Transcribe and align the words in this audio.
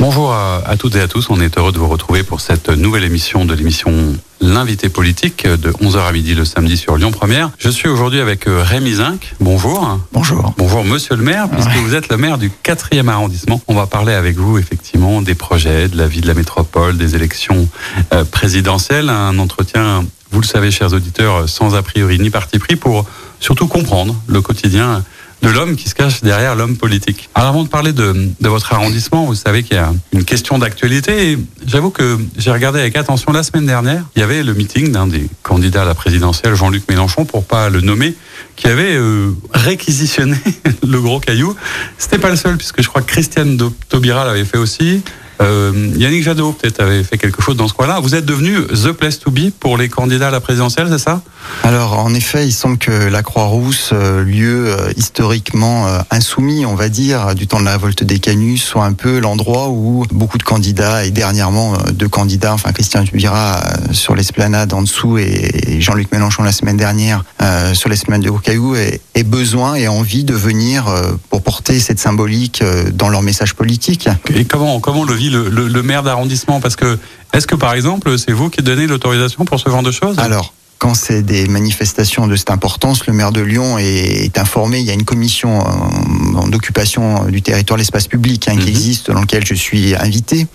Bonjour 0.00 0.32
à, 0.32 0.62
à 0.64 0.78
toutes 0.78 0.96
et 0.96 1.00
à 1.02 1.08
tous, 1.08 1.28
on 1.28 1.42
est 1.42 1.58
heureux 1.58 1.72
de 1.72 1.78
vous 1.78 1.86
retrouver 1.86 2.22
pour 2.22 2.40
cette 2.40 2.70
nouvelle 2.70 3.04
émission 3.04 3.44
de 3.44 3.52
l'émission 3.52 4.16
L'invité 4.42 4.88
politique 4.88 5.46
de 5.46 5.70
11h 5.70 5.98
à 5.98 6.12
midi 6.12 6.34
le 6.34 6.46
samedi 6.46 6.78
sur 6.78 6.96
Lyon 6.96 7.10
Première. 7.10 7.50
Je 7.58 7.68
suis 7.68 7.88
aujourd'hui 7.88 8.20
avec 8.20 8.48
euh, 8.48 8.62
Rémi 8.62 8.94
Zinc. 8.94 9.34
Bonjour. 9.38 9.98
Bonjour. 10.12 10.54
Bonjour 10.56 10.82
monsieur 10.82 11.14
le 11.14 11.22
maire, 11.22 11.50
puisque 11.50 11.76
vous 11.76 11.94
êtes 11.94 12.08
le 12.08 12.16
maire 12.16 12.38
du 12.38 12.50
4e 12.64 13.06
arrondissement. 13.08 13.60
On 13.68 13.74
va 13.74 13.86
parler 13.86 14.14
avec 14.14 14.38
vous 14.38 14.56
effectivement 14.56 15.20
des 15.20 15.34
projets, 15.34 15.88
de 15.88 15.98
la 15.98 16.06
vie 16.06 16.22
de 16.22 16.26
la 16.26 16.32
métropole, 16.32 16.96
des 16.96 17.16
élections 17.16 17.68
euh, 18.14 18.24
présidentielles. 18.24 19.10
Un 19.10 19.38
entretien, 19.38 20.06
vous 20.30 20.40
le 20.40 20.46
savez 20.46 20.70
chers 20.70 20.94
auditeurs, 20.94 21.46
sans 21.46 21.74
a 21.74 21.82
priori 21.82 22.18
ni 22.18 22.30
parti 22.30 22.58
pris 22.58 22.76
pour 22.76 23.04
surtout 23.40 23.66
comprendre 23.66 24.16
le 24.26 24.40
quotidien 24.40 25.04
de 25.42 25.48
l'homme 25.48 25.76
qui 25.76 25.88
se 25.88 25.94
cache 25.94 26.22
derrière 26.22 26.54
l'homme 26.54 26.76
politique. 26.76 27.28
Alors 27.34 27.50
avant 27.50 27.64
de 27.64 27.68
parler 27.68 27.92
de, 27.92 28.28
de 28.40 28.48
votre 28.48 28.72
arrondissement, 28.72 29.24
vous 29.24 29.34
savez 29.34 29.62
qu'il 29.62 29.76
y 29.76 29.80
a 29.80 29.92
une 30.12 30.24
question 30.24 30.58
d'actualité 30.58 31.38
j'avoue 31.66 31.90
que 31.90 32.18
j'ai 32.36 32.50
regardé 32.50 32.80
avec 32.80 32.96
attention 32.96 33.32
la 33.32 33.42
semaine 33.42 33.66
dernière, 33.66 34.04
il 34.16 34.20
y 34.20 34.22
avait 34.22 34.42
le 34.42 34.54
meeting 34.54 34.92
d'un 34.92 35.06
des 35.06 35.26
candidats 35.42 35.82
à 35.82 35.84
la 35.84 35.94
présidentielle, 35.94 36.54
Jean-Luc 36.54 36.88
Mélenchon, 36.88 37.24
pour 37.24 37.44
pas 37.44 37.70
le 37.70 37.80
nommer, 37.80 38.14
qui 38.56 38.66
avait 38.66 38.96
euh, 38.96 39.32
réquisitionné 39.52 40.36
le 40.86 41.00
gros 41.00 41.20
caillou. 41.20 41.54
C'était 41.98 42.18
pas 42.18 42.30
le 42.30 42.36
seul 42.36 42.56
puisque 42.56 42.82
je 42.82 42.88
crois 42.88 43.02
que 43.02 43.08
Christiane 43.10 43.58
Taubira 43.88 44.24
l'avait 44.24 44.44
fait 44.44 44.58
aussi. 44.58 45.02
Euh, 45.40 45.92
Yannick 45.96 46.22
Jadot 46.22 46.52
peut-être 46.52 46.80
avait 46.80 47.02
fait 47.02 47.18
quelque 47.18 47.42
chose 47.42 47.56
dans 47.56 47.68
ce 47.68 47.72
coin-là. 47.72 48.00
Vous 48.00 48.14
êtes 48.14 48.26
devenu 48.26 48.56
the 48.66 48.92
place 48.92 49.18
to 49.18 49.30
be 49.30 49.50
pour 49.58 49.76
les 49.76 49.88
candidats 49.88 50.28
à 50.28 50.30
la 50.30 50.40
présidentielle, 50.40 50.88
c'est 50.90 50.98
ça? 50.98 51.22
Alors 51.62 51.98
en 51.98 52.12
effet, 52.14 52.46
il 52.46 52.52
semble 52.52 52.78
que 52.78 52.90
la 52.90 53.22
Croix-Rousse, 53.22 53.90
euh, 53.92 54.22
lieu 54.22 54.68
euh, 54.68 54.92
historiquement 54.96 55.86
insoumis, 56.10 56.66
on 56.66 56.74
va 56.74 56.88
dire, 56.88 57.34
du 57.34 57.46
temps 57.46 57.60
de 57.60 57.64
la 57.64 57.72
révolte 57.72 58.04
des 58.04 58.18
Canuts, 58.18 58.58
soit 58.58 58.84
un 58.84 58.92
peu 58.92 59.18
l'endroit 59.18 59.68
où 59.68 60.04
beaucoup 60.12 60.38
de 60.38 60.42
candidats, 60.42 61.04
et 61.04 61.10
dernièrement 61.10 61.78
deux 61.92 62.08
candidats, 62.08 62.52
enfin 62.52 62.72
Christian 62.72 63.02
Dubira 63.02 63.62
sur 63.92 64.14
l'esplanade 64.14 64.72
en 64.72 64.82
dessous 64.82 65.18
et 65.18 65.80
Jean-Luc 65.80 66.12
Mélenchon 66.12 66.42
la 66.42 66.52
semaine 66.52 66.76
dernière 66.76 67.24
euh, 67.42 67.74
sur 67.74 67.88
l'esplanade 67.88 68.22
de 68.22 68.30
Cocaillou, 68.30 68.74
aient, 68.76 69.00
besoin 69.24 69.74
et 69.74 69.86
envie 69.86 70.24
de 70.24 70.34
venir 70.34 70.86
pour 71.28 71.42
porter 71.42 71.78
cette 71.78 72.00
symbolique 72.00 72.64
dans 72.94 73.10
leur 73.10 73.22
message 73.22 73.54
politique. 73.54 74.08
Et 74.34 74.44
comment, 74.46 74.80
comment 74.80 75.04
le 75.04 75.14
le, 75.30 75.48
le- 75.48 75.68
le 75.68 75.82
maire 75.82 76.02
d'arrondissement 76.02 76.60
Parce 76.60 76.76
que 76.76 76.98
est-ce 77.32 77.46
que 77.46 77.54
par 77.54 77.72
exemple 77.74 78.18
c'est 78.18 78.32
vous 78.32 78.50
qui 78.50 78.62
donnez 78.62 78.86
l'autorisation 78.86 79.44
pour 79.44 79.58
ce 79.60 79.68
genre 79.70 79.82
de 79.82 79.90
choses? 79.92 80.18
Alors, 80.18 80.52
quand 80.78 80.94
c'est 80.94 81.22
des 81.22 81.46
manifestations 81.46 82.26
de 82.26 82.36
cette 82.36 82.50
importance, 82.50 83.06
le 83.06 83.12
maire 83.12 83.32
de 83.32 83.42
Lyon 83.42 83.76
est, 83.78 84.36
informé. 84.38 84.78
Il 84.80 84.86
y 84.86 84.90
a 84.90 84.94
une 84.94 85.04
commission 85.04 85.60
euh, 85.60 86.48
d'occupation 86.48 87.24
du 87.26 87.42
territoire, 87.42 87.76
l'espace 87.76 88.08
public, 88.08 88.48
hein, 88.48 88.54
Mhm. 88.54 88.60
qui 88.64 88.68
existe, 88.70 89.10
dans 89.10 89.20
lequel 89.20 89.44
je 89.46 89.52
suis 89.54 89.94
invité, 89.94 90.46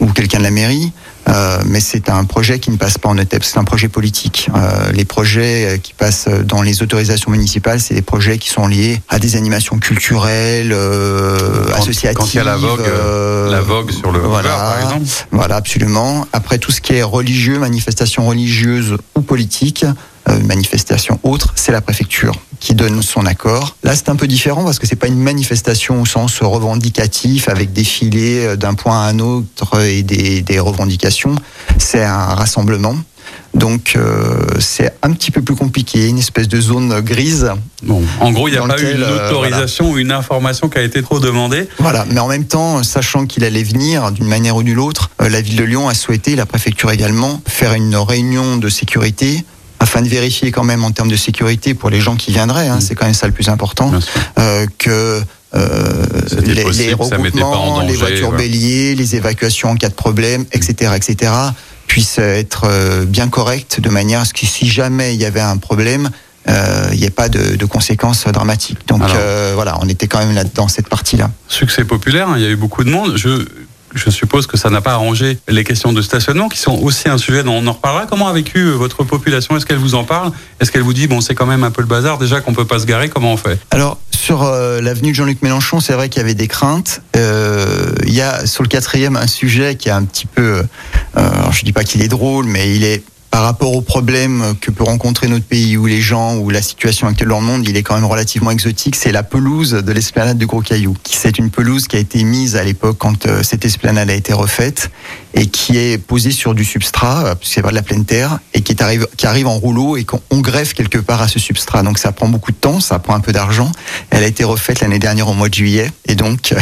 ou 0.00 0.06
quelqu'un 0.06 0.38
de 0.38 0.44
la 0.44 0.50
mairie. 0.50 0.92
Euh, 1.28 1.58
mais 1.66 1.80
c'est 1.80 2.08
un 2.08 2.24
projet 2.24 2.58
qui 2.58 2.70
ne 2.70 2.76
passe 2.76 2.96
pas 2.98 3.08
en 3.08 3.16
ETEP, 3.18 3.44
c'est 3.44 3.58
un 3.58 3.64
projet 3.64 3.88
politique. 3.88 4.48
Euh, 4.56 4.90
les 4.92 5.04
projets 5.04 5.66
euh, 5.66 5.76
qui 5.76 5.92
passent 5.92 6.28
dans 6.44 6.62
les 6.62 6.82
autorisations 6.82 7.30
municipales, 7.30 7.78
c'est 7.80 7.94
des 7.94 8.02
projets 8.02 8.38
qui 8.38 8.48
sont 8.48 8.66
liés 8.66 9.00
à 9.08 9.18
des 9.18 9.36
animations 9.36 9.78
culturelles, 9.78 10.72
euh, 10.72 11.66
Quand- 11.68 11.82
associatives. 11.82 12.16
quand 12.18 12.32
il 12.34 12.36
y 12.38 12.40
a 12.40 12.44
la 12.44 12.56
vogue, 12.56 12.82
La 13.50 13.60
vogue 13.60 13.90
sur 13.92 14.10
le 14.10 14.18
voilà. 14.20 14.48
par 14.48 14.80
exemple 14.80 15.06
Voilà, 15.30 15.56
absolument. 15.56 16.26
Après, 16.32 16.58
tout 16.58 16.72
ce 16.72 16.80
qui 16.80 16.94
est 16.94 17.02
religieux, 17.02 17.58
manifestations 17.58 18.26
religieuses 18.26 18.96
ou 19.14 19.20
politiques, 19.20 19.84
euh, 20.30 20.38
manifestations 20.40 21.18
autres, 21.22 21.52
c'est 21.56 21.72
la 21.72 21.80
préfecture 21.80 22.34
qui 22.60 22.74
donne 22.74 23.02
son 23.02 23.26
accord. 23.26 23.76
Là, 23.82 23.96
c'est 23.96 24.08
un 24.10 24.16
peu 24.16 24.26
différent 24.26 24.64
parce 24.64 24.78
que 24.78 24.86
c'est 24.86 24.96
pas 24.96 25.06
une 25.06 25.18
manifestation 25.18 26.02
au 26.02 26.06
sens 26.06 26.40
revendicatif 26.42 27.48
avec 27.48 27.72
des 27.72 27.84
filets 27.84 28.46
euh, 28.46 28.56
d'un 28.56 28.74
point 28.74 29.00
à 29.00 29.08
un 29.08 29.18
autre 29.18 29.80
et 29.80 30.02
des, 30.02 30.42
des 30.42 30.60
revendications. 30.60 31.34
C'est 31.78 32.04
un 32.04 32.34
rassemblement. 32.34 32.96
Donc, 33.54 33.94
euh, 33.96 34.46
c'est 34.60 34.92
un 35.02 35.12
petit 35.12 35.30
peu 35.30 35.42
plus 35.42 35.56
compliqué, 35.56 36.08
une 36.08 36.18
espèce 36.18 36.46
de 36.46 36.60
zone 36.60 37.00
grise. 37.00 37.50
Bon, 37.82 38.02
en 38.20 38.30
gros, 38.30 38.48
il 38.48 38.52
n'y 38.52 38.58
a 38.58 38.62
pas 38.62 38.80
eu 38.80 38.94
une 38.94 39.02
euh, 39.02 39.28
autorisation 39.28 39.90
ou 39.90 39.98
une 39.98 40.12
information 40.12 40.68
qui 40.68 40.78
a 40.78 40.82
été 40.82 41.02
trop 41.02 41.18
demandée. 41.18 41.68
Voilà, 41.78 42.06
mais 42.10 42.20
en 42.20 42.28
même 42.28 42.44
temps, 42.44 42.82
sachant 42.84 43.26
qu'il 43.26 43.44
allait 43.44 43.64
venir 43.64 44.12
d'une 44.12 44.28
manière 44.28 44.56
ou 44.56 44.62
d'une 44.62 44.78
autre, 44.78 45.10
la 45.18 45.40
ville 45.40 45.56
de 45.56 45.64
Lyon 45.64 45.88
a 45.88 45.94
souhaité, 45.94 46.36
la 46.36 46.46
préfecture 46.46 46.92
également, 46.92 47.40
faire 47.46 47.74
une 47.74 47.96
réunion 47.96 48.56
de 48.56 48.68
sécurité 48.68 49.44
afin 49.80 50.02
de 50.02 50.08
vérifier 50.08 50.52
quand 50.52 50.62
même 50.64 50.84
en 50.84 50.92
termes 50.92 51.08
de 51.10 51.16
sécurité 51.16 51.74
pour 51.74 51.90
les 51.90 52.00
gens 52.00 52.14
qui 52.14 52.30
viendraient, 52.32 52.68
hein, 52.68 52.76
Mm. 52.76 52.80
c'est 52.80 52.94
quand 52.94 53.06
même 53.06 53.14
ça 53.14 53.26
le 53.26 53.32
plus 53.32 53.48
important, 53.48 53.90
euh, 54.38 54.66
que 54.78 55.20
euh, 55.54 56.06
les, 56.44 56.62
possible, 56.62 56.84
les 56.88 56.94
regroupements, 56.94 57.80
les 57.80 57.94
voitures 57.94 58.28
voilà. 58.30 58.38
béliers, 58.44 58.94
les 58.94 59.16
évacuations 59.16 59.70
en 59.70 59.76
cas 59.76 59.88
de 59.88 59.94
problème, 59.94 60.44
etc., 60.52 60.92
etc., 60.94 61.32
puissent 61.88 62.18
être 62.18 62.66
euh, 62.66 63.04
bien 63.04 63.28
correctes 63.28 63.80
de 63.80 63.88
manière 63.88 64.20
à 64.20 64.24
ce 64.24 64.32
que 64.32 64.46
si 64.46 64.68
jamais 64.68 65.14
il 65.14 65.20
y 65.20 65.24
avait 65.24 65.40
un 65.40 65.56
problème, 65.56 66.10
euh, 66.48 66.88
il 66.92 67.00
n'y 67.00 67.04
ait 67.04 67.10
pas 67.10 67.28
de, 67.28 67.56
de 67.56 67.64
conséquences 67.64 68.24
dramatiques. 68.28 68.86
Donc 68.86 69.02
Alors. 69.02 69.16
euh, 69.18 69.52
voilà, 69.56 69.76
on 69.82 69.88
était 69.88 70.06
quand 70.06 70.20
même 70.20 70.34
là 70.34 70.44
dans 70.44 70.68
cette 70.68 70.88
partie-là. 70.88 71.30
Succès 71.48 71.84
populaire, 71.84 72.28
hein, 72.28 72.34
il 72.36 72.42
y 72.42 72.46
a 72.46 72.50
eu 72.50 72.56
beaucoup 72.56 72.84
de 72.84 72.90
monde. 72.90 73.14
Je, 73.16 73.44
je 73.94 74.10
suppose 74.10 74.46
que 74.46 74.56
ça 74.56 74.70
n'a 74.70 74.80
pas 74.80 74.92
arrangé 74.92 75.38
les 75.48 75.64
questions 75.64 75.92
de 75.92 76.02
stationnement, 76.02 76.48
qui 76.48 76.58
sont 76.58 76.78
aussi 76.82 77.08
un 77.08 77.18
sujet 77.18 77.42
dont 77.42 77.54
on 77.54 77.66
en 77.66 77.72
reparlera. 77.72 78.06
Comment 78.06 78.28
a 78.28 78.32
vécu 78.32 78.58
euh, 78.58 78.72
votre 78.72 79.04
population? 79.04 79.56
Est-ce 79.56 79.66
qu'elle 79.66 79.78
vous 79.78 79.94
en 79.94 80.04
parle? 80.04 80.32
Est-ce 80.60 80.70
qu'elle 80.70 80.82
vous 80.82 80.92
dit, 80.92 81.06
bon, 81.06 81.20
c'est 81.20 81.34
quand 81.34 81.46
même 81.46 81.64
un 81.64 81.70
peu 81.70 81.82
le 81.82 81.88
bazar, 81.88 82.18
déjà 82.18 82.40
qu'on 82.40 82.52
peut 82.52 82.66
pas 82.66 82.78
se 82.78 82.86
garer, 82.86 83.08
comment 83.08 83.32
on 83.32 83.36
fait? 83.36 83.58
Alors, 83.70 83.98
sur 84.10 84.42
euh, 84.42 84.80
l'avenue 84.80 85.14
Jean-Luc 85.14 85.42
Mélenchon, 85.42 85.80
c'est 85.80 85.94
vrai 85.94 86.08
qu'il 86.08 86.20
y 86.20 86.24
avait 86.24 86.34
des 86.34 86.48
craintes. 86.48 87.00
Euh, 87.16 87.94
Il 88.06 88.14
y 88.14 88.20
a 88.20 88.46
sur 88.46 88.62
le 88.62 88.68
quatrième 88.68 89.16
un 89.16 89.26
sujet 89.26 89.76
qui 89.76 89.88
est 89.88 89.92
un 89.92 90.04
petit 90.04 90.26
peu, 90.26 90.42
euh, 90.42 90.62
alors 91.14 91.52
je 91.52 91.64
dis 91.64 91.72
pas 91.72 91.84
qu'il 91.84 92.02
est 92.02 92.08
drôle, 92.08 92.44
mais 92.44 92.74
il 92.74 92.84
est 92.84 93.02
par 93.30 93.42
rapport 93.44 93.72
aux 93.74 93.80
problèmes 93.80 94.54
que 94.60 94.72
peut 94.72 94.82
rencontrer 94.82 95.28
notre 95.28 95.44
pays 95.44 95.76
ou 95.76 95.86
les 95.86 96.00
gens 96.00 96.36
ou 96.36 96.50
la 96.50 96.62
situation 96.62 97.06
actuelle 97.06 97.28
dans 97.28 97.38
le 97.40 97.46
monde, 97.46 97.66
il 97.68 97.76
est 97.76 97.82
quand 97.84 97.94
même 97.94 98.04
relativement 98.04 98.50
exotique. 98.50 98.96
C'est 98.96 99.12
la 99.12 99.22
pelouse 99.22 99.70
de 99.72 99.92
l'esplanade 99.92 100.36
de 100.36 100.44
Gros 100.46 100.62
Caillou. 100.62 100.96
qui 101.04 101.16
C'est 101.16 101.38
une 101.38 101.48
pelouse 101.50 101.86
qui 101.86 101.94
a 101.94 102.00
été 102.00 102.24
mise 102.24 102.56
à 102.56 102.64
l'époque 102.64 102.96
quand 102.98 103.26
euh, 103.26 103.44
cette 103.44 103.64
esplanade 103.64 104.10
a 104.10 104.14
été 104.14 104.32
refaite 104.32 104.90
et 105.34 105.46
qui 105.46 105.78
est 105.78 105.96
posée 105.96 106.32
sur 106.32 106.54
du 106.54 106.64
substrat, 106.64 107.24
euh, 107.24 107.34
c'est 107.40 107.62
pas 107.62 107.70
de 107.70 107.76
la 107.76 107.82
pleine 107.82 108.04
terre, 108.04 108.40
et 108.52 108.62
qui, 108.62 108.72
est 108.72 108.82
arrive, 108.82 109.06
qui 109.16 109.28
arrive 109.28 109.46
en 109.46 109.56
rouleau 109.58 109.96
et 109.96 110.02
qu'on 110.04 110.20
on 110.30 110.40
greffe 110.40 110.74
quelque 110.74 110.98
part 110.98 111.22
à 111.22 111.28
ce 111.28 111.38
substrat. 111.38 111.84
Donc 111.84 111.98
ça 111.98 112.10
prend 112.10 112.26
beaucoup 112.28 112.50
de 112.50 112.56
temps, 112.56 112.80
ça 112.80 112.98
prend 112.98 113.14
un 113.14 113.20
peu 113.20 113.30
d'argent. 113.30 113.70
Elle 114.10 114.24
a 114.24 114.26
été 114.26 114.42
refaite 114.42 114.80
l'année 114.80 114.98
dernière 114.98 115.28
au 115.28 115.34
mois 115.34 115.48
de 115.48 115.54
juillet, 115.54 115.92
et 116.08 116.16
donc 116.16 116.52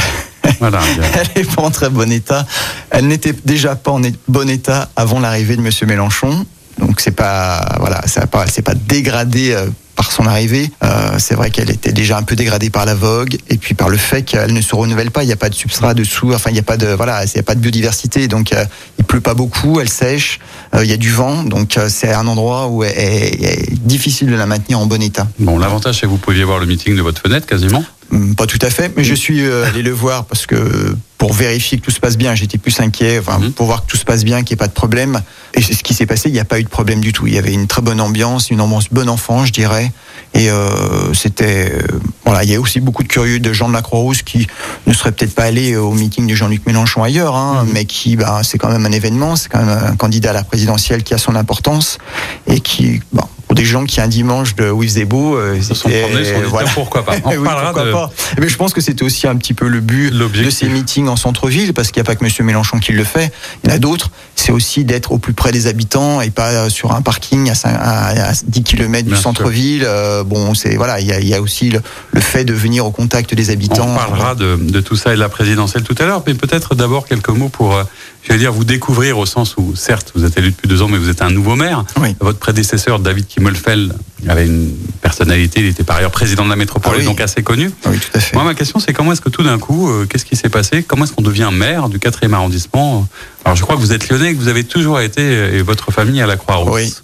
Voilà. 0.60 0.80
y 0.98 1.00
a- 1.00 1.22
elle 1.34 1.42
n'est 1.44 1.48
pas 1.48 1.62
en 1.62 1.70
très 1.70 1.88
bon 1.88 2.12
état. 2.12 2.46
Elle 2.90 3.06
n'était 3.06 3.34
déjà 3.46 3.74
pas 3.74 3.92
en 3.92 4.02
bon 4.28 4.50
état 4.50 4.90
avant 4.96 5.18
l'arrivée 5.18 5.56
de 5.56 5.62
Monsieur 5.62 5.86
Mélenchon. 5.86 6.44
Donc 6.78 7.00
c'est 7.00 7.10
pas 7.12 7.76
voilà, 7.80 8.00
ça 8.06 8.26
pas, 8.26 8.46
c'est 8.46 8.62
pas 8.62 8.74
dégradé 8.74 9.52
euh, 9.52 9.66
par 9.96 10.12
son 10.12 10.26
arrivée. 10.26 10.70
Euh, 10.84 11.16
c'est 11.18 11.34
vrai 11.34 11.50
qu'elle 11.50 11.70
était 11.70 11.92
déjà 11.92 12.18
un 12.18 12.22
peu 12.22 12.36
dégradée 12.36 12.70
par 12.70 12.84
la 12.86 12.94
vogue 12.94 13.36
et 13.48 13.56
puis 13.58 13.74
par 13.74 13.88
le 13.88 13.96
fait 13.96 14.22
qu'elle 14.22 14.52
ne 14.52 14.60
se 14.60 14.74
renouvelle 14.76 15.10
pas. 15.10 15.24
Il 15.24 15.26
n'y 15.26 15.32
a 15.32 15.36
pas 15.36 15.48
de 15.48 15.54
substrat 15.54 15.94
dessous. 15.94 16.32
Enfin, 16.32 16.50
il 16.50 16.52
n'y 16.54 16.60
a 16.60 16.62
pas 16.62 16.76
de 16.76 16.86
voilà, 16.88 17.24
il 17.24 17.34
y 17.34 17.38
a 17.40 17.42
pas 17.42 17.56
de 17.56 17.60
biodiversité. 17.60 18.28
Donc 18.28 18.52
euh, 18.52 18.64
il 18.98 19.04
pleut 19.04 19.20
pas 19.20 19.34
beaucoup, 19.34 19.80
elle 19.80 19.88
sèche. 19.88 20.38
euh, 20.74 20.84
Il 20.84 20.90
y 20.90 20.94
a 20.94 20.96
du 20.96 21.10
vent, 21.10 21.42
donc 21.42 21.76
euh, 21.76 21.88
c'est 21.88 22.12
un 22.12 22.26
endroit 22.28 22.68
où 22.68 22.84
est, 22.84 22.94
elle 22.96 23.44
est 23.44 23.72
difficile 23.80 24.28
de 24.28 24.36
la 24.36 24.46
maintenir 24.46 24.78
en 24.78 24.86
bon 24.86 25.02
état. 25.02 25.26
Bon, 25.40 25.58
l'avantage, 25.58 25.96
c'est 25.96 26.02
que 26.02 26.06
vous 26.06 26.16
pouviez 26.18 26.44
voir 26.44 26.58
le 26.60 26.66
meeting 26.66 26.96
de 26.96 27.02
votre 27.02 27.20
fenêtre 27.20 27.46
quasiment. 27.46 27.84
Hum, 28.10 28.34
Pas 28.34 28.46
tout 28.46 28.58
à 28.62 28.70
fait, 28.70 28.92
mais 28.96 29.04
je 29.04 29.14
suis 29.14 29.42
euh, 29.44 29.66
allé 29.66 29.82
le 29.82 29.90
voir 29.90 30.24
parce 30.24 30.46
que 30.46 30.96
pour 31.18 31.32
vérifier 31.34 31.78
que 31.78 31.84
tout 31.84 31.90
se 31.90 32.00
passe 32.00 32.16
bien, 32.16 32.34
j'étais 32.34 32.56
plus 32.58 32.78
inquiet, 32.80 33.18
enfin, 33.18 33.38
Mhm. 33.38 33.52
pour 33.52 33.66
voir 33.66 33.84
que 33.84 33.90
tout 33.90 33.96
se 33.96 34.04
passe 34.04 34.24
bien, 34.24 34.38
qu'il 34.44 34.54
n'y 34.54 34.58
ait 34.58 34.64
pas 34.64 34.68
de 34.68 34.72
problème. 34.72 35.20
Et 35.54 35.60
c'est 35.60 35.74
ce 35.74 35.82
qui 35.82 35.92
s'est 35.92 36.06
passé, 36.06 36.28
il 36.28 36.32
n'y 36.32 36.38
a 36.40 36.44
pas 36.44 36.58
eu 36.60 36.62
de 36.62 36.68
problème 36.68 37.00
du 37.00 37.12
tout. 37.12 37.26
Il 37.26 37.34
y 37.34 37.38
avait 37.38 37.52
une 37.52 37.66
très 37.66 37.82
bonne 37.82 38.00
ambiance, 38.00 38.50
une 38.50 38.60
ambiance 38.60 38.86
bon 38.92 39.08
enfant, 39.08 39.44
je 39.44 39.52
dirais. 39.52 39.92
Et 40.34 40.48
euh, 40.50 41.12
c'était 41.12 41.72
euh, 41.74 41.82
voilà, 42.24 42.44
il 42.44 42.50
y 42.50 42.54
a 42.54 42.60
aussi 42.60 42.80
beaucoup 42.80 43.02
de 43.02 43.08
curieux 43.08 43.40
de 43.40 43.52
gens 43.52 43.68
de 43.68 43.74
la 43.74 43.82
Croix-Rouge 43.82 44.22
qui 44.22 44.46
ne 44.86 44.92
seraient 44.94 45.12
peut-être 45.12 45.34
pas 45.34 45.44
allés 45.44 45.76
au 45.76 45.92
meeting 45.92 46.26
de 46.26 46.34
Jean-Luc 46.34 46.64
Mélenchon 46.66 47.02
ailleurs, 47.02 47.34
hein, 47.34 47.66
mais 47.72 47.84
qui, 47.84 48.14
bah, 48.16 48.40
c'est 48.44 48.56
quand 48.58 48.70
même 48.70 48.86
un 48.86 48.92
événement, 48.92 49.36
c'est 49.36 49.48
quand 49.48 49.58
même 49.64 49.68
un 49.84 49.96
candidat 49.96 50.30
à 50.30 50.34
la 50.34 50.44
présidentielle 50.44 51.02
qui 51.02 51.14
a 51.14 51.18
son 51.18 51.34
importance 51.34 51.98
et 52.46 52.60
qui, 52.60 53.00
bon, 53.12 53.24
pour 53.48 53.54
des 53.56 53.64
gens 53.64 53.84
qui 53.86 54.00
un 54.00 54.08
dimanche 54.08 54.54
de 54.56 54.70
où 54.70 54.82
il 54.82 54.88
faisait 54.88 55.04
beau, 55.06 55.38
Se 55.60 55.74
sont 55.74 55.88
promenés 55.88 56.24
sur 56.24 56.40
voilà. 56.48 56.66
terres, 56.66 56.74
pourquoi 56.74 57.04
pas. 57.04 57.14
On 57.24 57.30
Oui, 57.30 57.44
parlera 57.44 57.72
pourquoi 57.72 57.86
de 57.86 57.92
pas. 57.92 58.10
Mais 58.40 58.48
je 58.48 58.56
pense 58.56 58.72
que 58.74 58.80
c'était 58.82 59.02
aussi 59.02 59.26
un 59.26 59.34
petit 59.36 59.54
peu 59.54 59.66
le 59.68 59.80
but 59.80 60.10
de 60.12 60.50
ces 60.50 60.68
meetings 60.68 61.08
en 61.08 61.16
centre-ville, 61.16 61.72
parce 61.72 61.88
qu'il 61.90 62.00
n'y 62.00 62.06
a 62.06 62.10
pas 62.10 62.14
que 62.14 62.22
Monsieur 62.24 62.44
Mélenchon 62.44 62.78
qui 62.78 62.92
le 62.92 63.04
fait, 63.04 63.32
il 63.64 63.70
y 63.70 63.72
en 63.72 63.76
a 63.76 63.78
d'autres. 63.78 64.10
C'est 64.36 64.52
aussi 64.52 64.84
d'être 64.84 65.12
au 65.12 65.18
plus 65.18 65.32
près 65.32 65.50
des 65.50 65.66
habitants 65.66 66.20
et 66.20 66.30
pas 66.30 66.68
sur 66.70 66.92
un 66.92 67.00
parking 67.02 67.48
à, 67.50 67.54
cin- 67.54 67.74
à- 67.74 68.28
à 68.28 68.32
10 68.46 68.62
km 68.62 69.08
du 69.08 69.16
centre-ville. 69.16 69.82
Euh, 69.86 70.22
bon, 70.24 70.52
c'est 70.54 70.76
voilà, 70.76 71.00
il 71.00 71.06
y 71.06 71.12
a, 71.12 71.18
il 71.20 71.26
y 71.28 71.34
a 71.34 71.40
aussi 71.40 71.70
le, 71.70 71.80
le 72.12 72.20
fait 72.20 72.44
de 72.44 72.52
venir 72.52 72.84
au 72.86 72.90
contact 72.90 73.34
des 73.34 73.50
habitants. 73.50 73.88
On 73.88 73.96
parlera 73.96 74.34
de, 74.34 74.56
de 74.60 74.80
tout 74.80 74.94
ça 74.96 75.12
et 75.12 75.14
de 75.16 75.20
la 75.20 75.28
présidentielle 75.30 75.82
tout 75.84 75.96
à 75.98 76.04
l'heure, 76.04 76.22
mais 76.26 76.34
peut-être 76.34 76.74
d'abord 76.74 77.06
quelques 77.06 77.28
mots 77.30 77.48
pour, 77.48 77.74
euh, 77.74 77.82
j'allais 78.26 78.38
dire, 78.40 78.52
vous 78.52 78.64
découvrir 78.64 79.18
au 79.18 79.26
sens 79.26 79.56
où, 79.56 79.74
certes, 79.74 80.12
vous 80.14 80.24
êtes 80.24 80.36
élu 80.38 80.50
depuis 80.50 80.68
deux 80.68 80.82
ans, 80.82 80.88
mais 80.88 80.98
vous 80.98 81.08
êtes 81.08 81.22
un 81.22 81.30
nouveau 81.30 81.56
maire. 81.56 81.84
Oui. 82.00 82.14
Votre 82.20 82.38
prédécesseur, 82.38 82.98
David 82.98 83.26
Kimmelfeld, 83.38 83.94
avait 84.28 84.46
une 84.46 84.74
personnalité, 85.00 85.60
il 85.60 85.66
était 85.66 85.84
par 85.84 85.96
ailleurs 85.96 86.10
président 86.10 86.44
de 86.44 86.50
la 86.50 86.56
métropole, 86.56 86.92
Ah 86.96 86.98
oui. 86.98 87.04
donc 87.04 87.20
assez 87.20 87.42
connu. 87.42 87.70
Oui, 87.86 87.98
tout 87.98 88.08
à 88.16 88.20
fait. 88.20 88.34
Moi, 88.34 88.44
ma 88.44 88.54
question, 88.54 88.80
c'est 88.80 88.92
comment 88.92 89.12
est-ce 89.12 89.20
que 89.20 89.28
tout 89.30 89.44
d'un 89.44 89.58
coup, 89.58 89.88
euh, 89.90 90.06
qu'est-ce 90.06 90.24
qui 90.24 90.34
s'est 90.36 90.48
passé? 90.48 90.82
Comment 90.82 91.04
est-ce 91.04 91.12
qu'on 91.12 91.22
devient 91.22 91.50
maire 91.52 91.88
du 91.88 91.98
4e 91.98 92.32
arrondissement? 92.32 93.06
Alors, 93.44 93.56
je 93.56 93.62
crois 93.62 93.76
que 93.76 93.80
vous 93.80 93.92
êtes 93.92 94.08
lyonnais, 94.08 94.34
que 94.34 94.38
vous 94.40 94.48
avez 94.48 94.64
toujours 94.64 95.00
été, 95.00 95.22
et 95.56 95.62
votre 95.62 95.92
famille, 95.92 96.20
à 96.20 96.26
la 96.26 96.36
Croix-Rousse. 96.36 96.72
Oui. 96.74 96.94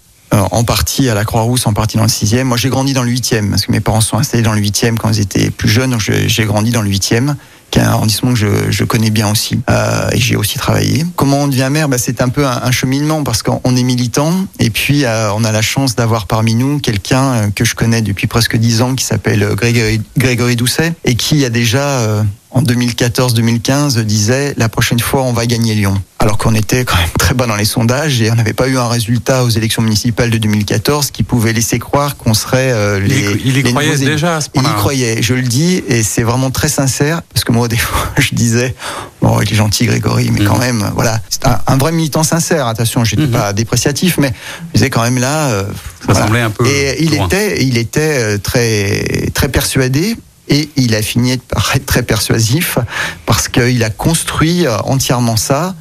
En 0.50 0.64
partie 0.64 1.08
à 1.08 1.14
la 1.14 1.24
Croix-Rousse, 1.24 1.64
en 1.68 1.72
partie 1.74 1.96
dans 1.96 2.02
le 2.02 2.08
6e. 2.08 2.42
Moi, 2.42 2.56
j'ai 2.56 2.68
grandi 2.68 2.92
dans 2.92 3.04
le 3.04 3.10
8e, 3.12 3.50
parce 3.50 3.66
que 3.66 3.70
mes 3.72 3.78
parents 3.80 4.00
sont 4.00 4.18
installés 4.18 4.42
dans 4.42 4.52
le 4.52 4.60
8e 4.60 4.96
quand 4.96 5.10
ils 5.10 5.20
étaient 5.20 5.50
plus 5.50 5.68
jeunes, 5.68 5.92
donc 5.92 6.00
j'ai 6.00 6.44
grandi 6.44 6.72
dans 6.72 6.82
le 6.82 6.90
8e 6.90 7.36
qui 7.70 7.78
est 7.78 7.82
un 7.82 7.88
arrondissement 7.88 8.34
que 8.34 8.70
je, 8.70 8.84
connais 8.84 9.10
bien 9.10 9.30
aussi. 9.30 9.60
Euh, 9.68 10.08
et 10.12 10.18
j'ai 10.18 10.36
aussi 10.36 10.58
travaillé. 10.58 11.04
Comment 11.16 11.38
on 11.38 11.48
devient 11.48 11.68
maire? 11.70 11.88
Bah, 11.88 11.98
C'est 11.98 12.22
un 12.22 12.28
peu 12.28 12.46
un, 12.46 12.70
cheminement, 12.70 13.24
parce 13.24 13.42
qu'on 13.42 13.76
est 13.76 13.82
militant, 13.82 14.32
et 14.58 14.70
puis 14.70 15.04
euh, 15.04 15.32
on 15.34 15.44
a 15.44 15.52
la 15.52 15.62
chance 15.62 15.96
d'avoir 15.96 16.26
parmi 16.26 16.54
nous 16.54 16.78
quelqu'un 16.78 17.24
euh, 17.24 17.50
que 17.54 17.64
je 17.64 17.74
connais 17.74 18.02
depuis 18.02 18.26
presque 18.26 18.56
dix 18.56 18.82
ans, 18.82 18.94
qui 18.94 19.04
s'appelle 19.04 19.42
euh, 19.42 20.00
Grégory 20.16 20.56
Doucet, 20.56 20.94
et 21.04 21.14
qui 21.14 21.44
a 21.44 21.50
déjà... 21.50 22.24
en 22.54 22.62
2014-2015 22.62 24.00
disait 24.02 24.54
la 24.56 24.68
prochaine 24.68 25.00
fois 25.00 25.22
on 25.22 25.32
va 25.32 25.44
gagner 25.46 25.74
Lyon. 25.74 26.00
Alors 26.20 26.38
qu'on 26.38 26.54
était 26.54 26.84
quand 26.86 26.96
même 26.96 27.08
très 27.18 27.34
bas 27.34 27.46
dans 27.46 27.56
les 27.56 27.66
sondages 27.66 28.22
et 28.22 28.30
on 28.30 28.34
n'avait 28.34 28.54
pas 28.54 28.68
eu 28.68 28.78
un 28.78 28.88
résultat 28.88 29.44
aux 29.44 29.50
élections 29.50 29.82
municipales 29.82 30.30
de 30.30 30.38
2014 30.38 31.10
qui 31.10 31.22
pouvait 31.22 31.52
laisser 31.52 31.78
croire 31.78 32.16
qu'on 32.16 32.32
serait 32.32 32.70
euh, 32.72 32.98
les. 33.00 33.36
il 33.44 33.48
y 33.48 33.62
les 33.62 33.62
croyait 33.64 33.98
déjà 33.98 34.36
à 34.36 34.40
ce 34.40 34.48
Il 34.54 34.62
y 34.62 34.64
croyait, 34.64 35.20
je 35.20 35.34
le 35.34 35.42
dis, 35.42 35.82
et 35.86 36.02
c'est 36.02 36.22
vraiment 36.22 36.50
très 36.50 36.68
sincère, 36.68 37.20
parce 37.34 37.44
que 37.44 37.52
moi, 37.52 37.68
des 37.74 37.76
fois, 37.76 38.06
je 38.18 38.34
disais, 38.34 38.74
bon, 39.20 39.38
il 39.42 39.52
est 39.52 39.56
gentil, 39.56 39.84
Grégory, 39.84 40.30
mais 40.32 40.40
Mhm. 40.40 40.46
quand 40.46 40.58
même, 40.58 40.90
voilà, 40.94 41.20
c'est 41.28 41.46
un, 41.46 41.58
un 41.66 41.76
vrai 41.76 41.92
militant 41.92 42.22
sincère, 42.22 42.66
attention, 42.68 43.04
j'étais 43.04 43.22
Mhm. 43.26 43.30
pas 43.32 43.52
dépréciatif, 43.52 44.16
mais 44.16 44.32
je 44.72 44.78
disais 44.78 44.88
quand 44.90 45.02
même 45.02 45.18
là, 45.18 45.48
euh, 45.50 45.64
Ça 46.06 46.14
semblait 46.14 46.40
un 46.40 46.50
peu 46.50 46.64
Et 46.66 47.02
il 47.04 47.14
était, 47.14 47.62
il 47.64 47.76
était 47.76 48.00
euh, 48.00 48.38
très, 48.38 49.28
très 49.34 49.48
persuadé, 49.48 50.16
et 50.48 50.68
il 50.76 50.94
a 50.94 51.02
fini 51.02 51.36
par 51.38 51.72
être 51.74 51.86
très 51.86 52.02
persuasif, 52.02 52.78
parce 53.26 53.48
qu'il 53.48 53.82
a 53.82 53.90
construit 53.90 54.66
euh, 54.66 54.76
entièrement 54.84 55.36
ça. 55.36 55.74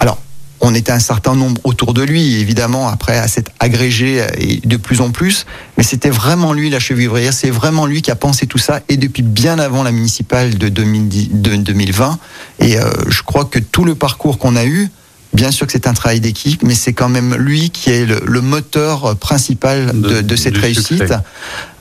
Alors, 0.00 0.18
on 0.60 0.74
était 0.74 0.92
un 0.92 0.98
certain 1.00 1.34
nombre 1.34 1.60
autour 1.64 1.92
de 1.92 2.02
lui, 2.02 2.36
évidemment, 2.40 2.88
après 2.88 3.18
à 3.18 3.28
s'être 3.28 3.50
agrégé 3.60 4.22
euh, 4.22 4.26
et 4.38 4.60
de 4.64 4.76
plus 4.76 5.00
en 5.02 5.10
plus, 5.10 5.44
mais 5.76 5.82
c'était 5.84 6.10
vraiment 6.10 6.52
lui 6.52 6.70
la 6.70 6.78
cheville 6.78 7.08
ouvrière, 7.08 7.32
c'est 7.34 7.50
vraiment 7.50 7.86
lui 7.86 8.00
qui 8.02 8.10
a 8.10 8.16
pensé 8.16 8.46
tout 8.46 8.56
ça, 8.58 8.80
et 8.88 8.96
depuis 8.96 9.22
bien 9.22 9.58
avant 9.58 9.82
la 9.82 9.92
municipale 9.92 10.56
de, 10.56 10.68
2010 10.68 11.28
de 11.32 11.56
2020. 11.56 12.18
Et 12.60 12.78
euh, 12.78 12.90
je 13.08 13.22
crois 13.22 13.44
que 13.44 13.58
tout 13.58 13.84
le 13.84 13.94
parcours 13.94 14.38
qu'on 14.38 14.56
a 14.56 14.64
eu, 14.64 14.88
bien 15.34 15.50
sûr 15.50 15.66
que 15.66 15.72
c'est 15.72 15.86
un 15.88 15.92
travail 15.92 16.20
d'équipe, 16.20 16.62
mais 16.62 16.76
c'est 16.76 16.92
quand 16.94 17.08
même 17.10 17.34
lui 17.34 17.68
qui 17.70 17.90
est 17.90 18.06
le, 18.06 18.22
le 18.24 18.40
moteur 18.40 19.16
principal 19.16 19.88
de, 19.92 20.08
De- 20.08 20.20
de 20.22 20.36
cette 20.36 20.56
réussite. 20.56 20.86
succès. 20.86 21.16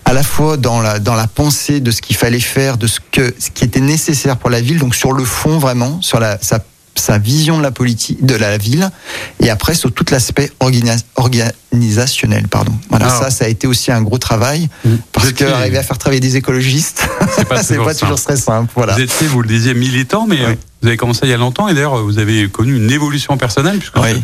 À 0.05 0.13
la 0.13 0.23
fois 0.23 0.57
dans 0.57 0.81
la, 0.81 0.99
dans 0.99 1.15
la 1.15 1.27
pensée 1.27 1.79
de 1.79 1.89
ce 1.91 2.01
qu'il 2.01 2.15
fallait 2.15 2.39
faire, 2.39 2.77
de 2.77 2.87
ce, 2.87 2.99
que, 3.11 3.33
ce 3.39 3.49
qui 3.51 3.63
était 3.63 3.79
nécessaire 3.79 4.37
pour 4.37 4.49
la 4.49 4.61
ville, 4.61 4.77
donc 4.79 4.95
sur 4.95 5.13
le 5.13 5.23
fond 5.23 5.57
vraiment, 5.59 6.01
sur 6.01 6.19
la, 6.19 6.37
sa, 6.41 6.59
sa 6.95 7.17
vision 7.17 7.57
de 7.57 7.63
la 7.63 7.71
politique, 7.71 8.23
de 8.25 8.35
la 8.35 8.57
ville, 8.57 8.91
et 9.39 9.49
après 9.49 9.73
sur 9.75 9.91
tout 9.93 10.05
l'aspect 10.11 10.51
organi- 10.59 11.01
organisationnel, 11.15 12.47
pardon. 12.49 12.73
Voilà, 12.89 13.07
Alors- 13.07 13.23
ça, 13.23 13.31
ça 13.31 13.45
a 13.45 13.47
été 13.47 13.65
aussi 13.65 13.91
un 13.91 14.01
gros 14.01 14.17
travail, 14.17 14.69
parce 15.13 15.31
qu'arriver 15.31 15.77
à 15.77 15.83
faire 15.83 15.97
travailler 15.97 16.19
des 16.19 16.35
écologistes, 16.35 17.07
c'est 17.35 17.47
pas 17.47 17.63
toujours 17.63 17.85
pas 17.85 17.95
toujours 17.95 18.21
très 18.21 18.37
simple. 18.37 18.71
Voilà. 18.75 18.93
Vous 18.93 19.01
étiez, 19.01 19.25
vous 19.27 19.41
le 19.41 19.47
disiez, 19.47 19.73
militant, 19.73 20.27
mais 20.27 20.35
Oui. 20.35 20.45
euh, 20.51 20.55
vous 20.81 20.87
avez 20.89 20.97
commencé 20.97 21.21
il 21.23 21.29
y 21.29 21.33
a 21.33 21.37
longtemps 21.37 21.69
et 21.69 21.73
d'ailleurs 21.73 22.03
vous 22.03 22.19
avez 22.19 22.49
connu 22.49 22.75
une 22.75 22.91
évolution 22.91 23.37
personnelle 23.37 23.77
puisque 23.79 23.97
Oui. 23.97 24.21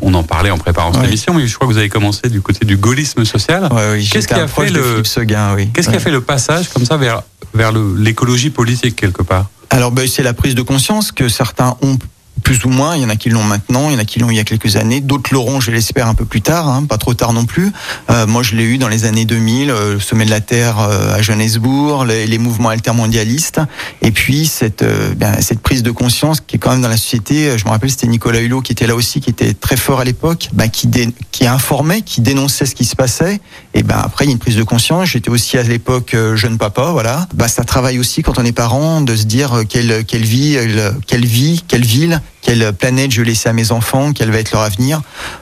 On 0.00 0.14
en 0.14 0.22
parlait 0.22 0.50
en 0.50 0.58
préparant 0.58 0.92
cette 0.92 1.02
Oui. 1.02 1.08
émission, 1.08 1.34
mais 1.34 1.46
je 1.46 1.54
crois 1.54 1.66
que 1.66 1.72
vous 1.72 1.78
avez 1.78 1.88
commencé 1.88 2.28
du 2.28 2.40
côté 2.40 2.64
du 2.64 2.76
gaullisme 2.76 3.24
social. 3.24 3.68
Ouais, 3.72 3.92
oui, 3.94 4.08
Qu'est-ce 4.08 4.28
qui 4.28 4.34
a 4.34 4.46
fait 4.48 4.70
le- 4.70 4.82
Philippe 4.82 5.06
Seguin, 5.06 5.54
oui. 5.54 5.68
Qu'est-ce 5.72 5.88
qui 5.88 5.96
a 5.96 6.00
fait 6.00 6.10
le 6.10 6.20
passage 6.20 6.68
comme 6.68 6.84
ça 6.84 6.96
vers 6.96 7.22
vers 7.54 7.72
l'écologie 7.72 8.50
politique 8.50 8.96
quelque 8.96 9.22
part? 9.22 9.46
Alors, 9.70 9.90
ben, 9.92 10.06
c'est 10.06 10.22
la 10.22 10.34
prise 10.34 10.54
de 10.54 10.62
conscience 10.62 11.12
que 11.12 11.28
certains 11.28 11.76
ont 11.82 11.98
plus 12.42 12.64
ou 12.64 12.68
moins. 12.68 12.96
Il 12.96 13.02
y 13.02 13.04
en 13.04 13.08
a 13.10 13.16
qui 13.16 13.30
l'ont 13.30 13.42
maintenant, 13.44 13.90
il 13.90 13.94
y 13.94 13.96
en 13.96 14.00
a 14.00 14.04
qui 14.04 14.18
l'ont 14.18 14.30
il 14.30 14.36
y 14.36 14.40
a 14.40 14.44
quelques 14.44 14.76
années. 14.76 15.00
D'autres 15.00 15.32
l'auront, 15.32 15.60
je 15.60 15.70
l'espère, 15.70 16.06
un 16.06 16.14
peu 16.14 16.24
plus 16.24 16.42
tard, 16.42 16.68
hein, 16.68 16.84
pas 16.84 16.98
trop 16.98 17.14
tard 17.14 17.32
non 17.32 17.44
plus. 17.44 17.72
Euh, 18.10 18.26
moi, 18.26 18.42
je 18.42 18.54
l'ai 18.56 18.64
eu 18.64 18.78
dans 18.78 18.88
les 18.88 19.04
années 19.04 19.24
2000, 19.24 19.70
euh, 19.70 19.94
le 19.94 20.00
sommet 20.00 20.24
de 20.24 20.30
la 20.30 20.40
Terre 20.40 20.78
euh, 20.80 21.14
à 21.14 21.22
Johannesburg, 21.22 22.04
les, 22.06 22.26
les 22.26 22.38
mouvements 22.38 22.68
altermondialistes. 22.70 23.60
Et 24.02 24.10
puis, 24.10 24.46
cette, 24.46 24.82
euh, 24.82 25.14
ben, 25.14 25.40
cette 25.40 25.60
prise 25.60 25.82
de 25.82 25.90
conscience 25.90 26.40
qui 26.40 26.56
est 26.56 26.58
quand 26.58 26.70
même 26.70 26.82
dans 26.82 26.88
la 26.88 26.96
société. 26.96 27.48
euh, 27.50 27.58
Je 27.58 27.64
me 27.64 27.70
rappelle, 27.70 27.90
c'était 27.90 28.06
Nicolas 28.06 28.40
Hulot 28.40 28.60
qui 28.62 28.72
était 28.72 28.86
là 28.86 28.94
aussi, 28.94 29.20
qui 29.20 29.30
était 29.30 29.54
très 29.54 29.76
fort 29.76 30.00
à 30.00 30.04
l'époque, 30.04 30.48
ben, 30.52 30.68
qui, 30.68 30.86
dé- 30.86 31.12
qui 31.32 31.46
informait, 31.46 32.02
qui 32.02 32.20
dénonçait 32.20 32.66
ce 32.66 32.74
qui 32.74 32.84
se 32.84 32.96
passait. 32.96 33.40
Et 33.74 33.82
ben 33.82 34.00
après, 34.02 34.24
il 34.24 34.28
y 34.28 34.30
a 34.30 34.32
une 34.32 34.38
prise 34.38 34.56
de 34.56 34.62
conscience. 34.62 35.08
J'étais 35.10 35.30
aussi 35.30 35.56
à 35.58 35.62
l'époque 35.62 36.14
euh, 36.14 36.36
jeune 36.36 36.58
papa, 36.58 36.90
voilà. 36.92 37.26
Bah, 37.34 37.48
ça 37.48 37.64
travaille 37.64 37.98
aussi 37.98 38.22
quand 38.22 38.38
on 38.38 38.44
est 38.44 38.52
parent 38.52 39.00
de 39.00 39.14
se 39.16 39.24
dire 39.24 39.62
quelle, 39.68 40.04
quelle 40.04 40.24
vie, 40.24 40.56
quelle 41.06 41.24
vie, 41.26 41.62
quelle 41.68 41.84
ville, 41.84 42.20
quelle 42.40 42.72
planète 42.72 43.10
je 43.10 43.20
vais 43.22 43.26
laisser 43.28 43.48
à 43.48 43.52
mes 43.52 43.72
enfants, 43.72 44.12
quel 44.12 44.30
va 44.30 44.38
être 44.38 44.52
leur 44.52 44.62
avenir. 44.62 45.00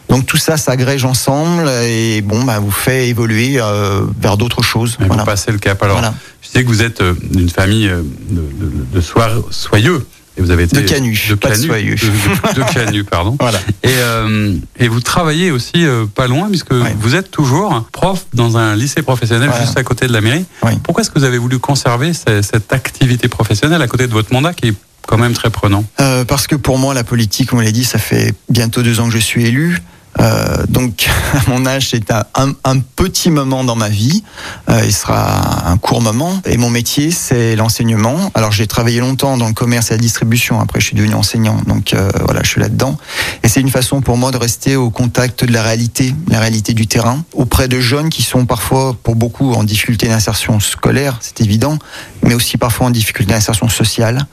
Donc 0.08 0.26
tout 0.26 0.36
ça 0.38 0.56
s'agrège 0.56 1.04
ensemble 1.04 1.68
et 1.84 2.20
bon, 2.22 2.42
bah, 2.44 2.58
vous 2.58 2.70
fait 2.70 3.08
évoluer 3.08 3.58
euh, 3.60 4.02
vers 4.20 4.36
d'autres 4.36 4.62
choses. 4.62 4.96
Et 5.00 5.04
Voilà. 5.06 5.22
Vous 5.22 5.26
passez 5.26 5.52
le 5.52 5.58
cap. 5.58 5.82
Alors, 5.82 5.98
Voilà. 5.98 6.14
je 6.42 6.48
sais 6.48 6.62
que 6.64 6.68
vous 6.68 6.82
êtes 6.82 7.00
euh, 7.02 7.14
d'une 7.30 7.50
famille 7.50 7.88
euh, 7.88 8.02
de, 8.30 8.40
de, 8.40 8.72
de 8.94 9.00
soir- 9.00 9.42
soyeux. 9.50 10.06
Et 10.38 10.42
vous 10.42 10.50
avez 10.50 10.64
été 10.64 10.76
De 10.82 10.86
Canu, 10.86 11.18
pas 11.40 11.48
de 11.48 11.54
Soyeux. 11.54 11.94
de, 11.94 12.62
Canu, 12.74 13.04
pardon. 13.04 13.36
Voilà. 13.40 13.58
Et, 13.82 13.88
euh, 13.88 14.54
et 14.78 14.86
vous 14.88 15.00
travaillez 15.00 15.50
aussi 15.50 15.70
euh, 15.76 16.04
pas 16.04 16.26
loin, 16.26 16.48
puisque 16.50 16.72
Ouais. 16.72 16.94
vous 17.00 17.14
êtes 17.14 17.30
toujours 17.30 17.86
prof 17.90 18.26
dans 18.34 18.58
un 18.58 18.76
lycée 18.76 19.00
professionnel 19.00 19.48
Voilà. 19.48 19.64
juste 19.64 19.78
à 19.78 19.82
côté 19.82 20.06
de 20.06 20.12
la 20.12 20.20
mairie. 20.20 20.44
Pourquoi 20.82 21.00
est-ce 21.02 21.10
que 21.10 21.18
vous 21.18 21.24
avez 21.24 21.38
voulu 21.38 21.58
conserver 21.58 22.12
ce- 22.12 22.42
cette 22.42 22.70
activité 22.74 23.28
professionnelle 23.28 23.80
à 23.80 23.86
côté 23.88 24.06
de 24.08 24.12
votre 24.12 24.30
mandat 24.30 24.52
qui 24.52 24.68
est 24.68 24.74
quand 25.06 25.18
même 25.18 25.32
très 25.32 25.50
prenant 25.50 25.84
Euh, 26.00 26.24
parce 26.24 26.46
que 26.46 26.56
pour 26.56 26.78
moi, 26.78 26.94
la 26.94 27.04
politique, 27.04 27.52
on 27.52 27.60
l'a 27.60 27.72
dit, 27.72 27.84
ça 27.84 27.98
fait 27.98 28.34
bientôt 28.48 28.82
deux 28.82 29.00
ans 29.00 29.06
que 29.06 29.12
je 29.12 29.18
suis 29.18 29.46
élu. 29.46 29.78
Euh, 30.18 30.64
donc, 30.68 31.08
à 31.34 31.50
mon 31.50 31.66
âge, 31.66 31.90
c'est 31.90 32.10
un, 32.10 32.54
un, 32.64 32.78
petit 32.78 33.30
moment 33.30 33.64
dans 33.64 33.76
ma 33.76 33.88
vie. 33.90 34.24
Euh, 34.70 34.80
il 34.84 34.92
sera 34.92 35.68
un 35.70 35.76
court 35.76 36.00
moment. 36.00 36.40
Et 36.46 36.56
mon 36.56 36.70
métier, 36.70 37.10
c'est 37.10 37.54
l'enseignement. 37.54 38.30
Alors, 38.34 38.50
j'ai 38.50 38.66
travaillé 38.66 39.00
longtemps 39.00 39.36
dans 39.36 39.48
le 39.48 39.52
commerce 39.52 39.90
et 39.90 39.94
la 39.94 39.98
distribution. 39.98 40.58
Après, 40.60 40.80
je 40.80 40.86
suis 40.86 40.96
devenu 40.96 41.14
enseignant. 41.14 41.60
Donc, 41.66 41.94
voilà, 42.24 42.42
je 42.42 42.48
suis 42.48 42.60
là-dedans. 42.60 42.96
Et 43.42 43.48
c'est 43.48 43.60
une 43.60 43.70
façon 43.70 44.00
pour 44.00 44.16
moi 44.16 44.30
de 44.30 44.38
rester 44.38 44.74
au 44.76 44.88
contact 44.90 45.44
de 45.44 45.52
la 45.52 45.62
réalité, 45.62 46.14
la 46.28 46.40
réalité 46.40 46.72
du 46.72 46.86
terrain, 46.86 47.22
auprès 47.34 47.68
de 47.68 47.80
jeunes 47.80 48.08
qui 48.08 48.22
sont 48.22 48.46
parfois, 48.46 48.96
pour 49.02 49.16
beaucoup, 49.16 49.52
en 49.52 49.64
difficulté 49.64 50.08
d'insertion 50.08 50.60
scolaire, 50.60 51.18
c'est 51.20 51.42
évident, 51.42 51.78
mais 52.22 52.34
aussi 52.34 52.56
parfois 52.56 52.86
en 52.86 52.90
difficulté 52.90 53.34
d'insertion 53.34 53.68
sociale. 53.68 54.26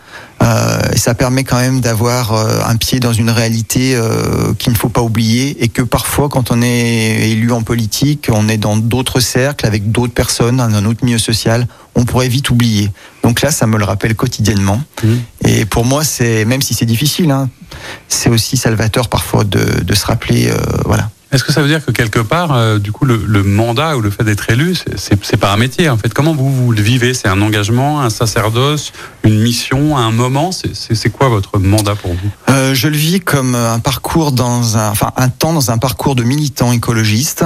Euh, 0.44 0.82
ça 0.96 1.14
permet 1.14 1.44
quand 1.44 1.60
même 1.60 1.80
d'avoir 1.80 2.34
euh, 2.34 2.60
un 2.66 2.76
pied 2.76 3.00
dans 3.00 3.14
une 3.14 3.30
réalité 3.30 3.96
euh, 3.96 4.54
qu'il 4.54 4.74
ne 4.74 4.78
faut 4.78 4.90
pas 4.90 5.02
oublier 5.02 5.64
et 5.64 5.70
que 5.70 5.82
parfois 5.82 6.28
quand 6.28 6.52
on 6.52 6.62
est 6.62 7.30
élu 7.30 7.52
en 7.52 7.62
politique, 7.62 8.28
on 8.32 8.50
est 8.50 8.58
dans 8.58 8.76
d'autres 8.76 9.22
cercles 9.22 9.66
avec 9.66 9.92
d'autres 9.92 10.14
personnes, 10.14 10.58
dans 10.58 10.66
un 10.66 10.86
autre 10.86 11.06
milieu 11.06 11.18
social, 11.18 11.68
on 11.96 12.04
pourrait 12.04 12.28
vite 12.28 12.50
oublier. 12.50 12.92
Donc 13.24 13.42
là, 13.42 13.52
ça 13.52 13.68
me 13.68 13.78
le 13.78 13.86
rappelle 13.86 14.16
quotidiennement. 14.16 14.82
Mhm. 15.04 15.22
Et 15.46 15.66
pour 15.66 15.86
moi, 15.86 16.04
c'est 16.04 16.46
même 16.46 16.62
si 16.62 16.74
c'est 16.74 16.86
difficile, 16.86 17.32
hein, 17.32 17.50
c'est 18.10 18.30
aussi 18.30 18.58
salvateur 18.58 19.08
parfois 19.08 19.44
de, 19.44 19.82
de 19.82 19.96
se 19.96 20.06
rappeler, 20.06 20.50
euh, 20.50 20.58
voilà. 20.86 21.10
Est-ce 21.34 21.44
que 21.44 21.52
ça 21.52 21.64
veut 21.64 21.68
dire 21.68 21.84
que 21.84 21.92
quelque 21.92 22.20
part, 22.20 22.54
euh, 22.54 22.78
du 22.78 22.92
coup, 22.92 23.06
le, 23.06 23.18
mandat 23.44 23.98
ou 23.98 24.02
le 24.02 24.12
fait 24.12 24.24
d'être 24.24 24.50
élu, 24.52 24.76
c'est- 24.76 25.36
pas 25.38 25.52
un 25.52 25.58
métier 25.58 25.90
en 25.90 25.98
fait? 25.98 26.14
Comment 26.14 26.36
vous, 26.36 26.54
vous 26.54 26.72
le 26.72 26.82
vivez? 26.82 27.16
C'est 27.16 27.28
un 27.28 27.42
engagement, 27.42 28.02
un 28.02 28.12
sacerdoce, 28.12 28.94
une 29.24 29.40
mission, 29.40 29.98
un 29.98 30.12
moment? 30.12 30.52
C'est 30.52 31.10
quoi 31.10 31.30
votre 31.30 31.58
mandat 31.58 31.96
pour 31.96 32.12
vous? 32.12 32.30
Euh, 32.50 32.76
je 32.76 32.88
le 32.88 32.96
vis 32.96 33.20
comme 33.20 33.56
un 33.56 33.80
parcours 33.80 34.32
dans 34.32 34.78
un, 34.78 34.90
enfin 34.92 35.12
un 35.18 35.30
temps 35.30 35.54
dans 35.54 35.72
un 35.72 35.80
parcours 35.80 36.14
de 36.16 36.24
militant 36.24 36.72
écologiste 36.72 37.44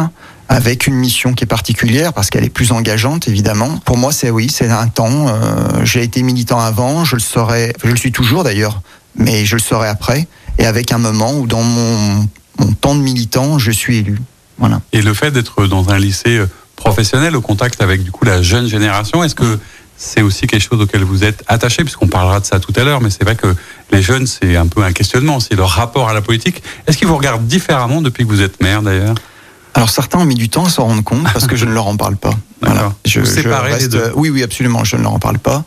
avec 0.49 0.85
une 0.87 0.95
mission 0.95 1.33
qui 1.33 1.45
est 1.45 1.47
particulière 1.47 2.11
parce 2.13 2.29
qu'elle 2.29 2.43
est 2.43 2.49
plus 2.49 2.73
engageante 2.73 3.29
évidemment. 3.29 3.77
Pour 3.85 3.97
moi, 3.97 4.11
c'est 4.11 4.29
oui, 4.29 4.49
c'est 4.53 4.69
un 4.69 4.87
temps. 4.87 5.27
Euh, 5.29 5.85
J'ai 5.85 6.03
été 6.03 6.23
militant 6.23 6.59
avant, 6.59 7.05
je 7.05 7.15
le 7.15 7.21
serai, 7.21 7.73
je 7.83 7.89
le 7.89 7.95
suis 7.97 8.11
toujours 8.11 8.43
d'ailleurs, 8.43 8.81
mais 9.15 9.45
je 9.45 9.55
le 9.55 9.61
serai 9.61 9.87
après 9.87 10.27
et 10.59 10.65
avec 10.65 10.91
un 10.91 10.97
moment 10.97 11.33
où 11.33 11.47
dans 11.47 11.63
mon, 11.63 12.27
mon 12.59 12.71
temps 12.73 12.95
de 12.95 13.01
militant, 13.01 13.59
je 13.59 13.71
suis 13.71 13.97
élu. 13.97 14.19
Voilà. 14.57 14.81
Et 14.91 15.01
le 15.01 15.13
fait 15.13 15.31
d'être 15.31 15.67
dans 15.67 15.89
un 15.89 15.99
lycée 15.99 16.41
professionnel, 16.75 17.35
au 17.35 17.41
contact 17.41 17.81
avec 17.81 18.03
du 18.03 18.11
coup 18.11 18.25
la 18.25 18.41
jeune 18.41 18.67
génération, 18.67 19.23
est-ce 19.23 19.35
que 19.35 19.59
c'est 19.97 20.21
aussi 20.21 20.45
quelque 20.45 20.61
chose 20.61 20.79
auquel 20.79 21.03
vous 21.03 21.23
êtes 21.23 21.43
attaché, 21.47 21.83
puisqu'on 21.83 22.07
parlera 22.07 22.39
de 22.39 22.45
ça 22.45 22.59
tout 22.59 22.73
à 22.75 22.83
l'heure, 22.83 23.01
mais 23.01 23.09
c'est 23.09 23.23
vrai 23.23 23.35
que 23.35 23.55
les 23.91 24.01
jeunes, 24.01 24.27
c'est 24.27 24.55
un 24.55 24.67
peu 24.67 24.83
un 24.83 24.93
questionnement 24.93 25.37
aussi, 25.37 25.55
leur 25.55 25.69
rapport 25.69 26.07
à 26.07 26.13
la 26.13 26.21
politique. 26.21 26.61
Est-ce 26.85 26.97
qu'ils 26.97 27.07
vous 27.07 27.17
regardent 27.17 27.47
différemment 27.47 28.01
depuis 28.01 28.23
que 28.23 28.29
vous 28.29 28.41
êtes 28.41 28.61
maire 28.61 28.83
d'ailleurs? 28.83 29.15
Alors 29.73 29.89
certains 29.89 30.19
ont 30.19 30.25
mis 30.25 30.35
du 30.35 30.49
temps 30.49 30.65
à 30.65 30.69
s'en 30.69 30.85
rendre 30.85 31.03
compte 31.03 31.23
parce 31.23 31.45
que 31.45 31.55
je 31.55 31.65
ne 31.65 31.71
leur 31.71 31.87
en 31.87 31.97
parle 31.97 32.15
pas. 32.15 32.33
Voilà. 32.61 32.93
Je, 33.05 33.23
je 33.23 33.47
reste, 33.47 33.81
les 33.81 33.87
deux. 33.87 34.11
Oui, 34.15 34.29
oui, 34.29 34.43
absolument, 34.43 34.83
je 34.83 34.95
ne 34.95 35.03
leur 35.03 35.13
en 35.13 35.19
parle 35.19 35.39
pas. 35.39 35.63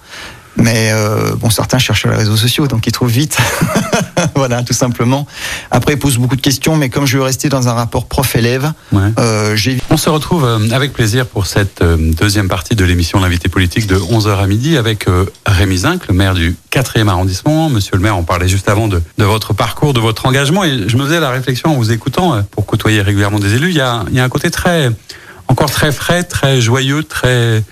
Mais 0.57 0.91
euh, 0.93 1.35
bon, 1.37 1.49
certains 1.51 1.79
cherchent 1.79 2.07
les 2.07 2.15
réseaux 2.15 2.37
sociaux, 2.37 2.67
donc 2.67 2.87
ils 2.87 2.93
trouvent 2.93 3.11
vite. 3.11 3.39
voilà, 4.41 4.63
tout 4.63 4.73
simplement. 4.73 5.27
Après, 5.71 5.93
ils 5.93 5.99
posent 5.99 6.17
beaucoup 6.17 6.35
de 6.35 6.41
questions, 6.41 6.75
mais 6.75 6.89
comme 6.89 7.05
je 7.05 7.19
veux 7.19 7.23
rester 7.23 7.51
dans 7.51 7.69
un 7.69 7.75
rapport 7.75 8.07
prof-élève, 8.07 8.73
ouais. 8.91 9.01
euh, 9.19 9.55
j'ai... 9.55 9.77
On 9.91 9.99
se 9.99 10.09
retrouve 10.09 10.47
euh, 10.47 10.59
avec 10.73 10.95
plaisir 10.95 11.27
pour 11.27 11.45
cette 11.45 11.83
euh, 11.83 11.99
deuxième 11.99 12.49
partie 12.49 12.75
de 12.75 12.83
l'émission 12.87 13.21
L'invité 13.21 13.51
politique 13.51 13.87
de 13.87 13.97
11h 13.97 14.39
à 14.39 14.47
midi 14.47 14.79
avec 14.79 15.05
Rémi 15.45 15.77
Zinc, 15.77 16.09
le 16.09 16.15
maire 16.15 16.33
du 16.33 16.57
4e 16.73 17.07
arrondissement. 17.09 17.69
Monsieur 17.69 17.97
le 17.97 18.01
maire, 18.03 18.17
on 18.17 18.23
parlait 18.23 18.49
juste 18.49 18.71
avant 18.71 18.89
de, 18.89 19.03
de, 19.19 19.25
votre 19.25 19.53
parcours, 19.53 19.93
de 19.93 20.01
votre 20.01 20.25
engagement, 20.25 20.65
et 20.65 20.89
je 20.89 20.97
me 20.97 21.05
faisais 21.05 21.21
la 21.21 21.29
réflexion 21.29 21.71
en 21.71 21.75
vous 21.75 21.93
écoutant, 21.93 22.43
pour 22.51 22.65
côtoyer 22.65 23.03
régulièrement 23.03 23.41
des 23.41 23.57
élus, 23.57 23.69
il 23.69 23.77
y 23.77 23.83
a, 23.83 24.05
il 24.09 24.17
y 24.17 24.21
a 24.21 24.25
un 24.25 24.31
côté 24.31 24.51
très, 24.51 24.91
encore 25.49 25.71
très 25.71 25.93
frais, 25.93 26.23
très 26.23 26.63
joyeux, 26.63 27.03
très 27.03 27.63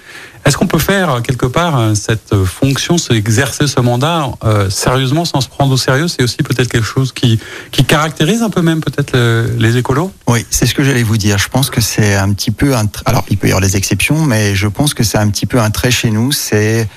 est-ce 0.49 0.57
qu'on 0.57 0.67
peut 0.67 0.79
faire 0.79 1.21
quelque 1.23 1.45
part 1.45 1.95
cette 1.95 2.35
fonction, 2.45 2.97
exercer 3.11 3.67
ce 3.67 3.81
mandat 3.81 4.31
euh, 4.45 4.71
sérieusement 4.71 5.27
sans 5.27 5.43
se 5.43 5.49
prendre 5.49 5.73
au 5.73 5.77
sérieux? 5.77 6.09
C'est 6.09 6.23
aussi 6.23 6.39
peut-être 6.39 6.69
quelque 6.69 6.87
chose 6.87 7.13
qui, 7.13 7.39
qui 7.71 7.85
caractérise 7.85 8.43
un 8.43 8.49
peu 8.49 8.63
même 8.63 8.81
peut-être 8.81 9.13
le, 9.13 9.55
les 9.59 9.77
écolos? 9.77 10.11
Oui, 10.27 10.47
c'est 10.49 10.65
ce 10.65 10.75
que 10.75 10.83
j'allais 10.83 11.03
vous 11.03 11.19
dire. 11.19 11.37
Je 11.37 11.49
pense 11.49 11.69
que 11.69 11.83
c'est 11.83 12.15
un 12.15 12.33
petit 12.33 12.51
peu 12.51 12.75
un... 12.75 12.87
Alors, 13.05 13.27
il 13.29 13.37
peut 13.37 13.49
y 13.49 13.51
avoir 13.51 13.61
des 13.61 13.77
exceptions, 13.77 14.25
mais 14.25 14.55
je 14.55 14.69
pense 14.69 14.95
que 14.95 15.05
c'est 15.05 15.19
un 15.19 15.29
petit 15.29 15.45
peu 15.45 15.61
un 15.61 15.71
trait 15.71 15.91
chez 15.91 16.11
nous, 16.11 16.33
c'est 16.33 16.89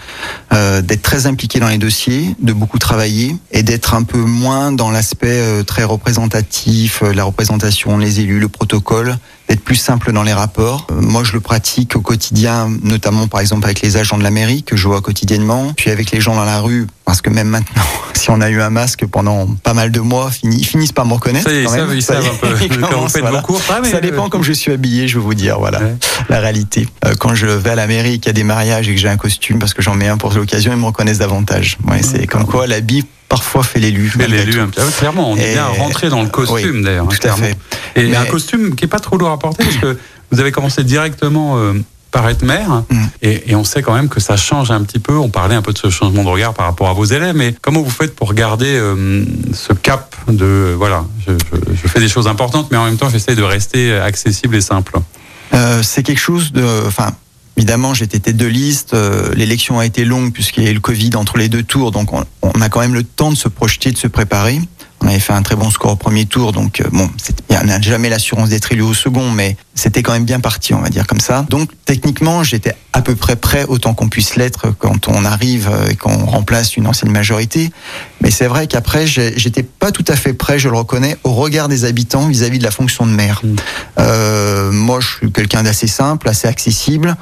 euh, 0.54 0.82
d'être 0.82 1.02
très 1.02 1.28
impliqué 1.28 1.60
dans 1.60 1.68
les 1.68 1.78
dossiers, 1.78 2.36
de 2.40 2.54
beaucoup 2.54 2.80
travailler 2.80 3.36
et 3.52 3.64
d'être 3.64 3.96
un 3.96 4.04
peu 4.04 4.20
moins 4.20 4.72
dans 4.72 4.92
l'aspect 4.92 5.28
euh, 5.28 5.64
très 5.64 5.84
représentatif, 5.84 7.04
euh, 7.04 7.14
la 7.14 7.26
représentation, 7.26 7.98
les 7.98 8.22
élus, 8.22 8.40
le 8.40 8.48
protocole 8.48 9.18
d'être 9.52 9.66
plus 9.66 9.76
simple 9.76 10.14
dans 10.14 10.24
les 10.24 10.32
rapports. 10.32 10.88
Euh, 10.92 11.02
moi, 11.02 11.26
je 11.26 11.34
le 11.34 11.42
pratique 11.42 11.98
au 11.98 12.00
quotidien, 12.00 12.72
notamment 12.84 13.28
par 13.28 13.42
exemple 13.42 13.66
avec 13.66 13.82
les 13.82 13.98
agents 13.98 14.18
de 14.18 14.24
la 14.24 14.32
mairie 14.32 14.64
que 14.64 14.78
je 14.78 14.88
vois 14.88 15.02
quotidiennement, 15.02 15.74
puis 15.76 15.92
avec 15.92 16.12
les 16.12 16.22
gens 16.22 16.36
dans 16.36 16.46
la 16.46 16.62
rue, 16.62 16.88
parce 17.12 17.22
que 17.22 17.30
même 17.30 17.50
maintenant, 17.50 17.84
si 18.14 18.30
on 18.30 18.40
a 18.40 18.50
eu 18.50 18.62
un 18.62 18.70
masque 18.70 19.06
pendant 19.06 19.46
pas 19.64 19.74
mal 19.74 19.92
de 19.92 20.00
mois, 20.00 20.32
ils 20.44 20.64
finissent 20.64 20.94
par 20.94 21.06
me 21.06 21.14
reconnaître. 21.16 21.50
Ça 21.50 21.54
y 21.54 21.58
est, 21.58 21.66
quand 21.66 21.74
même. 21.74 21.92
Ils 21.94 22.02
savent, 22.02 22.24
un 22.26 22.36
peu. 22.38 22.56
voilà. 23.20 23.42
cours, 23.42 23.60
ah, 23.70 23.84
ça 23.84 24.00
dépend 24.00 24.30
comme 24.30 24.44
je 24.44 24.54
suis 24.54 24.72
habillé, 24.72 25.10
je 25.10 25.18
vais 25.18 25.24
vous 25.26 25.34
dire, 25.34 25.60
voilà, 25.60 25.82
ouais. 25.82 25.98
la 26.30 26.40
réalité. 26.40 26.88
Euh, 27.04 27.14
quand 27.20 27.36
je 27.36 27.48
vais 27.48 27.72
à 27.72 27.76
la 27.76 27.88
mairie, 27.88 28.22
qu'il 28.22 28.28
y 28.28 28.30
a 28.30 28.34
des 28.34 28.46
mariages 28.46 28.88
et 28.88 28.96
que 28.96 29.02
j'ai 29.02 29.10
un 29.10 29.18
costume, 29.18 29.60
parce 29.60 29.74
que 29.74 29.82
j'en 29.82 29.94
mets 29.94 30.08
un 30.08 30.16
pour 30.16 30.32
l'occasion, 30.32 30.72
ils 30.72 30.80
me 30.80 30.86
reconnaissent 30.86 31.18
davantage. 31.18 31.78
Ouais, 31.86 32.02
c'est 32.02 32.28
comme 32.28 32.46
quoi 32.46 32.66
l'habit 32.66 33.06
parfois 33.28 33.64
fait 33.64 33.80
l'élu. 33.80 34.08
Fait 34.08 34.30
l'élu, 34.30 34.58
clairement. 34.98 35.32
On 35.32 35.36
est 35.36 35.52
bien 35.52 35.66
rentré 35.66 36.08
dans 36.08 36.24
le 36.24 36.30
costume 36.30 36.78
oui, 36.78 36.84
d'ailleurs. 36.84 37.10
Tout 37.10 37.28
à 37.28 37.34
fait. 37.34 37.58
Et 37.98 38.08
Mais... 38.08 38.16
un 38.16 38.26
costume 38.26 38.74
qui 38.76 38.86
est 38.86 38.90
pas 38.90 39.00
trop 39.00 39.18
lourd 39.18 39.32
à 39.32 39.38
porter 39.38 39.66
parce 39.66 39.76
que 39.76 39.98
vous 40.32 40.40
avez 40.40 40.54
commencé 40.54 40.86
directement 40.86 41.58
euh, 41.58 41.74
par 42.12 42.28
être 42.30 42.44
maire 42.44 42.84
mm. 42.90 43.06
et, 43.22 43.52
et, 43.52 43.56
on 43.56 43.64
sait 43.64 43.82
quand 43.82 43.94
même 43.94 44.10
que 44.10 44.20
ça 44.20 44.38
change 44.38 44.70
un 44.72 44.84
petit 44.84 45.00
peu. 45.00 45.18
On 45.18 45.30
parlait 45.30 45.56
un 45.56 45.62
peu 45.62 45.74
de 45.74 45.78
ce 45.78 45.90
changement 45.90 46.24
de 46.24 46.30
regard 46.30 46.54
par 46.54 46.66
rapport 46.66 46.90
à 46.90 46.94
vos 46.94 47.06
élèves, 47.06 47.36
mais 47.36 47.56
comment 47.62 47.82
vous 47.82 47.90
faites 47.90 48.16
pour 48.16 48.34
garder 48.34 48.68
euh, 48.68 49.26
ce 49.54 49.74
cap 49.74 50.16
de 50.28 50.76
voilà, 50.78 51.06
je, 51.26 51.34
je, 51.34 51.76
je, 51.82 51.88
fais 51.88 52.00
des 52.00 52.10
choses 52.10 52.28
importantes, 52.28 52.68
mais 52.72 52.78
en 52.78 52.86
même 52.86 52.98
temps 52.98 53.10
j'essaie 53.10 53.36
de 53.36 53.44
rester 53.44 53.94
accessible 53.94 54.56
et 54.56 54.62
simple. 54.62 55.00
Euh, 55.54 55.82
c'est 55.84 56.04
quelque 56.04 56.20
chose 56.22 56.52
de, 56.52 56.84
enfin. 56.86 57.12
Évidemment, 57.58 57.94
j'étais 57.94 58.18
tête 58.18 58.38
de 58.38 58.48
liste. 58.48 58.94
Euh, 58.94 59.34
L'élection 59.36 59.78
a 59.78 59.86
été 59.86 60.06
longue 60.06 60.32
puisqu'il 60.32 60.64
y 60.64 60.68
a 60.68 60.72
eu 60.72 60.74
le 60.74 60.80
Covid 60.80 61.12
entre 61.16 61.38
les 61.38 61.50
deux 61.50 61.64
tours, 61.64 61.92
donc 61.92 62.14
on, 62.14 62.24
on, 62.42 62.62
a 62.62 62.70
quand 62.70 62.80
même 62.80 62.94
le 62.94 63.04
temps 63.04 63.30
de 63.30 63.36
se 63.36 63.50
projeter, 63.50 63.92
de 63.92 63.98
se 63.98 64.08
préparer. 64.08 64.60
On 65.04 65.08
avait 65.08 65.20
fait 65.20 65.34
un 65.34 65.42
très 65.42 65.56
bon 65.56 65.70
score 65.72 65.92
au 65.92 65.96
premier 65.96 66.26
tour, 66.26 66.52
donc 66.52 66.80
euh, 66.80 66.86
bon, 66.92 67.10
on 67.50 67.66
n'a 67.66 67.82
jamais 67.82 68.10
l'assurance 68.10 68.50
d'être 68.50 68.72
élu 68.72 68.82
au 68.82 68.94
second, 68.94 69.32
mais 69.32 69.58
c'était 69.74 70.04
quand 70.04 70.14
même 70.14 70.26
bien 70.26 70.40
parti, 70.40 70.74
on 70.74 70.80
va 70.80 70.90
dire 70.90 71.08
comme 71.08 71.20
ça. 71.20 71.46
Donc 71.50 71.72
techniquement, 71.86 72.44
j'étais 72.44 72.76
à 72.94 73.02
peu 73.02 73.16
près 73.16 73.36
prêt 73.36 73.66
autant 73.68 73.94
qu'on 73.94 74.10
puisse 74.10 74.36
l'être 74.36 74.68
quand 74.78 75.08
on 75.08 75.26
arrive 75.26 75.70
et 75.90 75.96
qu'on 75.96 76.26
remplace 76.26 76.78
une 76.78 76.88
ancienne 76.88 77.12
majorité. 77.12 77.72
Mais 78.22 78.30
c'est 78.30 78.48
vrai 78.48 78.68
qu'après, 78.68 79.08
j'étais 79.08 79.64
pas 79.64 79.92
tout 79.92 80.06
à 80.08 80.16
fait 80.16 80.34
prêt, 80.34 80.60
je 80.60 80.70
le 80.70 80.78
reconnais, 80.78 81.18
au 81.24 81.34
regard 81.34 81.68
des 81.68 81.86
habitants 81.86 82.28
vis-à-vis 82.28 82.58
-vis 82.58 82.60
de 82.60 82.64
la 82.64 82.72
fonction 82.72 83.06
de 83.08 83.12
maire. 83.12 83.42
Mmh. 83.44 83.56
Euh, 84.00 84.72
moi, 84.72 85.00
je 85.00 85.08
suis 85.08 85.32
quelqu'un 85.32 85.64
d'assez 85.64 85.88
simple, 85.88 86.30
assez 86.30 86.48
accessible. 86.48 87.16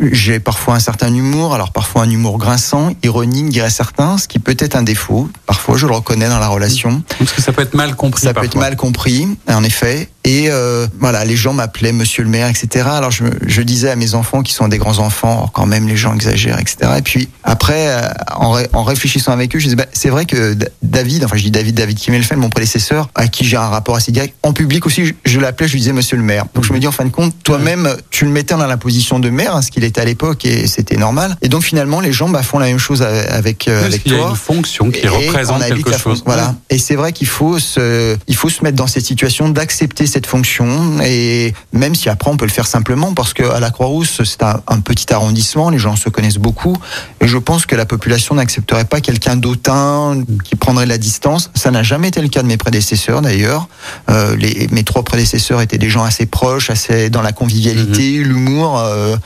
J'ai 0.00 0.40
parfois 0.40 0.74
un 0.74 0.80
certain 0.80 1.14
humour, 1.14 1.54
alors 1.54 1.72
parfois 1.72 2.02
un 2.02 2.10
humour 2.10 2.38
grinçant, 2.38 2.92
ironique, 3.02 3.50
dirait 3.50 3.70
certains, 3.70 4.18
ce 4.18 4.28
qui 4.28 4.38
peut 4.38 4.56
être 4.58 4.76
un 4.76 4.82
défaut. 4.82 5.28
Parfois, 5.46 5.76
je 5.76 5.86
le 5.86 5.92
reconnais 5.92 6.28
dans 6.28 6.38
la 6.38 6.48
relation. 6.48 7.02
Parce 7.18 7.32
que 7.32 7.42
ça 7.42 7.52
peut 7.52 7.62
être 7.62 7.74
mal 7.74 7.94
compris. 7.94 8.22
Ça 8.22 8.32
parfois. 8.32 8.48
peut 8.48 8.56
être 8.56 8.60
mal 8.60 8.76
compris, 8.76 9.28
en 9.48 9.62
effet. 9.62 10.08
Et 10.24 10.50
euh, 10.50 10.86
voilà, 10.98 11.24
les 11.24 11.36
gens 11.36 11.54
m'appelaient 11.54 11.92
Monsieur 11.92 12.22
le 12.22 12.28
maire, 12.28 12.48
etc. 12.48 12.86
Alors 12.90 13.10
je, 13.10 13.24
je, 13.46 13.62
disais 13.62 13.90
à 13.90 13.96
mes 13.96 14.14
enfants 14.14 14.42
qui 14.42 14.52
sont 14.52 14.68
des 14.68 14.76
grands 14.76 14.98
enfants, 14.98 15.50
quand 15.52 15.64
même 15.64 15.88
les 15.88 15.96
gens 15.96 16.14
exagèrent, 16.14 16.60
etc. 16.60 16.92
Et 16.98 17.02
puis 17.02 17.30
après, 17.42 17.88
euh, 17.88 18.02
en, 18.36 18.50
ré, 18.50 18.68
en, 18.74 18.84
réfléchissant 18.84 19.32
avec 19.32 19.56
eux, 19.56 19.58
je 19.58 19.64
disais 19.64 19.76
bah, 19.76 19.86
c'est 19.92 20.10
vrai 20.10 20.26
que 20.26 20.54
David, 20.82 21.24
enfin 21.24 21.36
je 21.36 21.42
dis 21.42 21.50
David, 21.50 21.74
David 21.74 21.98
Kimmelfeld, 21.98 22.38
mon 22.38 22.50
prédécesseur, 22.50 23.08
à 23.14 23.28
qui 23.28 23.44
j'ai 23.44 23.56
un 23.56 23.68
rapport 23.68 23.96
assez 23.96 24.12
direct, 24.12 24.34
en 24.42 24.52
public 24.52 24.84
aussi, 24.84 25.06
je, 25.06 25.14
je 25.24 25.40
l'appelais, 25.40 25.68
je 25.68 25.72
lui 25.72 25.80
disais 25.80 25.94
Monsieur 25.94 26.18
le 26.18 26.22
maire. 26.22 26.44
Donc 26.54 26.64
je 26.64 26.72
me 26.74 26.78
dis 26.78 26.86
en 26.86 26.92
fin 26.92 27.06
de 27.06 27.10
compte, 27.10 27.34
toi-même, 27.42 27.96
tu 28.10 28.26
le 28.26 28.30
mettais 28.30 28.54
dans 28.54 28.66
la 28.66 28.76
position 28.76 29.20
de 29.20 29.30
maire, 29.30 29.56
hein, 29.56 29.62
ce 29.62 29.70
qu'il 29.70 29.84
à 29.98 30.04
l'époque, 30.04 30.44
et 30.44 30.66
c'était 30.66 30.96
normal. 30.96 31.36
Et 31.42 31.48
donc 31.48 31.62
finalement, 31.62 32.00
les 32.00 32.12
gens 32.12 32.28
bah, 32.28 32.42
font 32.42 32.58
la 32.58 32.66
même 32.66 32.78
chose 32.78 33.02
avec, 33.02 33.68
euh, 33.68 33.84
avec 33.84 34.04
toi. 34.04 34.12
Il 34.12 34.18
y 34.18 34.22
a 34.22 34.28
une 34.28 34.36
fonction 34.36 34.90
qui 34.90 35.04
et 35.04 35.08
représente 35.08 35.64
quelque 35.64 35.96
chose. 35.96 36.22
Voilà. 36.26 36.54
Et 36.68 36.78
c'est 36.78 36.96
vrai 36.96 37.12
qu'il 37.12 37.26
faut 37.26 37.58
se, 37.58 38.16
il 38.26 38.36
faut 38.36 38.48
se 38.48 38.62
mettre 38.62 38.76
dans 38.76 38.86
cette 38.86 39.04
situation 39.04 39.48
d'accepter 39.48 40.06
cette 40.06 40.26
fonction 40.26 41.00
et 41.02 41.54
même 41.72 41.94
si 41.94 42.08
après 42.08 42.30
on 42.30 42.36
peut 42.36 42.44
le 42.44 42.50
faire 42.50 42.66
simplement 42.66 43.14
parce 43.14 43.34
que 43.34 43.42
à 43.42 43.60
la 43.60 43.70
Croix-Rousse 43.70 44.22
c'est 44.24 44.42
un, 44.42 44.60
un, 44.66 44.80
petit 44.80 45.12
arrondissement, 45.12 45.70
les 45.70 45.78
gens 45.78 45.96
se 45.96 46.08
connaissent 46.08 46.38
beaucoup 46.38 46.76
et 47.20 47.28
je 47.28 47.38
pense 47.38 47.66
que 47.66 47.76
la 47.76 47.86
population 47.86 48.34
n'accepterait 48.34 48.84
pas 48.84 49.00
quelqu'un 49.00 49.36
d'autant 49.36 50.14
qui 50.44 50.56
prendrait 50.56 50.86
la 50.86 50.98
distance. 50.98 51.50
Ça 51.54 51.70
n'a 51.70 51.82
jamais 51.82 52.08
été 52.08 52.20
le 52.20 52.28
cas 52.28 52.42
de 52.42 52.48
mes 52.48 52.56
prédécesseurs 52.56 53.22
d'ailleurs. 53.22 53.68
Euh, 54.08 54.36
les, 54.36 54.68
mes 54.70 54.84
trois 54.84 55.02
prédécesseurs 55.02 55.60
étaient 55.60 55.78
des 55.78 55.90
gens 55.90 56.04
assez 56.04 56.26
proches, 56.26 56.70
assez 56.70 57.10
dans 57.10 57.22
la 57.22 57.32
convivialité, 57.32 58.18
mmh. 58.18 58.22
l'humour. 58.22 58.78
Euh, 58.78 59.16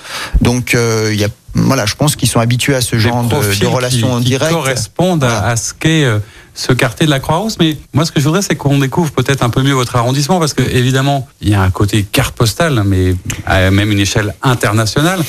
donc 0.45 0.71
il 0.75 0.79
euh, 0.79 1.15
y 1.15 1.25
a 1.25 1.29
voilà, 1.57 1.87
je 1.87 1.95
pense 1.95 2.17
qu'ils 2.17 2.29
sont 2.29 2.41
habitués 2.41 2.75
à 2.75 2.81
ce 2.81 2.99
genre 2.99 3.23
de, 3.23 3.61
de 3.61 3.67
relations 3.67 4.19
qui, 4.19 4.25
directes. 4.25 4.51
Qui 4.51 4.55
correspondent 4.55 5.21
voilà. 5.21 5.39
à, 5.39 5.51
à, 5.51 5.57
ce 5.57 5.73
qu'est 5.73 6.05
euh, 6.05 6.19
ce 6.55 6.73
quartier 6.73 7.07
de 7.07 7.11
la 7.11 7.21
Croix-Rousse. 7.21 7.59
Mais 7.61 7.77
moi, 7.93 8.05
ce 8.05 8.11
que 8.11 8.19
je 8.19 8.25
voudrais, 8.25 8.43
c'est 8.43 8.57
qu'on 8.57 8.79
découvre 8.79 9.13
peut-être 9.13 9.43
un 9.43 9.51
peu 9.51 9.63
mieux 9.63 9.73
votre 9.73 9.95
arrondissement, 9.95 10.41
parce 10.41 10.53
que 10.53 10.63
évidemment, 10.63 11.29
il 11.41 11.51
y 11.51 11.55
a 11.55 11.63
un 11.63 11.71
côté 11.71 12.03
carte 12.03 12.35
postale, 12.35 12.83
mais 12.85 13.15
à 13.47 13.71
même 13.71 13.93
une 13.93 14.01
échelle 14.01 14.35
internationale. 14.43 15.21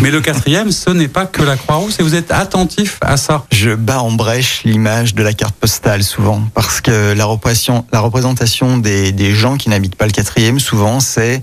Mais 0.00 0.10
le 0.10 0.22
quatrième, 0.22 0.72
ce 0.72 0.90
n'est 0.90 1.08
pas 1.08 1.26
que 1.26 1.42
la 1.42 1.56
Croix-Rousse, 1.56 2.00
et 2.00 2.02
vous 2.02 2.14
êtes 2.14 2.30
attentif 2.32 2.98
à 3.02 3.18
ça. 3.18 3.44
Je 3.52 3.74
bats 3.74 4.00
en 4.00 4.12
brèche 4.12 4.62
l'image 4.64 5.14
de 5.14 5.22
la 5.22 5.34
carte 5.34 5.54
postale 5.54 6.02
souvent, 6.02 6.42
parce 6.54 6.80
que 6.80 7.12
la 7.12 7.26
représentation, 7.26 7.84
la 7.92 8.00
représentation 8.00 8.78
des, 8.78 9.12
des 9.12 9.34
gens 9.34 9.56
qui 9.58 9.68
n'habitent 9.68 9.96
pas 9.96 10.06
le 10.06 10.12
quatrième, 10.12 10.58
souvent, 10.58 11.00
c'est 11.00 11.42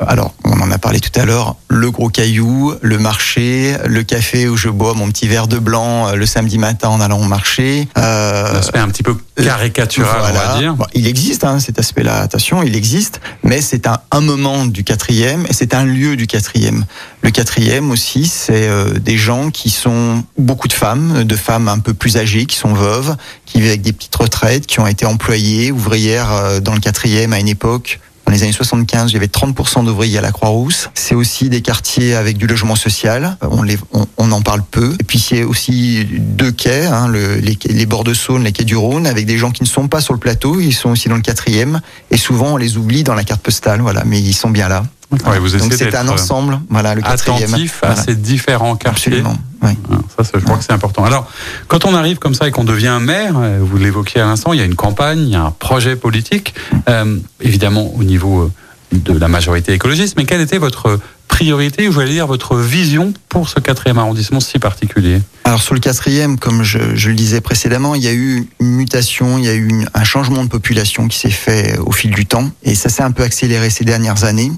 alors, 0.00 0.34
on 0.44 0.60
en 0.60 0.70
a 0.72 0.78
parlé 0.78 0.98
tout 0.98 1.18
à 1.18 1.24
l'heure, 1.24 1.56
le 1.68 1.90
gros 1.90 2.08
caillou, 2.08 2.74
le 2.82 2.98
marché, 2.98 3.76
le 3.86 4.02
café 4.02 4.48
où 4.48 4.56
je 4.56 4.68
bois 4.68 4.94
mon 4.94 5.08
petit 5.08 5.28
verre 5.28 5.46
de 5.46 5.58
blanc 5.58 6.12
le 6.14 6.26
samedi 6.26 6.58
matin 6.58 6.88
en 6.88 7.00
allant 7.00 7.20
au 7.20 7.24
marché. 7.24 7.86
Euh, 7.96 8.52
L'aspect 8.52 8.80
un 8.80 8.88
petit 8.88 9.04
peu 9.04 9.16
caricatural, 9.36 10.16
voilà. 10.18 10.50
on 10.50 10.52
va 10.54 10.58
dire. 10.58 10.74
Bon, 10.74 10.86
il 10.94 11.06
existe 11.06 11.44
hein, 11.44 11.60
cet 11.60 11.78
aspect-là, 11.78 12.20
attention, 12.20 12.62
il 12.62 12.74
existe, 12.74 13.20
mais 13.44 13.60
c'est 13.60 13.86
un, 13.86 13.98
un, 14.10 14.20
moment 14.20 14.66
du 14.66 14.82
quatrième 14.82 15.46
et 15.48 15.52
c'est 15.52 15.74
un 15.74 15.84
lieu 15.84 16.16
du 16.16 16.26
quatrième. 16.26 16.84
Le 17.22 17.30
quatrième 17.30 17.90
aussi, 17.90 18.26
c'est 18.26 18.68
euh, 18.68 18.94
des 18.98 19.16
gens 19.16 19.50
qui 19.50 19.70
sont 19.70 20.24
beaucoup 20.36 20.68
de 20.68 20.72
femmes, 20.72 21.24
de 21.24 21.36
femmes 21.36 21.68
un 21.68 21.78
peu 21.78 21.94
plus 21.94 22.16
âgées, 22.16 22.46
qui 22.46 22.56
sont 22.56 22.74
veuves, 22.74 23.16
qui 23.46 23.60
vivent 23.60 23.70
avec 23.70 23.82
des 23.82 23.92
petites 23.92 24.16
retraites, 24.16 24.66
qui 24.66 24.80
ont 24.80 24.86
été 24.86 25.06
employées, 25.06 25.70
ouvrières 25.70 26.32
euh, 26.32 26.60
dans 26.60 26.74
le 26.74 26.80
quatrième 26.80 27.32
à 27.32 27.38
une 27.38 27.48
époque 27.48 28.00
dans 28.26 28.32
les 28.32 28.42
années 28.42 28.52
75, 28.52 29.10
il 29.10 29.14
y 29.14 29.16
avait 29.16 29.26
30% 29.26 29.84
d'ouvriers 29.84 30.18
à 30.18 30.22
la 30.22 30.32
Croix-Rousse. 30.32 30.90
C'est 30.94 31.14
aussi 31.14 31.50
des 31.50 31.60
quartiers 31.60 32.14
avec 32.14 32.38
du 32.38 32.46
logement 32.46 32.76
social. 32.76 33.36
On, 33.42 34.32
en 34.32 34.42
parle 34.42 34.62
peu. 34.68 34.96
Et 34.98 35.04
puis 35.04 35.18
c'est 35.18 35.42
aussi 35.44 36.06
deux 36.10 36.50
quais, 36.50 36.86
hein, 36.86 37.06
le, 37.06 37.36
les, 37.36 37.58
les, 37.66 37.86
bords 37.86 38.04
de 38.04 38.14
Saône, 38.14 38.44
les 38.44 38.52
quais 38.52 38.64
du 38.64 38.76
Rhône, 38.76 39.06
avec 39.06 39.26
des 39.26 39.36
gens 39.36 39.50
qui 39.50 39.62
ne 39.62 39.68
sont 39.68 39.88
pas 39.88 40.00
sur 40.00 40.14
le 40.14 40.18
plateau. 40.18 40.58
Ils 40.60 40.72
sont 40.72 40.90
aussi 40.90 41.08
dans 41.08 41.16
le 41.16 41.22
quatrième. 41.22 41.80
Et 42.10 42.16
souvent, 42.16 42.54
on 42.54 42.56
les 42.56 42.78
oublie 42.78 43.04
dans 43.04 43.14
la 43.14 43.24
carte 43.24 43.42
postale. 43.42 43.80
Voilà, 43.82 44.04
mais 44.04 44.20
ils 44.20 44.34
sont 44.34 44.50
bien 44.50 44.68
là. 44.68 44.84
Ouais, 45.26 45.38
vous 45.38 45.56
Donc 45.56 45.72
c'est 45.72 45.94
un 45.94 46.08
ensemble, 46.08 46.60
voilà, 46.68 46.94
le 46.94 47.02
quatrième. 47.02 47.44
Attentif 47.44 47.82
à 47.82 47.88
voilà. 47.88 48.02
ces 48.02 48.14
différents 48.14 48.76
quartiers. 48.76 49.12
Absolument. 49.12 49.36
Oui. 49.62 49.70
Ça, 50.16 50.24
ça, 50.24 50.32
je 50.34 50.44
crois 50.44 50.58
que 50.58 50.64
c'est 50.64 50.72
important. 50.72 51.04
Alors, 51.04 51.30
quand 51.68 51.86
on 51.86 51.94
arrive 51.94 52.18
comme 52.18 52.34
ça 52.34 52.46
et 52.46 52.50
qu'on 52.50 52.64
devient 52.64 52.98
maire, 53.00 53.34
vous 53.60 53.78
l'évoquiez 53.78 54.20
à 54.20 54.26
l'instant, 54.26 54.52
il 54.52 54.58
y 54.58 54.62
a 54.62 54.66
une 54.66 54.74
campagne, 54.74 55.20
il 55.20 55.30
y 55.30 55.36
a 55.36 55.42
un 55.42 55.50
projet 55.50 55.96
politique. 55.96 56.54
Euh, 56.88 57.18
évidemment, 57.40 57.92
au 57.94 58.04
niveau 58.04 58.50
de 58.92 59.18
la 59.18 59.28
majorité 59.28 59.72
écologiste, 59.72 60.14
mais 60.16 60.24
quelle 60.24 60.40
était 60.40 60.58
votre 60.58 60.98
priorité, 61.28 61.88
ou 61.88 61.92
je 61.92 61.98
vais 61.98 62.08
dire 62.08 62.26
votre 62.26 62.56
vision 62.56 63.12
pour 63.28 63.48
ce 63.48 63.58
quatrième 63.58 63.98
arrondissement 63.98 64.40
si 64.40 64.58
particulier? 64.58 65.20
Alors 65.42 65.60
sur 65.60 65.74
le 65.74 65.80
quatrième, 65.80 66.38
comme 66.38 66.62
je, 66.62 66.78
le 66.78 67.14
disais 67.14 67.40
précédemment, 67.40 67.94
il 67.94 68.04
y 68.04 68.08
a 68.08 68.12
eu 68.12 68.46
une 68.60 68.70
mutation, 68.70 69.38
il 69.38 69.44
y 69.44 69.48
a 69.48 69.54
eu 69.54 69.84
un 69.94 70.04
changement 70.04 70.44
de 70.44 70.48
population 70.48 71.08
qui 71.08 71.18
s'est 71.18 71.30
fait 71.30 71.76
au 71.78 71.90
fil 71.90 72.12
du 72.12 72.26
temps, 72.26 72.50
et 72.62 72.74
ça 72.74 72.88
s'est 72.88 73.02
un 73.02 73.10
peu 73.10 73.24
accéléré 73.24 73.70
ces 73.70 73.84
dernières 73.84 74.24
années, 74.24 74.52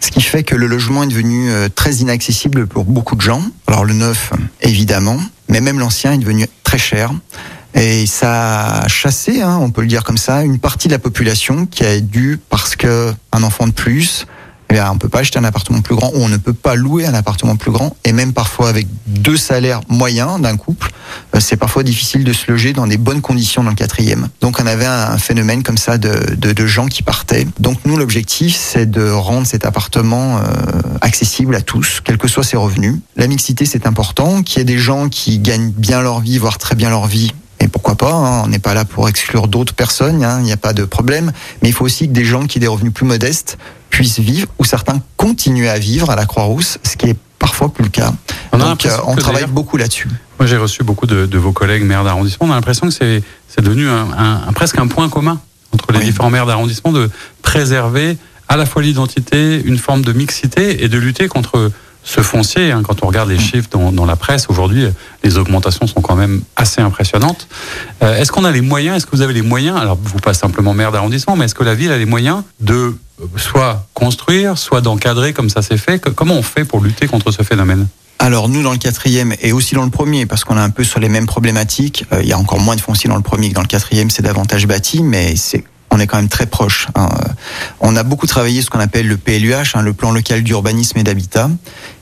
ce 0.00 0.10
qui 0.10 0.20
fait 0.20 0.42
que 0.42 0.56
le 0.56 0.66
logement 0.66 1.04
est 1.04 1.08
devenu 1.08 1.50
euh, 1.50 1.68
très 1.72 1.94
inaccessible 1.94 2.66
pour 2.66 2.84
beaucoup 2.84 3.14
de 3.14 3.22
gens. 3.22 3.42
Alors 3.68 3.84
le 3.84 3.94
neuf, 3.94 4.32
évidemment, 4.62 5.20
mais 5.48 5.60
même 5.60 5.78
l'ancien 5.78 6.12
est 6.12 6.18
devenu 6.18 6.46
très 6.64 6.78
cher. 6.78 7.12
Et 7.76 8.06
ça 8.06 8.78
a 8.78 8.88
chassé, 8.88 9.42
hein, 9.42 9.58
on 9.60 9.70
peut 9.70 9.82
le 9.82 9.86
dire 9.86 10.02
comme 10.02 10.16
ça, 10.16 10.42
une 10.42 10.58
partie 10.58 10.88
de 10.88 10.92
la 10.94 10.98
population 10.98 11.66
qui 11.66 11.84
a 11.84 12.00
dû, 12.00 12.40
parce 12.48 12.74
que 12.74 13.12
un 13.32 13.42
enfant 13.42 13.66
de 13.66 13.72
plus, 13.72 14.26
eh 14.70 14.74
bien, 14.74 14.90
on 14.90 14.98
peut 14.98 15.08
pas 15.08 15.20
acheter 15.20 15.38
un 15.38 15.44
appartement 15.44 15.80
plus 15.80 15.94
grand 15.94 16.10
ou 16.14 16.22
on 16.22 16.28
ne 16.28 16.38
peut 16.38 16.52
pas 16.52 16.74
louer 16.74 17.06
un 17.06 17.14
appartement 17.14 17.54
plus 17.56 17.70
grand. 17.70 17.94
Et 18.04 18.12
même 18.12 18.32
parfois 18.32 18.68
avec 18.68 18.86
deux 19.06 19.36
salaires 19.36 19.80
moyens 19.88 20.40
d'un 20.40 20.56
couple, 20.56 20.90
euh, 21.34 21.40
c'est 21.40 21.56
parfois 21.56 21.82
difficile 21.82 22.24
de 22.24 22.32
se 22.32 22.50
loger 22.50 22.72
dans 22.72 22.86
des 22.86 22.96
bonnes 22.96 23.20
conditions 23.20 23.62
dans 23.62 23.70
le 23.70 23.76
quatrième. 23.76 24.28
Donc 24.40 24.58
on 24.58 24.66
avait 24.66 24.86
un 24.86 25.18
phénomène 25.18 25.62
comme 25.62 25.78
ça 25.78 25.98
de, 25.98 26.66
gens 26.66 26.86
qui 26.86 27.02
partaient. 27.02 27.46
Donc 27.60 27.78
nous, 27.84 27.96
l'objectif, 27.96 28.56
c'est 28.56 28.90
de 28.90 29.08
rendre 29.08 29.46
cet 29.46 29.64
appartement 29.66 30.38
euh, 30.38 30.40
accessible 31.00 31.54
à 31.54 31.60
tous, 31.60 32.00
quels 32.02 32.18
que 32.18 32.26
soient 32.26 32.42
ses 32.42 32.56
revenus. 32.56 32.96
La 33.16 33.28
mixité, 33.28 33.66
c'est 33.66 33.86
important. 33.86 34.42
Qu'il 34.42 34.58
y 34.58 34.62
ait 34.62 34.64
des 34.64 34.78
gens 34.78 35.08
qui 35.08 35.38
gagnent 35.38 35.70
bien 35.70 36.00
leur 36.02 36.20
vie, 36.20 36.38
voire 36.38 36.58
très 36.58 36.74
bien 36.74 36.90
leur 36.90 37.06
vie, 37.06 37.32
et 37.60 37.68
pourquoi 37.68 37.94
pas, 37.94 38.12
hein, 38.12 38.42
on 38.44 38.48
n'est 38.48 38.58
pas 38.58 38.74
là 38.74 38.84
pour 38.84 39.08
exclure 39.08 39.48
d'autres 39.48 39.74
personnes, 39.74 40.22
hein, 40.24 40.38
il 40.40 40.44
n'y 40.44 40.52
a 40.52 40.56
pas 40.56 40.72
de 40.72 40.84
problème. 40.84 41.32
Mais 41.62 41.68
il 41.68 41.72
faut 41.72 41.84
aussi 41.84 42.08
que 42.08 42.12
des 42.12 42.24
gens 42.24 42.46
qui 42.46 42.58
aient 42.58 42.60
des 42.60 42.66
revenus 42.66 42.92
plus 42.92 43.06
modestes 43.06 43.58
puissent 43.90 44.18
vivre, 44.18 44.48
ou 44.58 44.64
certains 44.64 45.00
continuent 45.16 45.68
à 45.68 45.78
vivre 45.78 46.10
à 46.10 46.16
la 46.16 46.26
Croix-Rousse, 46.26 46.78
ce 46.82 46.96
qui 46.96 47.06
est 47.06 47.16
parfois 47.38 47.72
plus 47.72 47.84
le 47.84 47.90
cas. 47.90 48.12
On, 48.52 48.58
Donc 48.58 48.84
euh, 48.84 48.90
on 49.06 49.16
travaille 49.16 49.46
beaucoup 49.46 49.76
là-dessus. 49.76 50.08
Moi 50.38 50.46
j'ai 50.46 50.56
reçu 50.56 50.84
beaucoup 50.84 51.06
de, 51.06 51.26
de, 51.26 51.38
vos 51.38 51.52
collègues 51.52 51.84
maires 51.84 52.04
d'arrondissement, 52.04 52.46
on 52.46 52.52
a 52.52 52.54
l'impression 52.54 52.88
que 52.88 52.92
c'est 52.92 53.22
devenu 53.62 53.88
un, 53.88 54.08
un, 54.16 54.48
un, 54.48 54.52
presque 54.52 54.78
un 54.78 54.86
point 54.86 55.08
commun 55.08 55.40
entre 55.72 55.92
les 55.92 55.98
oui. 55.98 56.04
différents 56.06 56.30
maires 56.30 56.46
d'arrondissement 56.46 56.92
de 56.92 57.10
préserver 57.42 58.18
à 58.48 58.56
la 58.56 58.66
fois 58.66 58.82
l'identité, 58.82 59.60
une 59.64 59.78
forme 59.78 60.02
de 60.02 60.12
mixité 60.12 60.84
et 60.84 60.88
de 60.88 60.98
lutter 60.98 61.28
contre 61.28 61.70
ce 62.06 62.20
foncier, 62.20 62.70
hein, 62.70 62.82
quand 62.84 63.02
on 63.02 63.08
regarde 63.08 63.28
les 63.28 63.38
chiffres 63.38 63.68
dans, 63.68 63.90
dans 63.90 64.06
la 64.06 64.14
presse 64.14 64.46
aujourd'hui, 64.48 64.86
les 65.24 65.38
augmentations 65.38 65.88
sont 65.88 66.00
quand 66.00 66.14
même 66.14 66.40
assez 66.54 66.80
impressionnantes. 66.80 67.48
Euh, 68.02 68.16
est-ce 68.16 68.30
qu'on 68.30 68.44
a 68.44 68.52
les 68.52 68.60
moyens 68.60 68.96
Est-ce 68.96 69.06
que 69.06 69.16
vous 69.16 69.22
avez 69.22 69.34
les 69.34 69.42
moyens 69.42 69.76
Alors, 69.76 69.98
vous 70.00 70.20
pas 70.20 70.32
simplement 70.32 70.72
maire 70.72 70.92
d'arrondissement, 70.92 71.34
mais 71.34 71.46
est-ce 71.46 71.54
que 71.56 71.64
la 71.64 71.74
ville 71.74 71.90
a 71.90 71.98
les 71.98 72.06
moyens 72.06 72.44
de 72.60 72.96
soit 73.36 73.86
construire, 73.92 74.56
soit 74.56 74.80
d'encadrer 74.80 75.32
comme 75.32 75.50
ça 75.50 75.62
s'est 75.62 75.76
fait? 75.76 75.98
Comment 75.98 76.34
on 76.34 76.42
fait 76.42 76.64
pour 76.64 76.80
lutter 76.80 77.08
contre 77.08 77.32
ce 77.32 77.42
phénomène? 77.42 77.88
Alors 78.20 78.48
nous 78.48 78.62
dans 78.62 78.72
le 78.72 78.78
quatrième 78.78 79.34
et 79.42 79.52
aussi 79.52 79.74
dans 79.74 79.84
le 79.84 79.90
premier 79.90 80.26
parce 80.26 80.44
qu'on 80.44 80.56
est 80.56 80.60
un 80.60 80.70
peu 80.70 80.84
sur 80.84 81.00
les 81.00 81.08
mêmes 81.08 81.26
problématiques. 81.26 82.04
Euh, 82.12 82.22
il 82.22 82.28
y 82.28 82.32
a 82.32 82.38
encore 82.38 82.60
moins 82.60 82.76
de 82.76 82.80
foncier 82.80 83.08
dans 83.10 83.16
le 83.16 83.22
premier 83.22 83.50
que 83.50 83.54
dans 83.54 83.62
le 83.62 83.66
quatrième, 83.66 84.10
c'est 84.10 84.22
davantage 84.22 84.66
bâti, 84.66 85.02
mais 85.02 85.34
c'est 85.34 85.64
on 85.96 86.00
est 86.00 86.06
quand 86.06 86.16
même 86.16 86.28
très 86.28 86.46
proche. 86.46 86.88
Hein. 86.94 87.08
On 87.80 87.96
a 87.96 88.02
beaucoup 88.02 88.26
travaillé 88.26 88.60
ce 88.60 88.70
qu'on 88.70 88.80
appelle 88.80 89.08
le 89.08 89.16
PLUH, 89.16 89.74
hein, 89.74 89.82
le 89.82 89.92
plan 89.92 90.10
local 90.12 90.42
d'urbanisme 90.42 90.98
et 90.98 91.02
d'habitat, 91.02 91.48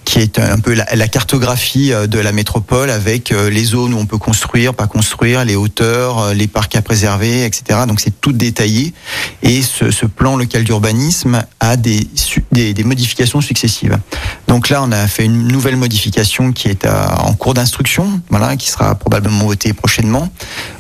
qui 0.05 0.19
est 0.19 0.39
un 0.39 0.59
peu 0.59 0.75
la, 0.75 1.09
cartographie 1.09 1.91
de 1.91 2.19
la 2.19 2.33
métropole 2.33 2.91
avec 2.91 3.31
les 3.31 3.65
zones 3.65 3.95
où 3.95 3.99
on 3.99 4.07
peut 4.07 4.19
construire, 4.19 4.75
pas 4.75 4.87
construire, 4.87 5.45
les 5.45 5.57
hauteurs, 5.57 6.35
les 6.35 6.47
parcs 6.47 6.77
à 6.77 6.83
préserver, 6.83 7.45
etc. 7.45 7.81
Donc 7.89 8.01
c'est 8.01 8.21
tout 8.21 8.33
détaillé. 8.33 8.95
Et 9.43 9.63
ce, 9.63 10.07
plan 10.07 10.37
local 10.37 10.65
d'urbanisme 10.65 11.43
a 11.61 11.77
des, 11.77 12.07
modifications 12.85 13.41
successives. 13.41 13.99
Donc 14.49 14.69
là, 14.69 14.83
on 14.83 14.93
a 14.93 15.07
fait 15.07 15.25
une 15.25 15.49
nouvelle 15.49 15.77
modification 15.77 16.53
qui 16.53 16.69
est 16.69 16.87
en 16.87 17.33
cours 17.35 17.55
d'instruction, 17.55 18.21
voilà, 18.31 18.57
qui 18.57 18.71
sera 18.71 18.95
probablement 18.95 19.45
votée 19.45 19.73
prochainement, 19.73 20.31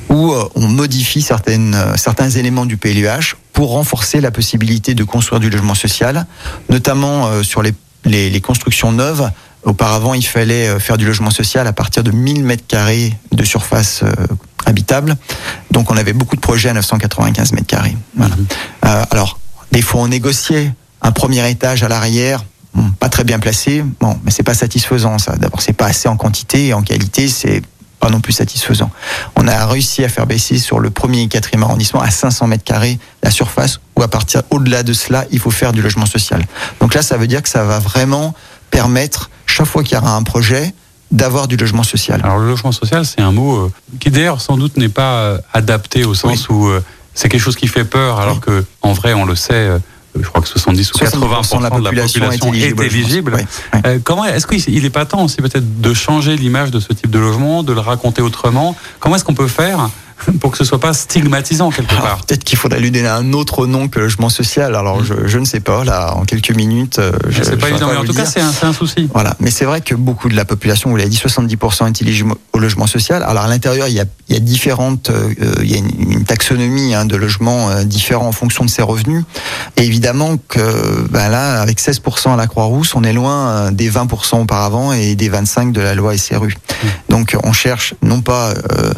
où 0.08 0.34
on 0.54 0.68
modifie 0.68 1.22
certains 1.22 2.30
éléments 2.30 2.66
du 2.66 2.76
PLUH 2.76 3.36
pour 3.52 3.70
renforcer 3.70 4.20
la 4.20 4.30
possibilité 4.30 4.94
de 4.94 5.04
construire 5.04 5.40
du 5.40 5.48
logement 5.48 5.74
social, 5.74 6.26
notamment 6.68 7.42
sur 7.42 7.62
les 7.62 7.72
les, 8.04 8.30
les, 8.30 8.40
constructions 8.40 8.92
neuves. 8.92 9.30
Auparavant, 9.64 10.12
il 10.12 10.26
fallait 10.26 10.78
faire 10.78 10.98
du 10.98 11.06
logement 11.06 11.30
social 11.30 11.66
à 11.66 11.72
partir 11.72 12.02
de 12.02 12.10
1000 12.10 12.44
mètres 12.44 12.66
carrés 12.68 13.14
de 13.32 13.44
surface 13.44 14.02
euh, 14.02 14.12
habitable. 14.66 15.16
Donc, 15.70 15.90
on 15.90 15.96
avait 15.96 16.12
beaucoup 16.12 16.36
de 16.36 16.40
projets 16.40 16.68
à 16.68 16.74
995 16.74 17.52
mètres 17.52 17.66
carrés. 17.66 17.96
Voilà. 18.14 18.36
Mmh. 18.36 18.46
Euh, 18.84 19.04
alors, 19.10 19.38
des 19.72 19.80
fois, 19.80 20.02
on 20.02 20.08
négociait 20.08 20.72
un 21.00 21.12
premier 21.12 21.48
étage 21.48 21.82
à 21.82 21.88
l'arrière, 21.88 22.44
bon, 22.74 22.90
pas 22.98 23.08
très 23.08 23.24
bien 23.24 23.38
placé. 23.38 23.82
Bon, 24.00 24.18
mais 24.24 24.30
c'est 24.30 24.42
pas 24.42 24.54
satisfaisant, 24.54 25.18
ça. 25.18 25.36
D'abord, 25.36 25.62
c'est 25.62 25.72
pas 25.72 25.86
assez 25.86 26.08
en 26.08 26.16
quantité 26.16 26.68
et 26.68 26.74
en 26.74 26.82
qualité, 26.82 27.28
c'est 27.28 27.62
pas 28.04 28.10
non 28.10 28.20
plus 28.20 28.34
satisfaisant. 28.34 28.90
On 29.34 29.48
a 29.48 29.64
réussi 29.64 30.04
à 30.04 30.10
faire 30.10 30.26
baisser 30.26 30.58
sur 30.58 30.78
le 30.78 30.90
premier 30.90 31.22
et 31.22 31.28
quatrième 31.28 31.62
arrondissement 31.62 32.02
à 32.02 32.10
500 32.10 32.48
mètres 32.48 32.62
carrés 32.62 32.98
la 33.22 33.30
surface 33.30 33.80
où 33.96 34.02
à 34.02 34.08
partir 34.08 34.42
au-delà 34.50 34.82
de 34.82 34.92
cela, 34.92 35.24
il 35.30 35.38
faut 35.38 35.50
faire 35.50 35.72
du 35.72 35.80
logement 35.80 36.04
social. 36.04 36.44
Donc 36.80 36.92
là, 36.92 37.00
ça 37.00 37.16
veut 37.16 37.26
dire 37.26 37.42
que 37.42 37.48
ça 37.48 37.64
va 37.64 37.78
vraiment 37.78 38.34
permettre, 38.70 39.30
chaque 39.46 39.66
fois 39.66 39.82
qu'il 39.82 39.96
y 39.96 39.98
aura 39.98 40.16
un 40.16 40.22
projet, 40.22 40.74
d'avoir 41.12 41.48
du 41.48 41.56
logement 41.56 41.82
social. 41.82 42.20
Alors 42.22 42.38
le 42.38 42.46
logement 42.46 42.72
social, 42.72 43.06
c'est 43.06 43.22
un 43.22 43.32
mot 43.32 43.56
euh, 43.56 43.72
qui 44.00 44.10
d'ailleurs 44.10 44.42
sans 44.42 44.58
doute 44.58 44.76
n'est 44.76 44.90
pas 44.90 45.14
euh, 45.20 45.38
adapté 45.54 46.04
au 46.04 46.12
sens 46.12 46.50
oui. 46.50 46.54
où 46.54 46.66
euh, 46.68 46.84
c'est 47.14 47.30
quelque 47.30 47.40
chose 47.40 47.56
qui 47.56 47.68
fait 47.68 47.84
peur, 47.84 48.20
alors 48.20 48.34
oui. 48.34 48.40
que 48.40 48.64
en 48.82 48.92
vrai, 48.92 49.14
on 49.14 49.24
le 49.24 49.34
sait 49.34 49.70
je 50.18 50.28
crois 50.28 50.40
que 50.40 50.48
70 50.48 50.92
ou 50.92 50.98
80 50.98 51.58
de 51.58 51.62
la 51.62 51.70
population, 51.70 52.20
de 52.20 52.24
la 52.24 52.30
population 52.30 52.54
est 52.54 52.56
éligible. 52.56 52.82
Est 52.82 52.86
éligible. 52.86 53.32
Oui, 53.36 53.42
oui. 53.74 53.80
Euh, 53.86 53.98
comment 54.02 54.24
est-ce 54.24 54.46
qu'il 54.46 54.82
n'est 54.82 54.90
pas 54.90 55.06
temps 55.06 55.24
aussi 55.24 55.36
peut-être 55.36 55.80
de 55.80 55.94
changer 55.94 56.36
l'image 56.36 56.70
de 56.70 56.80
ce 56.80 56.92
type 56.92 57.10
de 57.10 57.18
logement, 57.18 57.62
de 57.62 57.72
le 57.72 57.80
raconter 57.80 58.22
autrement? 58.22 58.76
Comment 59.00 59.16
est-ce 59.16 59.24
qu'on 59.24 59.34
peut 59.34 59.48
faire 59.48 59.88
pour 60.40 60.50
que 60.50 60.58
ce 60.58 60.64
soit 60.64 60.80
pas 60.80 60.92
stigmatisant 60.92 61.70
quelque 61.70 61.94
part. 61.94 62.24
Peut-être 62.26 62.44
qu'il 62.44 62.58
faudrait 62.58 62.80
lui 62.80 62.90
donner 62.90 63.08
un 63.08 63.32
autre 63.32 63.66
nom 63.66 63.88
que 63.88 63.98
logement 64.00 64.28
social. 64.28 64.74
Alors 64.74 65.00
mmh. 65.00 65.04
je, 65.04 65.14
je, 65.26 65.38
ne 65.38 65.44
sais 65.44 65.60
pas. 65.60 65.84
Là, 65.84 66.14
en 66.16 66.24
quelques 66.24 66.54
minutes, 66.54 67.00
je. 67.28 67.42
C'est 67.42 67.56
pas 67.56 67.70
évident, 67.70 67.88
mais 67.90 67.96
en 67.96 68.04
tout 68.04 68.14
cas, 68.14 68.26
c'est 68.26 68.40
un, 68.40 68.52
un, 68.62 68.72
souci. 68.72 69.08
Voilà, 69.12 69.36
mais 69.40 69.50
c'est 69.50 69.64
vrai 69.64 69.80
que 69.80 69.94
beaucoup 69.94 70.28
de 70.28 70.36
la 70.36 70.44
population, 70.44 70.90
vous 70.90 70.96
l'avez 70.96 71.10
dit, 71.10 71.16
70% 71.16 71.88
est 71.88 72.02
éligible 72.02 72.34
au 72.52 72.58
logement 72.58 72.86
social. 72.86 73.22
Alors 73.22 73.44
à 73.44 73.48
l'intérieur, 73.48 73.88
il 73.88 73.94
y 73.94 74.00
a, 74.00 74.04
il 74.28 74.34
y 74.34 74.36
a 74.36 74.40
différentes, 74.40 75.10
euh, 75.10 75.32
il 75.62 75.70
y 75.70 75.74
a 75.74 75.78
une, 75.78 76.12
une 76.12 76.24
taxonomie 76.24 76.94
hein, 76.94 77.04
de 77.04 77.16
logements 77.16 77.70
euh, 77.70 77.84
différents 77.84 78.28
en 78.28 78.32
fonction 78.32 78.64
de 78.64 78.70
ses 78.70 78.82
revenus. 78.82 79.24
Et 79.76 79.84
évidemment 79.84 80.36
que 80.48 81.06
ben 81.10 81.28
là, 81.28 81.60
avec 81.60 81.80
16% 81.80 82.32
à 82.32 82.36
la 82.36 82.46
Croix-Rousse, 82.46 82.94
on 82.94 83.04
est 83.04 83.12
loin 83.12 83.48
euh, 83.48 83.70
des 83.70 83.90
20% 83.90 84.42
auparavant 84.42 84.92
et 84.92 85.14
des 85.14 85.28
25 85.28 85.72
de 85.72 85.80
la 85.80 85.94
loi 85.94 86.16
SRU. 86.16 86.56
Mmh. 86.56 86.86
Donc 87.10 87.36
on 87.44 87.52
cherche 87.52 87.94
non 88.02 88.20
pas 88.20 88.50
euh, 88.50 88.92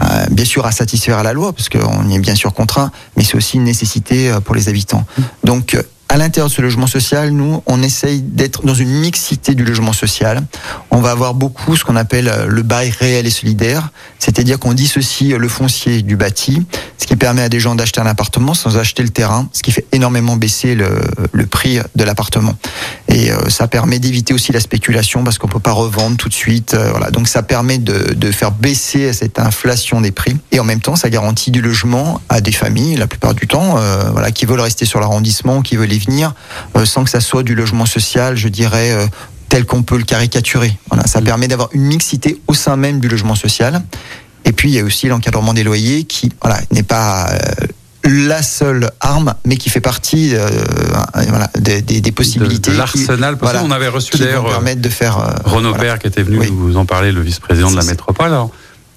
euh, 0.00 0.26
bien 0.30 0.44
sûr 0.44 0.66
à 0.66 0.72
satisfaire 0.72 1.18
à 1.18 1.22
la 1.22 1.32
loi, 1.32 1.52
parce 1.52 1.68
qu'on 1.68 2.08
y 2.08 2.14
est 2.14 2.20
bien 2.20 2.34
sûr 2.34 2.52
contraint, 2.54 2.90
mais 3.16 3.24
c'est 3.24 3.36
aussi 3.36 3.56
une 3.56 3.64
nécessité 3.64 4.32
pour 4.44 4.54
les 4.54 4.68
habitants. 4.68 5.04
Donc, 5.44 5.76
à 6.08 6.16
l'intérieur 6.16 6.48
de 6.48 6.54
ce 6.54 6.62
logement 6.62 6.86
social, 6.86 7.30
nous, 7.30 7.62
on 7.66 7.82
essaye 7.82 8.22
d'être 8.22 8.64
dans 8.64 8.74
une 8.74 8.90
mixité 8.90 9.54
du 9.54 9.64
logement 9.64 9.92
social. 9.92 10.42
On 10.90 11.00
va 11.00 11.10
avoir 11.10 11.34
beaucoup 11.34 11.76
ce 11.76 11.84
qu'on 11.84 11.96
appelle 11.96 12.32
le 12.46 12.62
bail 12.62 12.90
réel 12.98 13.26
et 13.26 13.30
solidaire, 13.30 13.90
c'est-à-dire 14.18 14.58
qu'on 14.58 14.74
dissocie 14.74 15.36
le 15.36 15.48
foncier 15.48 16.02
du 16.02 16.16
bâti, 16.16 16.62
ce 16.98 17.06
qui 17.06 17.16
permet 17.16 17.42
à 17.42 17.48
des 17.48 17.60
gens 17.60 17.74
d'acheter 17.74 18.00
un 18.00 18.06
appartement 18.06 18.54
sans 18.54 18.76
acheter 18.76 19.02
le 19.02 19.08
terrain, 19.10 19.48
ce 19.52 19.62
qui 19.62 19.72
fait 19.72 19.86
énormément 19.92 20.36
baisser 20.36 20.74
le, 20.74 21.46
prix 21.46 21.78
de 21.94 22.04
l'appartement. 22.04 22.54
Et 23.08 23.30
euh, 23.30 23.48
ça 23.48 23.68
permet 23.68 23.98
d'éviter 23.98 24.34
aussi 24.34 24.52
la 24.52 24.60
spéculation 24.60 25.24
parce 25.24 25.38
qu'on 25.38 25.48
peut 25.48 25.60
pas 25.60 25.72
revendre 25.72 26.16
tout 26.16 26.28
de 26.28 26.34
suite. 26.34 26.74
Euh, 26.74 26.90
voilà, 26.90 27.10
donc 27.10 27.26
ça 27.26 27.42
permet 27.42 27.78
de, 27.78 28.30
faire 28.30 28.52
baisser 28.52 29.12
cette 29.12 29.38
inflation 29.38 30.00
des 30.00 30.12
prix. 30.12 30.36
Et 30.52 30.60
en 30.60 30.64
même 30.64 30.80
temps, 30.80 30.96
ça 30.96 31.08
garantit 31.08 31.50
du 31.50 31.62
logement 31.62 32.20
à 32.28 32.40
des 32.40 32.52
familles, 32.52 32.96
la 32.96 33.06
plupart 33.06 33.34
du 33.34 33.46
temps, 33.46 33.76
euh, 33.78 34.10
voilà, 34.12 34.30
qui 34.30 34.46
veulent 34.46 34.60
rester 34.60 34.84
sur 34.84 35.00
l'arrondissement, 35.00 35.62
qui 35.62 35.76
veulent 35.76 35.92
y 35.92 35.98
venir, 35.98 36.34
euh, 36.76 36.84
sans 36.84 37.04
que 37.04 37.10
ça 37.10 37.20
soit 37.20 37.42
du 37.42 37.54
logement 37.54 37.86
social, 37.86 38.36
je 38.36 38.48
dirais 38.48 38.92
euh, 38.92 39.06
tel 39.48 39.64
qu'on 39.64 39.82
peut 39.82 39.96
le 39.96 40.04
caricaturer. 40.04 40.76
Voilà, 40.90 41.06
ça 41.06 41.20
permet 41.20 41.48
d'avoir 41.48 41.68
une 41.72 41.84
mixité 41.84 42.40
au 42.46 42.54
sein 42.54 42.76
même 42.76 43.00
du 43.00 43.08
logement 43.08 43.34
social. 43.34 43.82
Et 44.44 44.52
puis 44.52 44.70
il 44.70 44.74
y 44.74 44.80
a 44.80 44.84
aussi 44.84 45.08
l'encadrement 45.08 45.54
des 45.54 45.64
loyers 45.64 46.04
qui 46.04 46.30
voilà, 46.40 46.58
n'est 46.70 46.82
pas 46.82 47.30
euh, 47.30 47.36
la 48.04 48.42
seule 48.42 48.90
arme, 49.00 49.34
mais 49.44 49.56
qui 49.56 49.70
fait 49.70 49.80
partie 49.80 50.34
euh, 50.34 50.48
voilà, 51.28 51.50
des, 51.58 51.82
des, 51.82 52.00
des, 52.00 52.12
possibilités. 52.12 52.70
De, 52.70 52.76
de 52.76 52.78
l'arsenal 52.78 53.36
voilà, 53.40 53.62
On 53.64 53.70
avait 53.70 53.88
reçu 53.88 54.16
d'ailleurs 54.16 54.46
permettre 54.46 54.80
de 54.80 54.88
faire. 54.88 55.18
Euh, 55.18 55.32
Renaud 55.44 55.70
voilà. 55.70 55.84
Père 55.84 55.98
qui 55.98 56.06
était 56.06 56.22
venu 56.22 56.38
oui. 56.38 56.48
vous 56.50 56.76
en 56.76 56.86
parler, 56.86 57.12
le 57.12 57.20
vice-président 57.20 57.70
de 57.70 57.76
la 57.76 57.84
métropole. 57.84 58.28
Alors, 58.28 58.50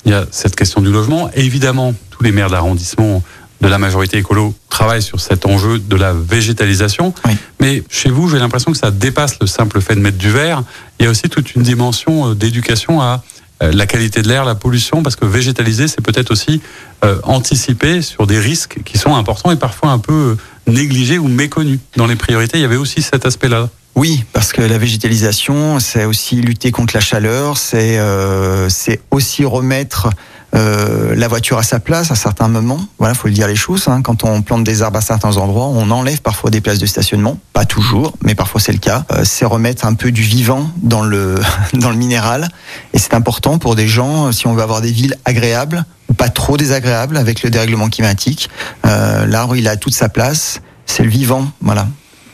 il 0.06 0.12
y 0.12 0.16
a 0.16 0.26
cette 0.32 0.56
question 0.56 0.82
du 0.82 0.92
logement. 0.92 1.30
Et 1.36 1.46
évidemment, 1.46 1.94
tous 2.10 2.24
les 2.24 2.32
maires 2.32 2.50
d'arrondissement 2.50 3.24
de 3.62 3.67
la 3.67 3.78
majorité 3.78 4.17
écolo 4.17 4.54
travaillent 4.69 5.02
sur 5.02 5.19
cet 5.19 5.45
enjeu 5.45 5.80
de 5.80 5.95
la 5.95 6.13
végétalisation. 6.13 7.13
Oui. 7.26 7.38
Mais 7.60 7.84
chez 7.89 8.10
vous, 8.10 8.28
j'ai 8.28 8.39
l'impression 8.39 8.71
que 8.71 8.78
ça 8.78 8.91
dépasse 8.91 9.38
le 9.39 9.47
simple 9.47 9.82
fait 9.82 9.95
de 9.95 10.00
mettre 10.00 10.17
du 10.17 10.32
verre. 10.32 10.63
Il 11.00 11.04
y 11.04 11.08
a 11.08 11.12
aussi 11.12 11.30
toute 11.30 11.56
une 11.56 11.62
dimension 11.62 12.34
d'éducation 12.34 13.02
à 13.02 13.21
la 13.62 13.86
qualité 13.86 14.21
de 14.21 14.28
l'air, 14.28 14.43
la 14.43 14.56
pollution, 14.56 15.04
parce 15.04 15.15
que 15.15 15.26
végétaliser, 15.26 15.88
c'est 15.88 16.02
peut-être 16.02 16.32
aussi 16.32 16.62
euh, 17.06 17.19
anticiper 17.24 18.02
sur 18.02 18.26
des 18.26 18.39
risques 18.39 18.80
qui 18.84 18.97
sont 18.97 19.15
importants 19.15 19.52
et 19.52 19.56
parfois 19.56 19.91
un 19.91 20.00
peu 20.00 20.36
négligé 20.67 21.19
ou 21.19 21.28
méconnu. 21.28 21.80
Dans 21.95 22.08
les 22.08 22.15
priorités, 22.15 22.58
il 22.58 22.62
y 22.62 22.65
avait 22.65 22.76
aussi 22.76 23.02
cet 23.02 23.26
aspect-là. 23.26 23.69
Oui, 23.95 24.24
parce 24.34 24.54
que 24.54 24.62
la 24.62 24.78
végétalisation, 24.78 25.80
c'est 25.80 26.06
aussi 26.06 26.38
lutter 26.38 26.71
contre 26.71 26.95
la 26.95 27.02
chaleur, 27.02 27.58
c'est 27.58 28.00
euh, 28.00 28.69
c'est 28.69 29.02
aussi 29.12 29.43
remettre 29.43 30.10
euh, 30.54 31.16
la 31.16 31.28
voiture 31.28 31.58
à 31.58 31.64
sa 31.64 31.80
place 31.80 32.12
à 32.12 32.16
certains 32.16 32.48
moments. 32.48 32.80
Voilà, 33.00 33.14
faut 33.14 33.28
le 33.28 33.34
dire 33.34 33.48
les 33.48 33.56
choses. 33.56 33.88
Hein. 33.88 34.02
Quand 34.02 34.24
on 34.24 34.42
plante 34.42 34.64
des 34.64 34.82
arbres 34.82 34.98
à 34.98 35.02
certains 35.02 35.38
endroits, 35.38 35.68
on 35.68 35.90
enlève 35.92 36.22
parfois 36.22 36.50
des 36.50 36.62
places 36.62 36.80
de 36.80 36.86
stationnement. 36.86 37.38
Pas 37.54 37.66
toujours, 37.66 38.14
mais 38.22 38.36
parfois 38.36 38.60
c'est 38.60 38.72
le 38.72 38.78
cas. 38.80 39.06
Euh, 39.12 39.24
c'est 39.24 39.46
remettre 39.46 39.86
un 39.86 39.94
peu 39.94 40.12
du 40.12 40.22
vivant 40.22 40.70
dans 40.82 41.04
le 41.04 41.36
dans 41.74 41.90
le 41.90 41.96
minéral, 41.98 42.50
et 42.94 43.00
c'est 43.00 43.14
important 43.14 43.58
pour 43.58 43.76
des 43.76 43.88
gens 43.88 44.32
si 44.32 44.48
on 44.48 44.54
veut 44.54 44.64
avoir 44.64 44.82
des 44.82 44.92
villes 44.92 45.16
agréables 45.26 45.86
ou 46.10 46.14
pas 46.14 46.30
trop 46.30 46.58
désagréables 46.58 47.18
avec 47.18 47.44
le 47.44 47.50
dérèglement 47.50 47.90
climatique. 47.90 48.50
Euh, 48.86 49.26
L'arbre, 49.26 49.56
il 49.56 49.68
a 49.68 49.78
toute 49.78 49.94
sa 49.94 50.10
place. 50.10 50.62
C'est 50.86 51.04
le 51.04 51.10
vivant, 51.10 51.50
voilà 51.62 51.88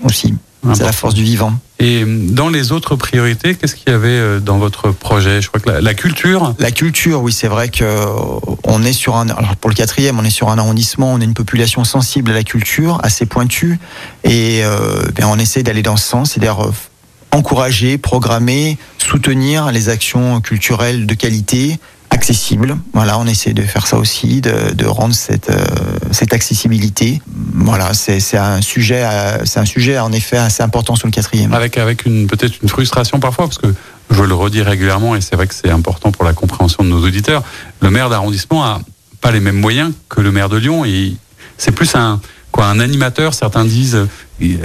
aussi. 0.04 0.34
C'est 0.74 0.84
la 0.84 0.92
force 0.92 1.14
du 1.14 1.24
vivant. 1.24 1.54
Et 1.80 2.04
dans 2.06 2.50
les 2.50 2.72
autres 2.72 2.96
priorités, 2.96 3.56
qu'est-ce 3.56 3.76
qu'il 3.76 3.90
y 3.92 3.96
avait 3.96 4.08
euh, 4.08 4.40
dans 4.40 4.58
votre 4.58 4.92
projet? 4.92 5.42
Je 5.42 5.48
crois 5.48 5.60
que 5.60 5.70
la, 5.70 5.94
culture. 5.94 6.56
La 6.60 6.72
culture, 6.72 7.22
oui, 7.22 7.32
c'est 7.32 7.48
vrai 7.48 7.70
que 7.70 7.84
euh, 7.84 8.06
on 8.64 8.84
est 8.84 8.94
sur 8.94 9.16
un. 9.16 9.30
Alors 9.30 9.56
pour 9.56 9.70
le 9.70 9.76
quatrième, 9.76 10.20
on 10.20 10.24
est 10.24 10.32
sur 10.32 10.50
un 10.50 10.58
arrondissement, 10.58 11.14
on 11.14 11.22
est 11.22 11.26
une 11.26 11.36
population 11.36 11.84
sensible 11.84 12.32
à 12.32 12.34
la 12.34 12.44
culture, 12.44 13.00
assez 13.04 13.26
pointue, 13.26 13.80
et 14.24 14.62
euh, 14.64 15.04
ben, 15.16 15.28
on 15.28 15.38
essaie 15.38 15.62
d'aller 15.62 15.84
dans 15.84 15.98
ce 15.98 16.08
sens, 16.08 16.32
c'est-à-dire 16.32 16.72
encourager, 17.32 17.98
programmer, 17.98 18.78
soutenir 18.98 19.72
les 19.72 19.90
actions 19.90 20.42
culturelles 20.42 21.06
de 21.06 21.14
qualité, 21.14 21.80
accessible. 22.10 22.78
Voilà, 22.94 23.20
on 23.20 23.28
essaie 23.28 23.54
de 23.54 23.62
faire 23.62 23.88
ça 23.88 23.98
aussi, 23.98 24.42
de, 24.42 24.74
de 24.74 24.86
rendre 24.86 25.14
cette, 25.14 25.50
euh, 25.50 25.66
cette 26.12 26.34
accessibilité. 26.34 27.22
Voilà, 27.54 27.94
c'est 27.94 28.38
un 28.38 28.62
sujet, 28.62 29.06
c'est 29.46 29.60
un 29.60 29.66
sujet 29.66 30.00
en 30.00 30.12
effet 30.12 30.38
assez 30.38 30.64
important 30.64 30.96
sur 30.96 31.08
le 31.08 31.12
quatrième. 31.12 31.54
Avec 31.54 31.78
avec 31.78 32.06
une 32.06 32.28
peut-être 32.28 32.62
une 32.62 32.70
frustration 32.70 33.20
parfois 33.20 33.46
parce 33.46 33.58
que 33.58 33.74
je 34.10 34.24
le 34.24 34.34
redis 34.34 34.62
régulièrement 34.62 35.16
et 35.16 35.22
c'est 35.22 35.36
vrai 35.36 35.48
que 35.48 35.56
c'est 35.56 35.70
important 35.70 36.12
pour 36.12 36.24
la 36.24 36.34
compréhension 36.34 36.84
de 36.84 36.90
nos 36.90 37.04
auditeurs. 37.04 37.44
Le 37.82 37.90
maire 37.90 38.10
d'arrondissement 38.10 38.64
a 38.64 38.82
pas 39.22 39.32
les 39.32 39.40
mêmes 39.40 39.60
moyens 39.60 39.92
que 40.10 40.22
le 40.22 40.32
maire 40.32 40.50
de 40.50 40.58
Lyon 40.58 40.86
et 40.86 41.16
c'est 41.58 41.72
plus 41.72 41.96
un 41.96 42.22
quoi 42.52 42.68
un 42.68 42.80
animateur. 42.80 43.34
Certains 43.34 43.66
disent 43.66 44.08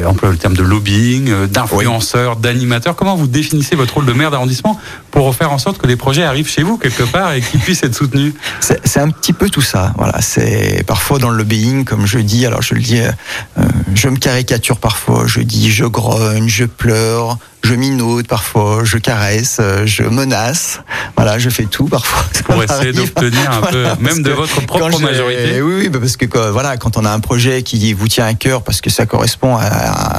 emploie 0.06 0.30
le 0.30 0.36
terme 0.36 0.54
de 0.54 0.62
lobbying, 0.62 1.30
euh, 1.30 1.46
d'influenceur, 1.46 2.36
d'animateur. 2.36 2.96
Comment 2.96 3.16
vous 3.16 3.26
définissez 3.26 3.76
votre 3.76 3.94
rôle 3.94 4.06
de 4.06 4.12
maire 4.12 4.30
d'arrondissement 4.30 4.78
pour 5.10 5.34
faire 5.34 5.52
en 5.52 5.58
sorte 5.58 5.78
que 5.78 5.86
les 5.86 5.96
projets 5.96 6.24
arrivent 6.24 6.48
chez 6.48 6.62
vous 6.62 6.76
quelque 6.76 7.04
part 7.04 7.32
et 7.32 7.40
qu'ils 7.40 7.60
puissent 7.60 7.82
être 7.82 7.94
soutenus? 7.94 8.34
C'est 8.60 9.00
un 9.00 9.10
petit 9.10 9.32
peu 9.32 9.48
tout 9.48 9.62
ça. 9.62 9.92
Voilà, 9.96 10.20
c'est 10.20 10.84
parfois 10.86 11.18
dans 11.18 11.30
le 11.30 11.36
lobbying, 11.38 11.84
comme 11.84 12.06
je 12.06 12.18
dis. 12.18 12.46
Alors 12.46 12.62
je 12.62 12.74
le 12.74 12.80
dis, 12.80 13.00
euh, 13.00 13.62
je 13.94 14.08
me 14.08 14.16
caricature 14.16 14.78
parfois. 14.78 15.24
Je 15.26 15.40
dis, 15.40 15.70
je 15.70 15.84
grogne, 15.84 16.48
je 16.48 16.64
pleure, 16.64 17.38
je 17.64 17.74
minaude 17.74 18.26
parfois, 18.26 18.80
je 18.84 18.98
caresse, 18.98 19.58
euh, 19.60 19.86
je 19.86 20.02
menace. 20.02 20.80
Voilà, 21.16 21.38
je 21.38 21.48
fais 21.48 21.64
tout 21.64 21.86
parfois. 21.86 22.24
Pour 22.44 22.62
essayer 22.64 22.92
d'obtenir 22.92 23.50
un 23.50 23.60
peu, 23.70 23.86
même 24.00 24.22
de 24.22 24.32
votre 24.32 24.60
propre 24.66 25.00
majorité? 25.00 25.62
Oui, 25.62 25.74
oui, 25.78 25.90
parce 25.90 26.16
que 26.16 26.50
voilà, 26.50 26.76
quand 26.76 26.96
on 26.96 27.04
a 27.04 27.10
un 27.10 27.20
projet 27.20 27.62
qui 27.62 27.92
vous 27.92 28.08
tient 28.08 28.26
à 28.26 28.34
cœur, 28.34 28.62
parce 28.62 28.80
que 28.80 28.90
ça 28.90 29.06
correspond 29.06 29.56
à 29.56 29.61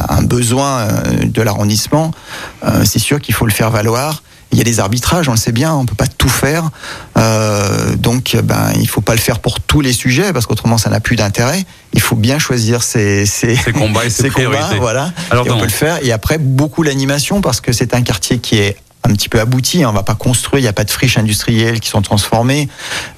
un 0.10 0.24
besoin 0.24 0.80
euh, 0.80 1.26
de 1.26 1.42
l'arrondissement, 1.42 2.12
euh, 2.64 2.84
c'est 2.86 3.00
sûr 3.00 3.20
qu'il 3.20 3.34
faut 3.34 3.46
le 3.46 3.52
faire 3.52 3.72
valoir. 3.72 4.24
Il 4.52 4.60
y 4.60 4.62
a 4.62 4.64
des 4.64 4.80
arbitrages, 4.80 5.28
on 5.28 5.32
le 5.32 5.38
sait 5.38 5.52
bien, 5.52 5.74
on 5.74 5.86
peut 5.86 5.96
pas 5.96 6.06
tout 6.06 6.30
faire. 6.30 6.70
Euh, 7.18 7.96
donc, 7.96 8.38
ben, 8.44 8.72
il 8.80 8.88
faut 8.88 9.02
pas 9.02 9.14
le 9.14 9.20
faire 9.20 9.40
pour 9.40 9.60
tous 9.60 9.82
les 9.82 9.94
sujets 9.94 10.32
parce 10.32 10.46
qu'autrement, 10.46 10.78
ça 10.78 10.92
n'a 10.92 11.00
plus 11.00 11.16
d'intérêt. 11.16 11.66
Il 11.94 12.02
faut 12.02 12.16
bien 12.16 12.38
choisir 12.38 12.84
ses, 12.84 13.26
ses, 13.26 13.58
combats 13.74 14.06
et 14.06 14.10
ses, 14.12 14.30
priorités. 14.30 14.78
voilà. 14.78 15.12
Alors, 15.32 15.48
et 15.48 15.50
on 15.50 15.58
peut 15.58 15.64
le 15.64 15.72
faire. 15.72 15.98
Et 16.04 16.12
après, 16.12 16.38
beaucoup 16.38 16.84
l'animation 16.84 17.42
parce 17.42 17.62
que 17.62 17.72
c'est 17.72 17.96
un 17.96 18.04
quartier 18.04 18.38
qui 18.38 18.58
est 18.58 18.78
un 19.04 19.14
petit 19.14 19.30
peu 19.30 19.40
abouti. 19.40 19.86
On 19.86 19.92
va 19.92 20.04
pas 20.04 20.16
construire, 20.16 20.60
il 20.60 20.64
n'y 20.64 20.70
a 20.70 20.74
pas 20.74 20.84
de 20.84 20.92
friches 20.92 21.18
industrielles 21.18 21.80
qui 21.80 21.90
sont 21.90 22.02
transformées. 22.02 22.70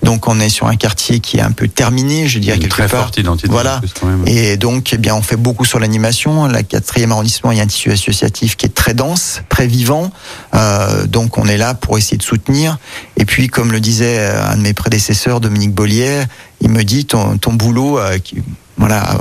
Donc 0.03 0.27
on 0.27 0.39
est 0.39 0.49
sur 0.49 0.67
un 0.67 0.75
quartier 0.75 1.19
qui 1.19 1.37
est 1.37 1.41
un 1.41 1.51
peu 1.51 1.67
terminé, 1.67 2.27
je 2.27 2.39
dirais 2.39 2.57
quelque 2.57 2.71
très 2.71 2.87
part. 2.87 3.03
Forte 3.03 3.17
identité 3.17 3.47
voilà. 3.49 3.81
Et 4.25 4.57
donc, 4.57 4.93
eh 4.93 4.97
bien, 4.97 5.15
on 5.15 5.21
fait 5.21 5.35
beaucoup 5.35 5.65
sur 5.65 5.79
l'animation. 5.79 6.47
La 6.47 6.63
quatrième 6.63 7.11
arrondissement, 7.11 7.51
il 7.51 7.57
y 7.57 7.61
a 7.61 7.63
un 7.63 7.67
tissu 7.67 7.91
associatif 7.91 8.55
qui 8.55 8.65
est 8.65 8.73
très 8.73 8.93
dense, 8.93 9.41
très 9.49 9.67
vivant. 9.67 10.11
Euh, 10.53 11.05
donc 11.05 11.37
on 11.37 11.45
est 11.45 11.57
là 11.57 11.73
pour 11.73 11.97
essayer 11.97 12.17
de 12.17 12.23
soutenir. 12.23 12.77
Et 13.17 13.25
puis, 13.25 13.47
comme 13.47 13.71
le 13.71 13.79
disait 13.79 14.19
euh, 14.19 14.49
un 14.49 14.57
de 14.57 14.61
mes 14.61 14.73
prédécesseurs, 14.73 15.39
Dominique 15.39 15.73
Bollier, 15.73 16.23
il 16.61 16.69
me 16.69 16.83
dit 16.83 17.05
ton, 17.05 17.37
ton 17.37 17.53
boulot, 17.53 17.99
euh, 17.99 18.17
qui, 18.17 18.37
voilà 18.77 19.17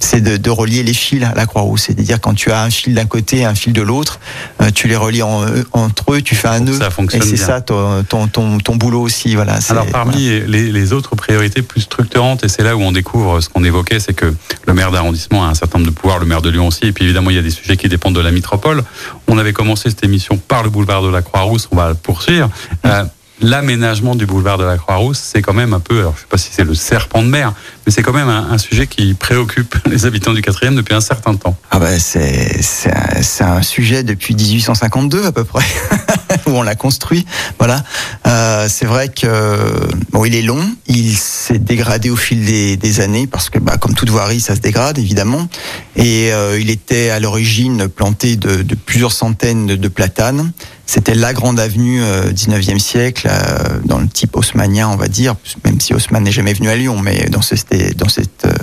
c'est 0.00 0.20
de, 0.20 0.36
de, 0.36 0.50
relier 0.50 0.82
les 0.82 0.94
fils 0.94 1.22
à 1.22 1.34
la 1.34 1.46
Croix-Rouge. 1.46 1.80
C'est-à-dire 1.80 2.20
quand 2.20 2.34
tu 2.34 2.50
as 2.50 2.62
un 2.62 2.70
fil 2.70 2.94
d'un 2.94 3.06
côté 3.06 3.38
et 3.38 3.44
un 3.44 3.54
fil 3.54 3.72
de 3.72 3.82
l'autre, 3.82 4.18
euh, 4.60 4.70
tu 4.74 4.88
les 4.88 4.96
relis 4.96 5.22
en, 5.22 5.44
entre 5.72 6.14
eux, 6.14 6.22
tu 6.22 6.34
fais 6.34 6.48
un 6.48 6.60
nœud. 6.60 6.78
Ça 6.78 6.90
fonctionne 6.90 7.22
et 7.22 7.26
c'est 7.26 7.36
ça 7.36 7.60
ton, 7.60 8.02
ton, 8.04 8.26
ton, 8.26 8.58
ton, 8.58 8.76
boulot 8.76 9.02
aussi. 9.02 9.34
Voilà, 9.34 9.58
Alors 9.68 9.86
parmi 9.86 10.40
les, 10.46 10.72
les, 10.72 10.92
autres 10.92 11.14
priorités 11.14 11.62
plus 11.62 11.82
structurantes, 11.82 12.44
et 12.44 12.48
c'est 12.48 12.62
là 12.62 12.76
où 12.76 12.80
on 12.80 12.92
découvre 12.92 13.40
ce 13.40 13.48
qu'on 13.48 13.62
évoquait, 13.62 14.00
c'est 14.00 14.14
que 14.14 14.34
le 14.66 14.74
maire 14.74 14.90
d'arrondissement 14.90 15.44
a 15.44 15.48
un 15.48 15.54
certain 15.54 15.78
nombre 15.78 15.90
de 15.90 15.94
pouvoirs, 15.94 16.18
le 16.18 16.26
maire 16.26 16.42
de 16.42 16.50
Lyon 16.50 16.66
aussi, 16.66 16.86
et 16.86 16.92
puis 16.92 17.04
évidemment 17.04 17.30
il 17.30 17.36
y 17.36 17.38
a 17.38 17.42
des 17.42 17.50
sujets 17.50 17.76
qui 17.76 17.88
dépendent 17.88 18.16
de 18.16 18.20
la 18.20 18.32
métropole. 18.32 18.82
On 19.28 19.38
avait 19.38 19.52
commencé 19.52 19.90
cette 19.90 20.02
émission 20.02 20.36
par 20.36 20.62
le 20.62 20.70
boulevard 20.70 21.02
de 21.02 21.08
la 21.08 21.22
Croix-Rousse, 21.22 21.68
on 21.70 21.76
va 21.76 21.94
poursuivre. 21.94 22.48
Euh, 22.86 23.04
l'aménagement 23.40 24.14
du 24.14 24.26
boulevard 24.26 24.58
de 24.58 24.64
la 24.64 24.76
Croix-Rousse, 24.76 25.18
c'est 25.18 25.42
quand 25.42 25.52
même 25.52 25.72
un 25.72 25.80
peu, 25.80 26.00
alors 26.00 26.14
je 26.16 26.20
sais 26.20 26.26
pas 26.28 26.38
si 26.38 26.50
c'est 26.52 26.64
le 26.64 26.74
serpent 26.74 27.22
de 27.22 27.28
mer, 27.28 27.54
mais 27.86 27.92
c'est 27.92 28.02
quand 28.02 28.12
même 28.12 28.28
un, 28.28 28.58
sujet 28.58 28.86
qui 28.86 29.14
préoccupe 29.14 29.74
les 29.90 30.06
habitants 30.06 30.32
du 30.32 30.42
quatrième 30.42 30.74
depuis 30.74 30.94
un 30.94 31.00
certain 31.00 31.34
temps. 31.34 31.56
Ah 31.70 31.80
c'est 31.98 32.62
c'est 32.62 33.42
un, 33.42 33.56
un, 33.56 33.62
sujet 33.62 34.02
depuis 34.02 34.34
1852 34.34 35.26
à 35.26 35.32
peu 35.32 35.44
près 35.44 35.64
où 36.46 36.50
on 36.50 36.62
l'a 36.62 36.74
construit. 36.74 37.26
Voilà, 37.58 37.82
euh, 38.26 38.66
c'est 38.68 38.86
vrai 38.86 39.08
que 39.08 39.88
bon, 40.12 40.24
il 40.24 40.34
est 40.34 40.42
long, 40.42 40.62
il 40.86 41.16
s'est 41.16 41.58
dégradé 41.58 42.10
au 42.10 42.16
fil 42.16 42.44
des, 42.44 42.76
des, 42.76 43.00
années 43.00 43.26
parce 43.26 43.50
que 43.50 43.58
bah, 43.58 43.76
comme 43.76 43.94
toute 43.94 44.10
voirie, 44.10 44.40
ça 44.40 44.54
se 44.54 44.60
dégrade 44.60 44.98
évidemment. 44.98 45.48
Et 45.96 46.32
euh, 46.32 46.58
il 46.60 46.70
était 46.70 47.10
à 47.10 47.20
l'origine 47.20 47.88
planté 47.88 48.36
de, 48.36 48.62
de, 48.62 48.74
plusieurs 48.74 49.12
centaines 49.12 49.66
de, 49.66 49.88
platanes. 49.88 50.52
C'était 50.86 51.14
la 51.14 51.32
grande 51.32 51.60
avenue 51.60 52.02
euh, 52.02 52.32
19e 52.32 52.78
siècle, 52.78 53.28
euh, 53.30 53.78
dans 53.84 53.98
le 53.98 54.08
type 54.08 54.36
haussmanien, 54.36 54.88
on 54.88 54.96
va 54.96 55.08
dire, 55.08 55.36
même 55.64 55.80
si 55.80 55.94
Haussmann 55.94 56.22
n'est 56.24 56.32
jamais 56.32 56.52
venu 56.52 56.68
à 56.68 56.76
Lyon, 56.76 56.98
mais 57.00 57.26
dans, 57.30 57.42
ce, 57.42 57.54
dans, 57.96 58.08
cette, 58.08 58.44
euh, 58.46 58.54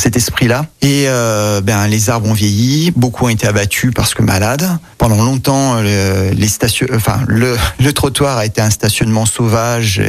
cet 0.00 0.16
esprit-là. 0.16 0.66
Et 0.82 1.04
euh, 1.06 1.60
ben, 1.60 1.86
les 1.86 2.10
arbres 2.10 2.28
ont 2.28 2.32
vieilli, 2.32 2.90
beaucoup 2.90 3.26
ont 3.26 3.28
été 3.28 3.46
abattus 3.46 3.92
parce 3.94 4.14
que 4.14 4.22
malades. 4.22 4.66
Pendant 4.98 5.22
longtemps, 5.22 5.80
le, 5.80 6.30
les 6.32 6.48
enfin, 6.94 7.20
le, 7.28 7.56
le, 7.80 7.92
trottoir 7.92 8.38
a 8.38 8.46
été 8.46 8.60
un 8.60 8.70
stationnement 8.70 9.26
sauvage. 9.26 10.02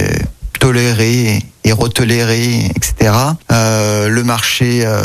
Toléré 0.60 1.44
et 1.64 1.72
retoléré, 1.72 2.66
etc. 2.76 3.12
Euh, 3.52 4.10
le 4.10 4.24
marché 4.24 4.84
euh, 4.86 5.02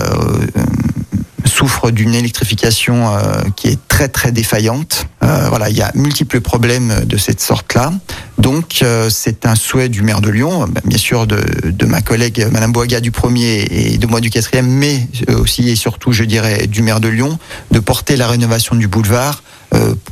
souffre 1.67 1.91
d'une 1.91 2.15
électrification 2.15 3.09
euh, 3.09 3.43
qui 3.57 3.67
est 3.67 3.79
très 3.89 4.07
très 4.07 4.31
défaillante. 4.31 5.09
Euh, 5.25 5.47
voilà, 5.49 5.69
il 5.69 5.77
y 5.77 5.83
a 5.83 5.91
multiples 5.95 6.41
problèmes 6.41 7.05
de 7.05 7.17
cette 7.17 7.41
sorte-là. 7.41 7.93
Donc 8.39 8.79
euh, 8.83 9.09
c'est 9.11 9.47
un 9.47 9.57
souhait 9.57 9.89
du 9.89 10.03
maire 10.03 10.21
de 10.21 10.31
Lyon, 10.31 10.69
bien 10.85 10.99
sûr 10.99 11.27
de, 11.27 11.43
de 11.65 11.87
ma 11.87 12.03
collègue 12.03 12.47
Madame 12.53 12.71
Boaga 12.71 13.01
du 13.01 13.11
premier 13.11 13.67
et 13.69 13.99
de 13.99 14.07
moi 14.07 14.21
du 14.21 14.31
quatrième, 14.31 14.69
mais 14.69 15.09
aussi 15.29 15.69
et 15.69 15.75
surtout, 15.75 16.13
je 16.13 16.23
dirais, 16.23 16.69
du 16.69 16.83
maire 16.83 17.01
de 17.01 17.09
Lyon, 17.09 17.37
de 17.73 17.81
porter 17.81 18.17
la 18.17 18.29
rénovation 18.29 18.77
du 18.77 18.87
boulevard 18.87 19.43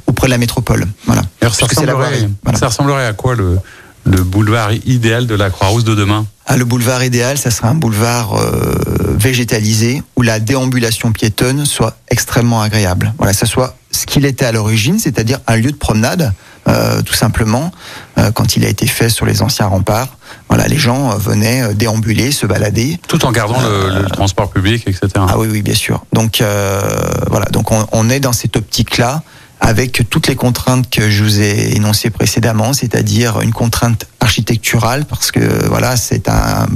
auprès 0.07 0.27
de 0.27 0.33
la 0.33 0.39
métropole. 0.39 0.87
Voilà. 1.07 1.23
Alors, 1.41 1.55
ça, 1.55 1.67
ressemblerait, 1.67 2.29
voilà. 2.43 2.59
ça 2.59 2.67
ressemblerait 2.67 3.07
à 3.07 3.13
quoi 3.13 3.35
le, 3.37 3.59
le 4.05 4.23
boulevard 4.23 4.73
idéal 4.73 5.27
de 5.27 5.35
la 5.35 5.51
Croix-Rousse 5.51 5.85
de 5.85 5.95
demain? 5.95 6.27
Ah, 6.47 6.57
Le 6.57 6.65
boulevard 6.67 7.03
idéal, 7.03 7.39
ça 7.39 7.51
serait 7.51 7.69
un 7.69 7.75
boulevard 7.75 8.35
euh, 8.35 8.74
végétalisé 9.15 10.03
où 10.17 10.23
la 10.23 10.41
déambulation 10.41 11.13
piétonne 11.13 11.65
soit 11.65 11.97
extrêmement 12.09 12.61
agréable. 12.61 13.15
Voilà, 13.19 13.33
ça 13.33 13.47
soit 13.47 13.77
ce 13.91 14.07
qu'il 14.07 14.25
était 14.25 14.45
à 14.45 14.53
l'origine, 14.53 14.99
c'est-à-dire 14.99 15.39
un 15.47 15.57
lieu 15.57 15.71
de 15.71 15.77
promenade, 15.77 16.33
euh, 16.67 17.03
tout 17.03 17.15
simplement, 17.15 17.71
euh, 18.19 18.31
quand 18.33 18.57
il 18.57 18.65
a 18.65 18.69
été 18.69 18.87
fait 18.87 19.09
sur 19.09 19.27
les 19.27 19.43
anciens 19.43 19.67
remparts. 19.67 20.17
Voilà, 20.49 20.67
les 20.67 20.79
gens 20.79 21.13
euh, 21.13 21.17
venaient 21.17 21.75
déambuler, 21.75 22.33
se 22.33 22.47
balader, 22.47 22.99
tout 23.07 23.25
en 23.25 23.33
gardant 23.33 23.61
le, 23.61 24.03
le, 24.03 24.07
transport 24.07 24.51
public, 24.51 24.87
etc. 24.87 25.09
Ah 25.17 25.39
oui, 25.39 25.49
oui, 25.51 25.63
bien 25.63 25.75
sûr. 25.75 26.05
Donc 26.13 26.43
voilà, 27.31 27.47
donc 27.47 27.71
on, 27.71 27.87
on 27.93 28.11
est 28.11 28.21
dans 28.21 28.33
cette 28.33 28.57
optique-là 28.57 29.23
avec 29.61 30.09
toutes 30.11 30.27
les 30.27 30.37
contraintes 30.37 30.91
que 30.91 31.11
je 31.11 31.25
vous 31.25 31.41
ai 31.41 31.75
énoncées 31.77 32.11
précédemment, 32.11 32.73
c'est-à-dire 32.73 33.41
une 33.41 33.53
contrainte 33.53 34.07
architecturale, 34.21 35.05
parce 35.05 35.31
que 35.31 35.67
voilà, 35.69 35.97
c'est 35.97 36.29
un, 36.29 36.67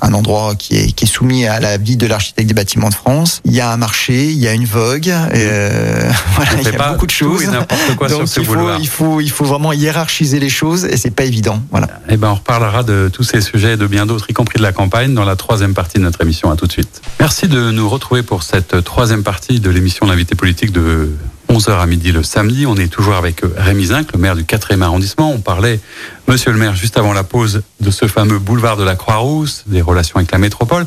un 0.00 0.12
endroit 0.14 0.54
qui 0.54 0.76
est, 0.76 0.92
qui 0.92 1.04
est 1.04 1.08
soumis 1.08 1.46
à 1.46 1.60
la 1.60 1.76
vie 1.76 1.96
de 1.96 2.06
l'architecte 2.06 2.48
des 2.48 2.54
bâtiments 2.54 2.88
de 2.88 2.94
France. 2.94 3.40
Il 3.44 3.52
y 3.52 3.60
a 3.60 3.70
un 3.70 3.76
marché, 3.76 4.30
il 4.30 4.38
y 4.38 4.48
a 4.48 4.52
une 4.52 4.64
vogue, 4.64 5.08
euh, 5.08 6.10
voilà, 6.34 6.50
il 6.58 6.64
y 6.64 6.68
a 6.68 6.92
beaucoup 6.92 7.06
de 7.06 7.10
choses. 7.10 7.50
Quoi 7.96 8.08
Donc 8.08 8.28
sur 8.28 8.42
il, 8.42 8.46
faut, 8.46 8.76
il, 8.78 8.88
faut, 8.88 9.20
il 9.20 9.30
faut 9.30 9.44
vraiment 9.44 9.72
hiérarchiser 9.72 10.38
les 10.38 10.48
choses 10.48 10.84
et 10.84 10.96
c'est 10.96 11.10
pas 11.10 11.24
évident. 11.24 11.62
Voilà. 11.70 11.88
Eh 12.08 12.16
ben, 12.16 12.30
on 12.30 12.34
reparlera 12.34 12.82
de 12.82 13.10
tous 13.12 13.24
ces 13.24 13.40
sujets 13.40 13.74
et 13.74 13.76
de 13.76 13.86
bien 13.86 14.06
d'autres, 14.06 14.26
y 14.28 14.32
compris 14.32 14.58
de 14.58 14.62
la 14.62 14.72
campagne, 14.72 15.14
dans 15.14 15.24
la 15.24 15.36
troisième 15.36 15.74
partie 15.74 15.98
de 15.98 16.02
notre 16.02 16.20
émission. 16.20 16.50
À 16.50 16.56
tout 16.56 16.66
de 16.66 16.72
suite. 16.72 17.02
Merci 17.20 17.48
de 17.48 17.70
nous 17.70 17.88
retrouver 17.88 18.22
pour 18.22 18.42
cette 18.42 18.82
troisième 18.84 19.22
partie 19.22 19.60
de 19.60 19.70
l'émission 19.70 20.06
L'invité 20.06 20.34
politique 20.34 20.72
de 20.72 21.10
11h 21.48 21.80
à 21.80 21.86
midi 21.86 22.12
le 22.12 22.22
samedi. 22.22 22.66
On 22.66 22.76
est 22.76 22.88
toujours 22.88 23.14
avec 23.14 23.42
Rémi 23.56 23.86
Zinc, 23.86 24.12
le 24.12 24.18
maire 24.18 24.36
du 24.36 24.44
4e 24.44 24.82
arrondissement. 24.82 25.30
On 25.32 25.40
parlait, 25.40 25.80
monsieur 26.28 26.52
le 26.52 26.58
maire, 26.58 26.74
juste 26.74 26.96
avant 26.98 27.12
la 27.12 27.24
pause, 27.24 27.62
de 27.80 27.90
ce 27.90 28.06
fameux 28.06 28.38
boulevard 28.38 28.76
de 28.76 28.84
la 28.84 28.96
Croix-Rousse, 28.96 29.64
des 29.66 29.82
relations 29.82 30.16
avec 30.16 30.32
la 30.32 30.38
métropole. 30.38 30.86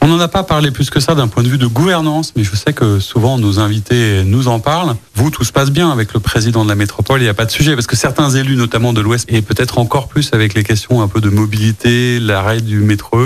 On 0.00 0.06
n'en 0.06 0.20
a 0.20 0.28
pas 0.28 0.44
parlé 0.44 0.70
plus 0.70 0.90
que 0.90 1.00
ça 1.00 1.16
d'un 1.16 1.26
point 1.26 1.42
de 1.42 1.48
vue 1.48 1.58
de 1.58 1.66
gouvernance, 1.66 2.32
mais 2.36 2.44
je 2.44 2.54
sais 2.54 2.72
que 2.72 3.00
souvent 3.00 3.36
nos 3.36 3.58
invités 3.58 4.22
nous 4.24 4.46
en 4.46 4.60
parlent. 4.60 4.94
Vous, 5.16 5.30
tout 5.30 5.42
se 5.42 5.50
passe 5.50 5.70
bien 5.72 5.90
avec 5.90 6.14
le 6.14 6.20
président 6.20 6.62
de 6.62 6.68
la 6.68 6.76
métropole, 6.76 7.20
il 7.20 7.24
n'y 7.24 7.28
a 7.28 7.34
pas 7.34 7.46
de 7.46 7.50
sujet, 7.50 7.74
parce 7.74 7.88
que 7.88 7.96
certains 7.96 8.30
élus, 8.30 8.54
notamment 8.54 8.92
de 8.92 9.00
l'Ouest, 9.00 9.26
et 9.28 9.42
peut-être 9.42 9.78
encore 9.78 10.06
plus 10.06 10.30
avec 10.32 10.54
les 10.54 10.62
questions 10.62 11.02
un 11.02 11.08
peu 11.08 11.20
de 11.20 11.30
mobilité, 11.30 12.20
l'arrêt 12.20 12.60
du 12.60 12.78
métro, 12.78 13.18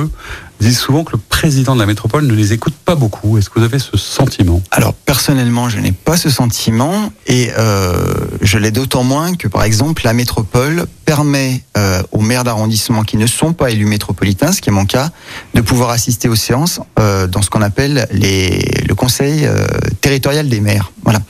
disent 0.62 0.78
souvent 0.78 1.04
que 1.04 1.12
le 1.12 1.18
président 1.18 1.74
de 1.74 1.80
la 1.80 1.86
métropole 1.86 2.26
ne 2.26 2.34
les 2.34 2.52
écoute 2.52 2.74
pas 2.84 2.94
beaucoup. 2.94 3.36
Est-ce 3.36 3.50
que 3.50 3.58
vous 3.58 3.64
avez 3.64 3.78
ce 3.78 3.96
sentiment? 3.96 4.62
Alors 4.70 4.94
personnellement, 4.94 5.68
je 5.68 5.78
n'ai 5.78 5.92
pas 5.92 6.16
ce 6.16 6.30
sentiment 6.30 7.12
et 7.26 7.50
euh, 7.58 8.14
je 8.40 8.58
l'ai 8.58 8.70
d'autant 8.70 9.04
moins 9.04 9.34
que 9.34 9.48
par 9.48 9.64
exemple 9.64 10.02
la 10.04 10.12
métropole 10.12 10.86
permet 11.04 11.62
euh, 11.76 12.02
aux 12.12 12.20
maires 12.20 12.44
d'arrondissement 12.44 13.02
qui 13.02 13.16
ne 13.16 13.26
sont 13.26 13.52
pas 13.52 13.70
élus 13.70 13.86
métropolitains, 13.86 14.52
ce 14.52 14.60
qui 14.60 14.70
est 14.70 14.72
mon 14.72 14.86
cas, 14.86 15.10
de 15.54 15.60
pouvoir 15.60 15.90
assister 15.90 16.28
aux 16.28 16.36
séances 16.36 16.80
euh, 16.98 17.26
dans 17.26 17.42
ce 17.42 17.50
qu'on 17.50 17.62
appelle 17.62 18.06
le 18.12 18.94
conseil 18.94 19.48
territorial 20.00 20.48
des 20.48 20.60
maires. 20.60 20.92
Voilà. 21.04 21.20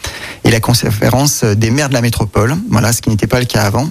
Et 0.44 0.50
la 0.50 0.60
conférence 0.60 1.44
des 1.44 1.70
maires 1.70 1.88
de 1.88 1.94
la 1.94 2.00
métropole, 2.00 2.56
voilà, 2.68 2.92
ce 2.92 3.00
qui 3.00 3.10
n'était 3.10 3.28
pas 3.28 3.38
le 3.38 3.46
cas 3.46 3.62
avant. 3.62 3.88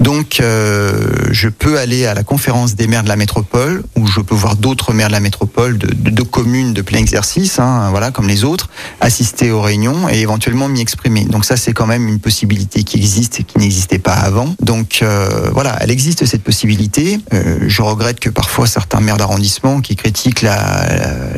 Donc, 0.00 0.40
euh, 0.40 1.28
je 1.30 1.48
peux 1.48 1.78
aller 1.78 2.06
à 2.06 2.14
la 2.14 2.22
conférence 2.22 2.74
des 2.74 2.86
maires 2.86 3.02
de 3.02 3.08
la 3.08 3.16
métropole, 3.16 3.82
où 3.96 4.06
je 4.06 4.20
peux 4.20 4.34
voir 4.34 4.56
d'autres 4.56 4.94
maires 4.94 5.08
de 5.08 5.12
la 5.12 5.20
métropole, 5.20 5.76
de, 5.76 6.22
communes 6.22 6.72
de 6.72 6.80
plein 6.80 6.98
exercice, 6.98 7.58
hein, 7.58 7.88
voilà, 7.90 8.10
comme 8.10 8.28
les 8.28 8.44
autres, 8.44 8.70
assister 9.00 9.50
aux 9.50 9.60
réunions 9.60 10.08
et 10.08 10.20
éventuellement 10.20 10.68
m'y 10.68 10.80
exprimer. 10.80 11.24
Donc 11.24 11.44
ça, 11.44 11.56
c'est 11.56 11.72
quand 11.72 11.86
même 11.86 12.08
une 12.08 12.18
possibilité 12.18 12.82
qui 12.82 12.96
existe 12.96 13.40
et 13.40 13.42
qui 13.42 13.58
n'existait 13.58 13.98
pas 13.98 14.14
avant. 14.14 14.54
Donc 14.62 15.00
euh, 15.02 15.50
voilà, 15.52 15.76
elle 15.80 15.90
existe 15.90 16.24
cette 16.24 16.42
possibilité. 16.42 17.18
Euh, 17.34 17.58
je 17.66 17.82
regrette 17.82 18.20
que 18.20 18.30
parfois 18.30 18.66
certains 18.66 19.00
maires 19.00 19.16
d'arrondissement 19.16 19.80
qui 19.80 19.96
critiquent 19.96 20.42
la, 20.42 20.86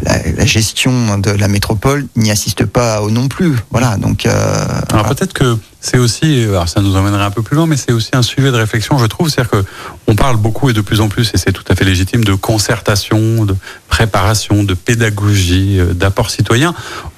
la, 0.02 0.30
la, 0.36 0.46
gestion 0.46 1.18
de 1.18 1.30
la 1.30 1.48
métropole 1.48 2.06
n'y 2.16 2.30
assistent 2.30 2.66
pas 2.66 3.00
non 3.08 3.28
plus. 3.28 3.56
Voilà, 3.70 3.81
donc. 3.98 4.26
Euh, 4.26 4.30
alors 4.32 4.84
voilà. 4.90 5.08
peut-être 5.14 5.32
que 5.32 5.56
c'est 5.80 5.98
aussi, 5.98 6.44
alors 6.44 6.68
ça 6.68 6.80
nous 6.80 6.96
emmènerait 6.96 7.24
un 7.24 7.30
peu 7.30 7.42
plus 7.42 7.56
loin, 7.56 7.66
mais 7.66 7.76
c'est 7.76 7.92
aussi 7.92 8.10
un 8.12 8.22
sujet 8.22 8.50
de 8.50 8.56
réflexion, 8.56 8.98
je 8.98 9.06
trouve. 9.06 9.28
C'est-à-dire 9.28 9.50
que 9.50 9.64
on 10.06 10.14
parle 10.14 10.36
beaucoup 10.36 10.70
et 10.70 10.72
de 10.72 10.80
plus 10.80 11.00
en 11.00 11.08
plus, 11.08 11.30
et 11.34 11.38
c'est 11.38 11.52
tout 11.52 11.64
à 11.68 11.74
fait 11.74 11.84
légitime, 11.84 12.24
de 12.24 12.34
concertation, 12.34 13.44
de 13.44 13.56
préparation, 13.88 14.64
de 14.64 14.74
pédagogie, 14.74 15.80
d'apport 15.92 16.30
citoyen. 16.30 16.74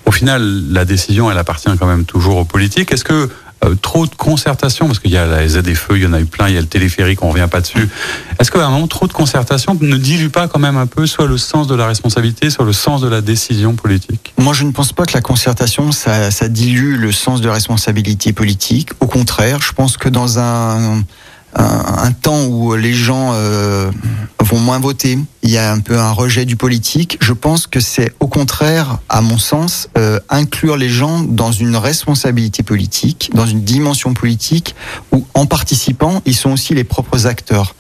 Au 0.07 0.11
final, 0.11 0.43
la 0.71 0.85
décision, 0.85 1.31
elle 1.31 1.39
appartient 1.39 1.71
quand 1.79 1.87
même 1.87 2.05
toujours 2.05 2.37
aux 2.39 2.45
politiques. 2.45 2.93
Est-ce 2.93 3.05
que 3.05 3.29
euh, 3.65 3.75
trop 3.81 4.07
de 4.07 4.15
concertation, 4.15 4.87
parce 4.87 4.99
qu'il 4.99 5.11
y 5.11 5.17
a 5.17 5.27
la 5.27 5.49
ZFE, 5.49 5.91
il 5.93 6.03
y 6.03 6.07
en 6.07 6.13
a 6.13 6.21
eu 6.21 6.25
plein, 6.25 6.49
il 6.49 6.55
y 6.55 6.59
a 6.59 6.61
le 6.61 6.67
téléphérique, 6.67 7.23
on 7.23 7.31
revient 7.31 7.49
pas 7.51 7.61
dessus. 7.61 7.89
Est-ce 8.39 8.51
qu'à 8.51 8.65
un 8.65 8.71
moment, 8.71 8.87
trop 8.87 9.07
de 9.07 9.13
concertation 9.13 9.77
ne 9.81 9.97
dilue 9.97 10.29
pas 10.29 10.49
quand 10.49 10.59
même 10.59 10.77
un 10.77 10.87
peu 10.87 11.07
soit 11.07 11.27
le 11.27 11.39
sens 11.39 11.67
de 11.67 11.75
la 11.75 11.87
responsabilité, 11.87 12.51
soit 12.51 12.65
le 12.65 12.73
sens 12.73 13.01
de 13.01 13.09
la 13.09 13.21
décision 13.21 13.75
politique? 13.75 14.35
Moi, 14.39 14.53
je 14.53 14.65
ne 14.65 14.73
pense 14.73 14.93
pas 14.93 15.05
que 15.05 15.15
la 15.15 15.21
concertation, 15.21 15.93
ça, 15.93 16.31
dilue 16.49 16.97
le 16.97 17.13
sens 17.13 17.41
de 17.41 17.49
responsabilité 17.49 18.33
politique. 18.33 18.91
Au 19.01 19.07
contraire, 19.07 19.61
je 19.63 19.73
pense 19.73 19.97
que 19.97 20.09
dans 20.09 20.39
un 20.39 21.03
un, 21.55 22.13
temps 22.13 22.47
où 22.47 22.75
les 22.75 22.95
gens 22.95 23.33
euh, 23.35 23.91
vont 24.41 24.59
moins 24.59 24.79
voter, 24.79 25.19
il 25.43 25.51
y 25.51 25.59
a 25.59 25.73
un 25.73 25.81
peu 25.81 25.99
un 25.99 26.11
rejet 26.11 26.45
du 26.45 26.57
politique. 26.57 27.19
Je 27.21 27.33
pense 27.33 27.67
que 27.67 27.81
c'est 27.81 28.13
au 28.21 28.27
contraire, 28.27 28.99
à 29.09 29.21
mon 29.21 29.39
sens, 29.39 29.89
euh, 29.99 30.21
inclure 30.29 30.77
les 30.77 30.89
gens 30.89 31.21
dans 31.21 31.53
une 31.53 31.77
responsabilité 31.77 32.63
politique, 32.63 33.31
dans 33.35 33.47
une 33.47 33.63
dimension 33.63 34.15
politique, 34.15 34.75
où 35.13 35.27
en 35.35 35.47
participant, 35.47 36.23
ils 36.25 36.35
sont 36.35 36.53
aussi 36.53 36.75
les 36.75 36.85
propres 36.85 37.27
acteurs. 37.27 37.75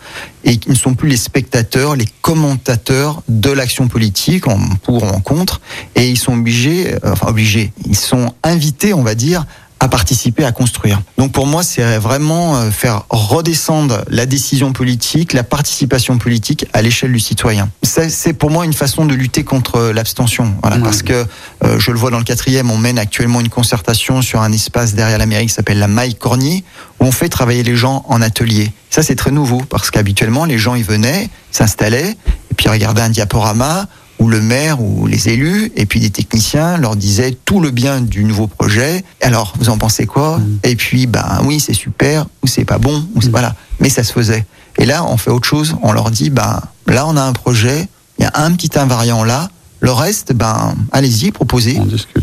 Et 0.45 0.61
ils 0.67 0.73
ne 0.73 0.77
sont 0.77 0.95
plus 0.95 1.09
les 1.09 1.17
spectateurs, 1.17 1.97
les 1.97 2.09
commentateurs 2.21 3.23
de 3.29 3.51
l'action 3.51 3.89
politique, 3.89 4.47
en 4.47 4.59
pour 4.83 5.03
ou 5.03 5.07
en 5.07 5.21
contre, 5.21 5.61
et 5.95 6.09
ils 6.09 6.19
sont 6.19 6.35
obligés, 6.35 6.93
euh, 6.93 7.13
enfin 7.13 7.29
obligés, 7.29 7.73
ils 7.87 7.97
sont 7.97 8.33
invités, 8.43 8.93
on 8.93 9.03
va 9.03 9.15
dire, 9.15 9.47
à 9.85 9.89
participer 9.89 10.47
à 10.47 10.53
construire. 10.53 11.03
Donc 11.19 11.33
pour 11.33 11.47
moi, 11.47 11.63
c'est 11.63 11.99
vraiment 11.99 12.57
euh, 12.57 12.71
faire 12.71 13.03
redescendre 13.11 14.03
la 14.09 14.25
décision 14.25 14.73
politique, 14.73 15.35
la 15.35 15.43
participation 15.43 16.17
politique 16.17 16.65
à 16.73 16.81
l'échelle 16.81 17.13
du 17.13 17.21
citoyen. 17.21 17.69
C'est 17.83 18.33
pour 18.33 18.51
moi 18.51 18.65
une 18.65 18.73
façon 18.73 19.05
de 19.05 19.13
lutter 19.13 19.45
contre 19.45 19.93
l'abstention. 19.95 20.55
Voilà, 20.63 20.79
mmh. 20.79 20.83
Parce 20.83 21.03
que 21.03 21.27
euh, 21.65 21.79
je 21.79 21.91
le 21.91 21.99
vois 21.99 22.11
dans 22.11 22.19
le 22.19 22.25
quatrième, 22.25 22.71
on 22.71 22.79
mène 22.79 22.99
actuellement 22.99 23.41
une 23.41 23.51
concertation 23.51 24.23
sur 24.23 24.41
un 24.41 24.53
espace 24.53 24.95
derrière 24.95 25.19
la 25.19 25.27
mairie 25.27 25.49
qui 25.49 25.53
s'appelle 25.53 25.79
la 25.79 25.89
Maille 25.89 26.15
Cornier, 26.15 26.65
où 26.99 27.05
on 27.05 27.13
fait 27.13 27.29
travailler 27.29 27.63
les 27.63 27.77
gens 27.77 28.07
en 28.09 28.23
atelier. 28.23 28.73
Ça, 28.89 29.03
c'est 29.03 29.17
très 29.17 29.33
nouveau 29.33 29.61
parce 29.69 29.91
qu'habituellement, 29.91 30.47
les 30.47 30.57
gens, 30.57 30.77
ils 30.77 30.85
venaient, 30.85 31.29
s'installaient, 31.51 32.17
et 32.51 32.55
puis 32.57 32.71
regardaient 32.71 33.03
un 33.03 33.11
diaporama, 33.11 33.87
où 34.25 34.29
le 34.29 34.41
maire 34.41 34.81
ou 34.81 35.07
les 35.07 35.29
élus 35.29 35.71
et 35.77 35.85
puis 35.85 36.01
des 36.01 36.09
techniciens 36.09 36.79
leur 36.79 36.97
disaient 36.97 37.37
tout 37.45 37.61
le 37.61 37.71
bien 37.71 38.01
du 38.01 38.25
nouveau 38.25 38.47
projet. 38.47 39.05
Alors, 39.21 39.53
vous 39.59 39.69
en 39.69 39.77
pensez 39.77 40.07
quoi? 40.07 40.39
Mmh. 40.39 40.59
Et 40.65 40.77
puis, 40.77 41.07
ben 41.07 41.43
oui, 41.45 41.61
c'est 41.61 41.75
super, 41.75 42.25
ou 42.43 42.47
c'est 42.47 42.65
pas 42.65 42.79
bon, 42.79 43.07
ou 43.15 43.21
c'est 43.21 43.29
mmh. 43.29 43.33
voilà. 43.33 43.55
Mais 43.81 43.91
ça 43.91 44.03
se 44.03 44.13
faisait. 44.13 44.47
Et 44.79 44.87
là, 44.87 45.05
on 45.05 45.19
fait 45.19 45.31
autre 45.31 45.47
chose. 45.47 45.77
On 45.83 45.93
leur 45.93 46.11
dit, 46.11 46.31
ben 46.31 46.63
là, 46.87 47.07
on 47.07 47.19
a 47.19 47.23
un 47.23 47.35
projet. 47.35 47.87
Il 48.19 48.23
y 48.23 48.27
a 48.27 48.33
un 48.35 48.53
petit 48.53 48.79
invariant 48.79 49.25
là. 49.25 49.51
Le 49.81 49.93
reste, 49.93 50.33
ben 50.33 50.75
allez-y, 50.93 51.31
proposez. 51.31 51.79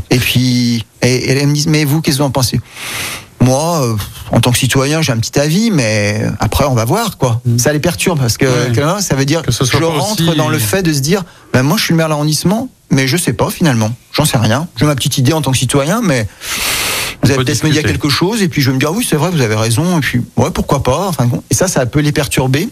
Et 0.10 0.18
puis, 0.18 0.84
et, 1.04 1.14
et 1.14 1.30
elles 1.30 1.48
me 1.48 1.54
disent, 1.54 1.68
mais 1.68 1.86
vous, 1.86 2.02
qu'est-ce 2.02 2.18
que 2.18 2.24
vous 2.24 2.28
en 2.28 2.32
pensez? 2.32 2.60
Moi, 3.42 3.82
euh, 3.84 3.96
en 4.32 4.40
tant 4.40 4.52
que 4.52 4.58
citoyen, 4.58 5.02
j'ai 5.02 5.12
un 5.12 5.18
petit 5.18 5.38
avis, 5.40 5.72
mais 5.72 6.24
après, 6.40 6.66
on 6.66 6.74
va 6.74 6.86
voir, 6.86 7.18
quoi. 7.18 7.42
Mmh. 7.46 7.58
Ça 7.58 7.74
les 7.74 7.80
perturbe 7.80 8.20
parce 8.20 8.38
que, 8.38 8.46
ouais. 8.46 8.72
que 8.74 9.02
ça 9.02 9.16
veut 9.16 9.26
dire 9.26 9.42
que 9.42 9.52
je 9.52 9.84
rentre 9.84 10.28
aussi... 10.28 10.38
dans 10.38 10.50
le 10.50 10.60
fait 10.60 10.84
de 10.84 10.94
se 10.94 11.00
dire, 11.00 11.24
ben 11.54 11.64
moi, 11.64 11.78
je 11.78 11.84
suis 11.84 11.94
le 11.94 11.98
maire 11.98 12.08
de 12.08 12.12
l'arrondissement, 12.12 12.70
mais 12.90 13.08
je 13.08 13.18
sais 13.18 13.34
pas 13.34 13.50
finalement. 13.50 13.92
J'en 14.14 14.26
sais 14.26 14.38
rien. 14.38 14.68
J'ai 14.78 14.86
ma 14.86 14.96
petite 14.96 15.18
idée 15.18 15.34
en 15.34 15.42
tant 15.42 15.52
que 15.52 15.58
citoyen, 15.58 16.02
mais 16.02 16.28
vous 17.24 17.32
allez 17.32 17.44
peut-être 17.44 17.64
me 17.64 17.72
dire 17.72 17.84
quelque 17.84 18.10
chose, 18.10 18.42
et 18.42 18.48
puis 18.48 18.62
je 18.62 18.70
vais 18.70 18.76
me 18.76 18.80
dire, 18.80 18.92
oui, 18.94 19.06
c'est 19.08 19.16
vrai, 19.16 19.30
vous 19.32 19.42
avez 19.42 19.56
raison, 19.56 19.98
et 19.98 20.02
puis, 20.02 20.22
ouais, 20.38 20.52
pourquoi 20.52 20.84
pas. 20.84 21.08
Enfin, 21.08 21.30
et 21.50 21.54
ça, 21.54 21.68
ça 21.68 21.86
peut 21.86 22.00
les 22.00 22.12
perturber 22.12 22.70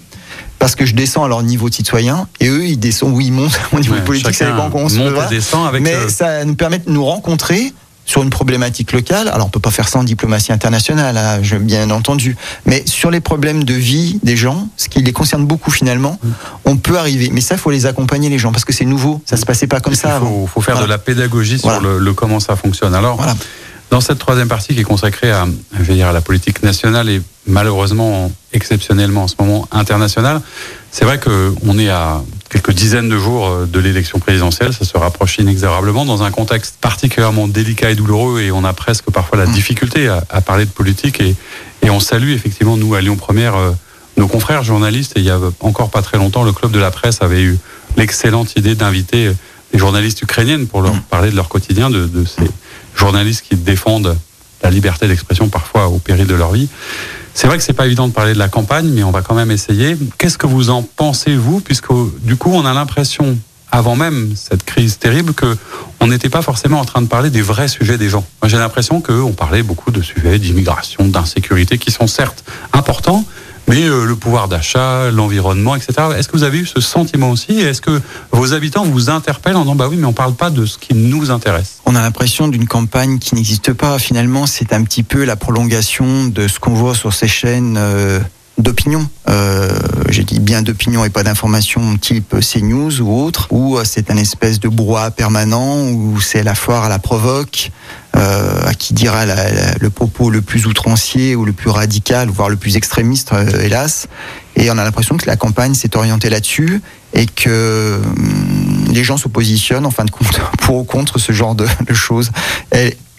parce 0.60 0.76
que 0.76 0.86
je 0.86 0.94
descends 0.94 1.24
à 1.24 1.28
leur 1.28 1.42
niveau 1.42 1.70
de 1.70 1.74
citoyen 1.74 2.28
et 2.40 2.48
eux 2.48 2.66
ils 2.66 2.78
descendent 2.78 3.16
ou 3.16 3.22
ils 3.22 3.32
montent 3.32 3.60
au 3.72 3.80
niveau 3.80 3.96
ouais, 3.96 4.02
politique 4.04 4.36
ça 4.36 4.46
dépend 4.46 4.70
qu'on 4.70 4.90
se 4.90 5.00
mais 5.80 6.04
le... 6.04 6.10
ça 6.10 6.44
nous 6.46 6.56
permet 6.56 6.80
de 6.80 6.92
nous 6.92 7.06
rencontrer 7.06 7.74
sur 8.10 8.24
une 8.24 8.32
problématique 8.32 8.92
locale. 8.92 9.28
Alors 9.28 9.46
on 9.46 9.50
peut 9.52 9.60
pas 9.60 9.70
faire 9.70 9.88
ça 9.88 10.00
en 10.00 10.04
diplomatie 10.04 10.52
internationale, 10.52 11.16
hein, 11.16 11.40
je, 11.44 11.58
bien 11.58 11.92
entendu, 11.92 12.36
mais 12.66 12.82
sur 12.88 13.12
les 13.12 13.20
problèmes 13.20 13.64
de 13.64 13.76
vie 13.76 14.20
des 14.24 14.36
gens, 14.36 14.68
ce 14.78 14.90
qui 14.90 15.04
les 15.04 15.14
concerne 15.14 15.46
beaucoup 15.46 15.70
finalement, 15.70 16.18
mmh. 16.24 16.30
on 16.66 16.78
peut 16.78 16.98
arriver. 16.98 17.30
Mais 17.32 17.42
ça, 17.42 17.54
il 17.54 17.60
faut 17.60 17.70
les 17.70 17.86
accompagner 17.86 18.30
les 18.30 18.40
gens 18.40 18.52
parce 18.52 18.66
que 18.66 18.74
c'est 18.74 18.86
nouveau. 18.86 19.22
Ça 19.28 19.38
se 19.38 19.46
passait 19.46 19.68
pas 19.68 19.80
comme 19.80 19.94
Et 19.94 19.96
ça. 19.96 20.20
Il 20.20 20.28
faut, 20.28 20.48
faut, 20.48 20.62
faire 20.62 20.74
voilà. 20.74 20.88
de 20.88 20.92
la 20.92 20.98
pédagogie 20.98 21.60
sur 21.60 21.70
voilà. 21.70 21.88
le, 21.88 22.00
le, 22.00 22.14
comment 22.14 22.40
ça 22.40 22.56
fonctionne. 22.56 22.96
Alors. 22.96 23.18
Voilà. 23.18 23.36
Dans 23.92 24.02
cette 24.02 24.20
troisième 24.20 24.48
partie 24.48 24.76
qui 24.76 24.82
est 24.82 24.84
consacrée 24.84 25.32
à, 25.32 25.48
je 25.76 25.82
vais 25.82 25.96
dire, 25.96 26.08
à 26.08 26.14
la 26.14 26.22
politique 26.22 26.62
nationale 26.62 27.10
et 27.10 27.24
malheureusement 27.48 28.32
exceptionnellement 28.54 29.24
en 29.24 29.28
ce 29.28 29.34
moment 29.40 29.68
internationale, 29.72 30.42
c'est 30.92 31.06
vrai 31.06 31.20
qu'on 31.20 31.80
est 31.80 31.90
à 31.90 32.22
quelques 32.50 32.72
dizaines 32.72 33.10
de 33.10 33.18
jours 33.18 33.68
de 33.68 33.80
l'élection 33.80 34.20
présidentielle, 34.20 34.74
ça 34.74 34.84
se 34.84 34.98
rapproche 34.98 35.38
inexorablement 35.38 36.06
dans 36.06 36.24
un 36.24 36.32
contexte 36.32 36.78
particulièrement 36.82 37.48
délicat 37.48 37.92
et 37.92 37.96
douloureux 37.96 38.42
et 38.42 38.52
on 38.52 38.64
a 38.64 38.74
presque 38.74 39.12
parfois 39.12 39.38
la 39.38 39.46
difficulté 39.46 40.08
à, 40.08 40.24
à 40.30 40.42
parler 40.42 40.66
de 40.66 40.72
politique 40.72 41.22
et, 41.22 41.36
et, 41.84 41.90
on 41.90 42.00
salue 42.00 42.32
effectivement 42.32 42.78
nous 42.78 42.96
à 42.96 43.02
Lyon 43.02 43.16
Première 43.16 43.56
euh, 43.56 43.72
nos 44.18 44.28
confrères 44.28 44.64
journalistes 44.64 45.14
et 45.16 45.20
il 45.20 45.26
y 45.26 45.30
a 45.30 45.40
encore 45.60 45.92
pas 45.92 46.02
très 46.02 46.18
longtemps 46.18 46.44
le 46.44 46.52
club 46.52 46.72
de 46.72 46.80
la 46.80 46.92
presse 46.92 47.22
avait 47.22 47.42
eu 47.42 47.58
l'excellente 47.98 48.56
idée 48.56 48.76
d'inviter 48.76 49.32
des 49.72 49.80
journalistes 49.80 50.22
ukrainiennes 50.22 50.68
pour 50.68 50.82
leur 50.82 51.00
parler 51.04 51.30
de 51.32 51.36
leur 51.36 51.50
quotidien, 51.50 51.90
de, 51.90 52.06
de 52.06 52.26
ces 52.26 52.50
journalistes 52.96 53.46
qui 53.48 53.56
défendent 53.56 54.18
la 54.64 54.70
liberté 54.70 55.08
d'expression 55.08 55.48
parfois 55.50 55.88
au 55.88 56.00
péril 56.00 56.28
de 56.28 56.36
leur 56.36 56.52
vie. 56.52 56.68
C'est 57.42 57.48
vrai 57.48 57.58
que 57.58 57.64
c'est 57.64 57.72
pas 57.72 57.86
évident 57.86 58.10
de 58.10 58.12
parler 58.12 58.34
de 58.34 58.38
la 58.38 58.50
campagne, 58.50 58.90
mais 58.90 59.02
on 59.02 59.12
va 59.12 59.22
quand 59.22 59.34
même 59.34 59.50
essayer. 59.50 59.96
Qu'est-ce 60.18 60.38
que 60.38 60.46
vous 60.46 60.70
en 60.72 60.84
pensez 60.84 61.38
vous, 61.38 61.62
puisque 61.62 61.88
du 62.22 62.36
coup 62.36 62.52
on 62.52 62.66
a 62.66 62.74
l'impression 62.74 63.38
avant 63.72 63.96
même 63.96 64.34
cette 64.36 64.66
crise 64.66 64.98
terrible, 64.98 65.34
que 65.34 65.56
on 66.02 66.08
n'était 66.08 66.28
pas 66.28 66.42
forcément 66.42 66.82
en 66.82 66.84
train 66.84 67.02
de 67.02 67.08
parler 67.08 67.30
des 67.30 67.42
vrais 67.42 67.70
sujets 67.70 67.98
des 67.98 68.10
gens. 68.10 68.26
Moi, 68.42 68.50
j'ai 68.50 68.58
l'impression 68.58 69.00
qu'on 69.00 69.32
parlait 69.32 69.64
beaucoup 69.64 69.92
de 69.92 70.02
sujets 70.02 70.38
d'immigration, 70.38 71.08
d'insécurité, 71.08 71.78
qui 71.78 71.92
sont 71.92 72.08
certes 72.08 72.44
importants, 72.74 73.24
mais 73.70 73.84
euh, 73.84 74.06
le 74.06 74.16
pouvoir 74.16 74.48
d'achat, 74.48 75.12
l'environnement, 75.12 75.76
etc. 75.76 75.94
Est-ce 76.18 76.28
que 76.28 76.36
vous 76.36 76.44
avez 76.44 76.58
eu 76.58 76.66
ce 76.66 76.82
sentiment 76.82 77.30
aussi? 77.30 77.60
Est-ce 77.62 77.82
que 77.82 78.02
vos 78.32 78.54
habitants 78.54 78.84
vous 78.84 79.12
interpellent 79.12 79.56
en 79.56 79.62
disant 79.62 79.76
bah 79.76 79.88
oui, 79.88 79.96
mais 79.96 80.08
on 80.08 80.14
parle 80.14 80.34
pas 80.34 80.50
de 80.50 80.66
ce 80.66 80.80
qui 80.80 80.96
nous 80.96 81.30
intéresse? 81.30 81.80
On 81.86 81.96
a 81.96 82.02
l'impression 82.02 82.48
d'une 82.48 82.68
campagne 82.68 83.20
qui 83.20 83.36
n'existe 83.36 83.74
pas. 83.74 84.00
Finalement, 84.00 84.48
c'est 84.48 84.74
un 84.74 84.84
petit 84.84 85.04
peu 85.04 85.24
la 85.24 85.36
prolongation 85.36 86.26
de 86.26 86.48
ce 86.48 86.60
qu'on 86.60 86.74
voit 86.74 86.96
sur 86.96 87.14
ces 87.14 87.28
chaînes. 87.28 87.76
Euh, 87.78 88.20
d'opinion. 88.60 89.08
Euh, 89.30 89.70
J'ai 90.10 90.24
dit 90.24 90.40
bien 90.40 90.62
d'opinion 90.62 91.06
et 91.06 91.10
pas 91.10 91.24
d'information 91.24 91.98
type 91.98 92.36
CNews 92.40 93.02
ou 93.02 93.24
autre, 93.24 93.48
où 93.52 93.78
euh, 93.78 93.84
c'est 93.86 94.12
un 94.12 94.18
espèce 94.18 94.60
de 94.60 94.68
brouhaha 94.68 95.12
permanent, 95.12 95.88
où 95.90 96.20
c'est 96.20 96.44
la 96.44 96.56
foire 96.56 96.84
à 96.84 96.90
la 96.90 97.00
provoque, 97.00 97.72
euh, 98.16 98.66
à 98.66 98.74
qui 98.74 98.94
dira 98.94 99.26
le 99.26 99.90
propos 99.90 100.30
le 100.30 100.42
plus 100.42 100.66
outrancier 100.66 101.36
ou 101.36 101.46
le 101.46 101.54
plus 101.54 101.70
radical, 101.70 102.30
voire 102.30 102.50
le 102.50 102.58
plus 102.58 102.76
extrémiste, 102.76 103.32
hélas. 103.62 104.08
Et 104.56 104.70
on 104.70 104.78
a 104.78 104.84
l'impression 104.84 105.18
que 105.18 105.26
la 105.26 105.38
campagne 105.38 105.74
s'est 105.74 105.96
orientée 105.96 106.30
là-dessus 106.30 106.82
et 107.14 107.26
que 107.26 108.02
hum, 108.04 108.86
les 108.92 109.04
gens 109.04 109.18
se 109.18 109.28
positionnent 109.28 109.86
en 109.86 109.92
fin 109.92 110.06
de 110.06 110.12
compte 110.12 110.42
pour 110.60 110.78
ou 110.78 110.84
contre 110.84 111.18
ce 111.20 111.32
genre 111.32 111.56
de, 111.56 111.68
choses. 111.94 112.32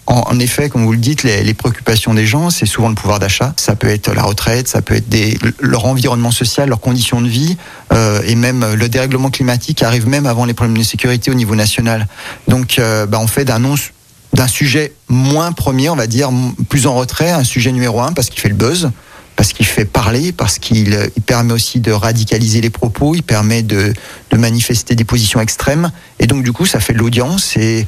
En, 0.07 0.39
effet, 0.39 0.67
comme 0.67 0.83
vous 0.83 0.91
le 0.91 0.97
dites, 0.97 1.23
les, 1.23 1.53
préoccupations 1.53 2.13
des 2.13 2.25
gens, 2.25 2.49
c'est 2.49 2.65
souvent 2.65 2.89
le 2.89 2.95
pouvoir 2.95 3.19
d'achat. 3.19 3.53
Ça 3.57 3.75
peut 3.75 3.87
être 3.87 4.11
la 4.13 4.23
retraite, 4.23 4.67
ça 4.67 4.81
peut 4.81 4.95
être 4.95 5.05
leur 5.59 5.85
environnement 5.85 6.31
social, 6.31 6.69
leurs 6.69 6.81
conditions 6.81 7.21
de 7.21 7.27
vie, 7.27 7.55
euh, 7.93 8.21
et 8.25 8.35
même 8.35 8.73
le 8.73 8.89
dérèglement 8.89 9.29
climatique 9.29 9.83
arrive 9.83 10.07
même 10.07 10.25
avant 10.25 10.45
les 10.45 10.53
problèmes 10.53 10.77
de 10.77 10.83
sécurité 10.83 11.31
au 11.31 11.35
niveau 11.35 11.55
national. 11.55 12.07
Donc, 12.47 12.77
euh, 12.79 13.05
bah, 13.05 13.19
on 13.21 13.27
fait 13.27 13.45
d'un 13.45 14.47
sujet 14.47 14.93
moins 15.07 15.51
premier, 15.51 15.89
on 15.89 15.95
va 15.95 16.07
dire, 16.07 16.29
plus 16.67 16.87
en 16.87 16.95
retrait, 16.95 17.31
un 17.31 17.43
sujet 17.43 17.71
numéro 17.71 18.01
un 18.01 18.11
parce 18.11 18.29
qu'il 18.29 18.41
fait 18.41 18.49
le 18.49 18.55
buzz, 18.55 18.91
parce 19.35 19.53
qu'il 19.53 19.65
fait 19.65 19.85
parler, 19.85 20.31
parce 20.31 20.59
qu'il 20.59 21.09
il 21.15 21.21
permet 21.21 21.53
aussi 21.53 21.79
de 21.79 21.91
radicaliser 21.91 22.59
les 22.59 22.69
propos, 22.69 23.15
il 23.15 23.23
permet 23.23 23.61
de, 23.61 23.93
de 24.31 24.37
manifester 24.37 24.95
des 24.95 25.05
positions 25.05 25.39
extrêmes, 25.39 25.91
et 26.19 26.27
donc 26.27 26.43
du 26.43 26.51
coup, 26.51 26.65
ça 26.65 26.79
fait 26.79 26.93
de 26.93 26.99
l'audience 26.99 27.55
et 27.55 27.87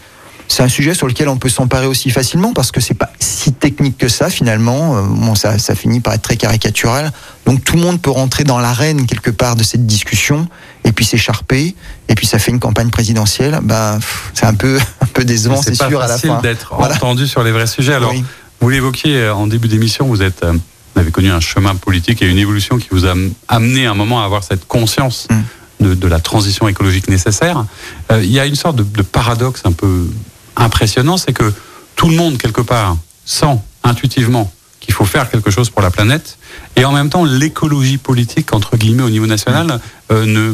c'est 0.53 0.61
un 0.61 0.69
sujet 0.69 0.93
sur 0.93 1.07
lequel 1.07 1.29
on 1.29 1.37
peut 1.37 1.49
s'emparer 1.49 1.87
aussi 1.87 2.11
facilement 2.11 2.53
parce 2.53 2.71
que 2.71 2.79
c'est 2.79 2.93
pas 2.93 3.09
si 3.19 3.53
technique 3.53 3.97
que 3.97 4.07
ça 4.07 4.29
finalement. 4.29 4.97
Euh, 4.97 5.01
bon, 5.01 5.33
ça, 5.33 5.57
ça 5.57 5.73
finit 5.73 5.99
par 5.99 6.13
être 6.13 6.21
très 6.21 6.37
caricatural. 6.37 7.11
Donc 7.47 7.63
tout 7.63 7.75
le 7.75 7.81
monde 7.81 7.99
peut 7.99 8.11
rentrer 8.11 8.43
dans 8.43 8.59
l'arène 8.59 9.07
quelque 9.07 9.31
part 9.31 9.55
de 9.55 9.63
cette 9.63 9.87
discussion 9.87 10.47
et 10.83 10.91
puis 10.91 11.05
s'écharper 11.05 11.73
et 12.07 12.13
puis 12.13 12.27
ça 12.27 12.37
fait 12.37 12.51
une 12.51 12.59
campagne 12.59 12.91
présidentielle. 12.91 13.61
Ben 13.63 13.97
c'est 14.35 14.45
un 14.45 14.53
peu 14.53 14.77
un 15.01 15.07
peu 15.07 15.25
décevant, 15.25 15.59
c'est 15.59 15.73
sûr 15.73 15.99
à 15.99 16.07
la 16.07 16.19
fin. 16.19 16.39
d'être 16.41 16.75
voilà. 16.77 16.95
entendu 16.97 17.27
sur 17.27 17.41
les 17.43 17.51
vrais 17.51 17.65
sujets. 17.65 17.95
Alors 17.95 18.11
oui. 18.11 18.23
vous 18.61 18.69
l'évoquiez 18.69 19.15
euh, 19.15 19.33
en 19.33 19.47
début 19.47 19.67
d'émission, 19.67 20.05
vous 20.05 20.21
êtes 20.21 20.43
euh, 20.43 20.53
vous 20.53 21.01
avez 21.01 21.09
connu 21.09 21.31
un 21.31 21.39
chemin 21.39 21.73
politique 21.73 22.21
et 22.21 22.29
une 22.29 22.37
évolution 22.37 22.77
qui 22.77 22.89
vous 22.91 23.07
a 23.07 23.15
amené 23.47 23.87
un 23.87 23.95
moment 23.95 24.21
à 24.21 24.25
avoir 24.25 24.43
cette 24.43 24.67
conscience. 24.67 25.27
Mm. 25.31 25.35
De, 25.79 25.95
de, 25.95 26.07
la 26.07 26.21
transition 26.21 26.69
écologique 26.69 27.09
nécessaire, 27.09 27.65
euh, 28.09 28.23
il 28.23 28.31
y 28.31 28.39
a 28.39 28.45
une 28.45 28.55
sorte 28.55 28.77
de, 28.77 28.83
de 28.83 29.01
paradoxe 29.01 29.63
un 29.65 29.73
peu 29.73 30.07
impressionnant, 30.55 31.17
c'est 31.17 31.33
que 31.33 31.53
tout 31.95 32.09
le 32.09 32.15
monde, 32.15 32.37
quelque 32.37 32.61
part, 32.61 32.97
sent 33.25 33.59
intuitivement 33.83 34.51
qu'il 34.79 34.93
faut 34.93 35.05
faire 35.05 35.29
quelque 35.29 35.49
chose 35.49 35.69
pour 35.69 35.81
la 35.81 35.91
planète, 35.91 36.37
et 36.75 36.83
en 36.83 36.91
même 36.91 37.09
temps, 37.09 37.23
l'écologie 37.23 37.97
politique, 37.97 38.53
entre 38.53 38.75
guillemets, 38.75 39.03
au 39.03 39.09
niveau 39.09 39.27
national, 39.27 39.79
euh, 40.11 40.25
ne, 40.25 40.53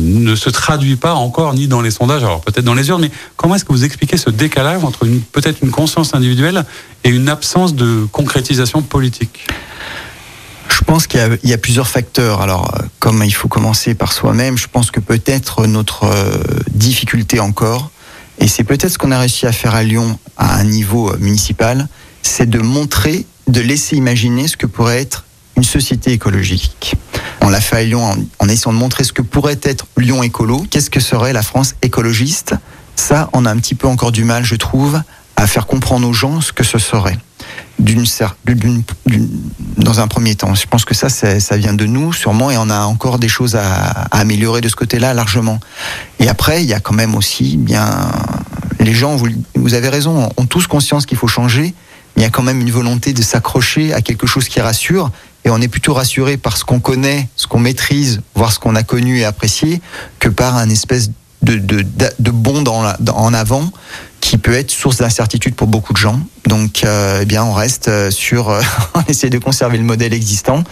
ne 0.00 0.34
se 0.34 0.50
traduit 0.50 0.96
pas 0.96 1.14
encore 1.14 1.54
ni 1.54 1.68
dans 1.68 1.80
les 1.80 1.92
sondages, 1.92 2.24
alors 2.24 2.40
peut-être 2.40 2.64
dans 2.64 2.74
les 2.74 2.88
urnes, 2.88 3.02
mais 3.02 3.12
comment 3.36 3.54
est-ce 3.54 3.64
que 3.64 3.72
vous 3.72 3.84
expliquez 3.84 4.16
ce 4.16 4.30
décalage 4.30 4.82
entre 4.82 5.06
peut-être 5.30 5.58
une 5.62 5.70
conscience 5.70 6.14
individuelle 6.14 6.64
et 7.04 7.10
une 7.10 7.28
absence 7.28 7.74
de 7.76 8.06
concrétisation 8.10 8.82
politique? 8.82 9.46
Je 10.68 10.82
pense 10.82 11.06
qu'il 11.06 11.38
y, 11.44 11.48
y, 11.48 11.52
a 11.52 11.58
plusieurs 11.58 11.88
facteurs. 11.88 12.40
Alors, 12.40 12.72
comme 12.98 13.22
il 13.22 13.34
faut 13.34 13.48
commencer 13.48 13.94
par 13.94 14.12
soi-même, 14.12 14.56
je 14.56 14.66
pense 14.66 14.90
que 14.90 14.98
peut-être 14.98 15.66
notre 15.66 16.04
euh, 16.04 16.42
difficulté 16.70 17.38
encore, 17.38 17.90
et 18.40 18.48
c'est 18.48 18.64
peut-être 18.64 18.88
ce 18.88 18.98
qu'on 18.98 19.12
a 19.12 19.18
réussi 19.18 19.46
à 19.46 19.52
faire 19.52 19.74
à 19.74 19.82
Lyon 19.82 20.18
à 20.36 20.56
un 20.56 20.64
niveau 20.64 21.14
municipal, 21.18 21.88
c'est 22.22 22.48
de 22.48 22.58
montrer, 22.58 23.26
de 23.48 23.60
laisser 23.60 23.96
imaginer 23.96 24.48
ce 24.48 24.56
que 24.56 24.66
pourrait 24.66 25.00
être 25.00 25.24
une 25.56 25.64
société 25.64 26.12
écologique. 26.12 26.96
On 27.42 27.50
l'a 27.50 27.60
fait 27.60 27.76
à 27.76 27.82
Lyon 27.82 28.02
en, 28.02 28.16
en, 28.38 28.48
essayant 28.48 28.72
de 28.72 28.78
montrer 28.78 29.04
ce 29.04 29.12
que 29.12 29.22
pourrait 29.22 29.60
être 29.62 29.86
Lyon 29.98 30.22
écolo. 30.22 30.64
Qu'est-ce 30.70 30.90
que 30.90 31.00
serait 31.00 31.34
la 31.34 31.42
France 31.42 31.74
écologiste? 31.82 32.54
Ça, 32.96 33.28
on 33.34 33.44
a 33.44 33.50
un 33.50 33.56
petit 33.56 33.74
peu 33.74 33.86
encore 33.88 34.12
du 34.12 34.24
mal, 34.24 34.44
je 34.44 34.54
trouve, 34.54 35.00
à 35.36 35.46
faire 35.46 35.66
comprendre 35.66 36.08
aux 36.08 36.12
gens 36.12 36.40
ce 36.40 36.52
que 36.52 36.64
ce 36.64 36.78
serait. 36.78 37.18
Dans 39.76 40.00
un 40.00 40.06
premier 40.06 40.34
temps. 40.34 40.54
Je 40.54 40.66
pense 40.66 40.84
que 40.84 40.94
ça, 40.94 41.08
ça 41.08 41.56
vient 41.56 41.72
de 41.72 41.86
nous, 41.86 42.12
sûrement, 42.12 42.50
et 42.50 42.58
on 42.58 42.68
a 42.68 42.80
encore 42.80 43.18
des 43.18 43.28
choses 43.28 43.56
à, 43.56 43.90
améliorer 44.10 44.60
de 44.60 44.68
ce 44.68 44.76
côté-là, 44.76 45.14
largement. 45.14 45.60
Et 46.18 46.28
après, 46.28 46.62
il 46.62 46.68
y 46.68 46.74
a 46.74 46.80
quand 46.80 46.94
même 46.94 47.14
aussi, 47.14 47.56
bien, 47.56 48.10
les 48.78 48.92
gens, 48.92 49.16
vous, 49.16 49.74
avez 49.74 49.88
raison, 49.88 50.28
ont 50.36 50.46
tous 50.46 50.66
conscience 50.66 51.06
qu'il 51.06 51.16
faut 51.16 51.28
changer, 51.28 51.74
mais 52.16 52.22
il 52.22 52.22
y 52.22 52.26
a 52.26 52.30
quand 52.30 52.42
même 52.42 52.60
une 52.60 52.70
volonté 52.70 53.12
de 53.12 53.22
s'accrocher 53.22 53.94
à 53.94 54.02
quelque 54.02 54.26
chose 54.26 54.48
qui 54.48 54.60
rassure, 54.60 55.10
et 55.44 55.50
on 55.50 55.60
est 55.60 55.68
plutôt 55.68 55.94
rassuré 55.94 56.36
par 56.36 56.58
ce 56.58 56.64
qu'on 56.64 56.80
connaît, 56.80 57.28
ce 57.36 57.46
qu'on 57.46 57.60
maîtrise, 57.60 58.20
voire 58.34 58.52
ce 58.52 58.58
qu'on 58.58 58.74
a 58.74 58.82
connu 58.82 59.20
et 59.20 59.24
apprécié, 59.24 59.80
que 60.18 60.28
par 60.28 60.56
un 60.56 60.68
espèce 60.68 61.10
de, 61.42 62.30
bond 62.30 62.64
en 62.66 63.34
avant 63.34 63.72
qui 64.30 64.38
peut 64.38 64.54
être 64.54 64.70
source 64.70 64.98
d'incertitude 64.98 65.56
pour 65.56 65.66
beaucoup 65.66 65.92
de 65.92 65.98
gens. 65.98 66.20
Donc, 66.46 66.84
euh, 66.84 67.18
eh 67.20 67.24
bien, 67.24 67.42
on 67.42 67.52
reste 67.52 68.10
sur, 68.10 68.50
euh, 68.50 68.62
on 68.94 69.02
essaie 69.08 69.28
de 69.28 69.38
conserver 69.38 69.76
le 69.76 69.82
modèle 69.82 70.14
existant, 70.14 70.62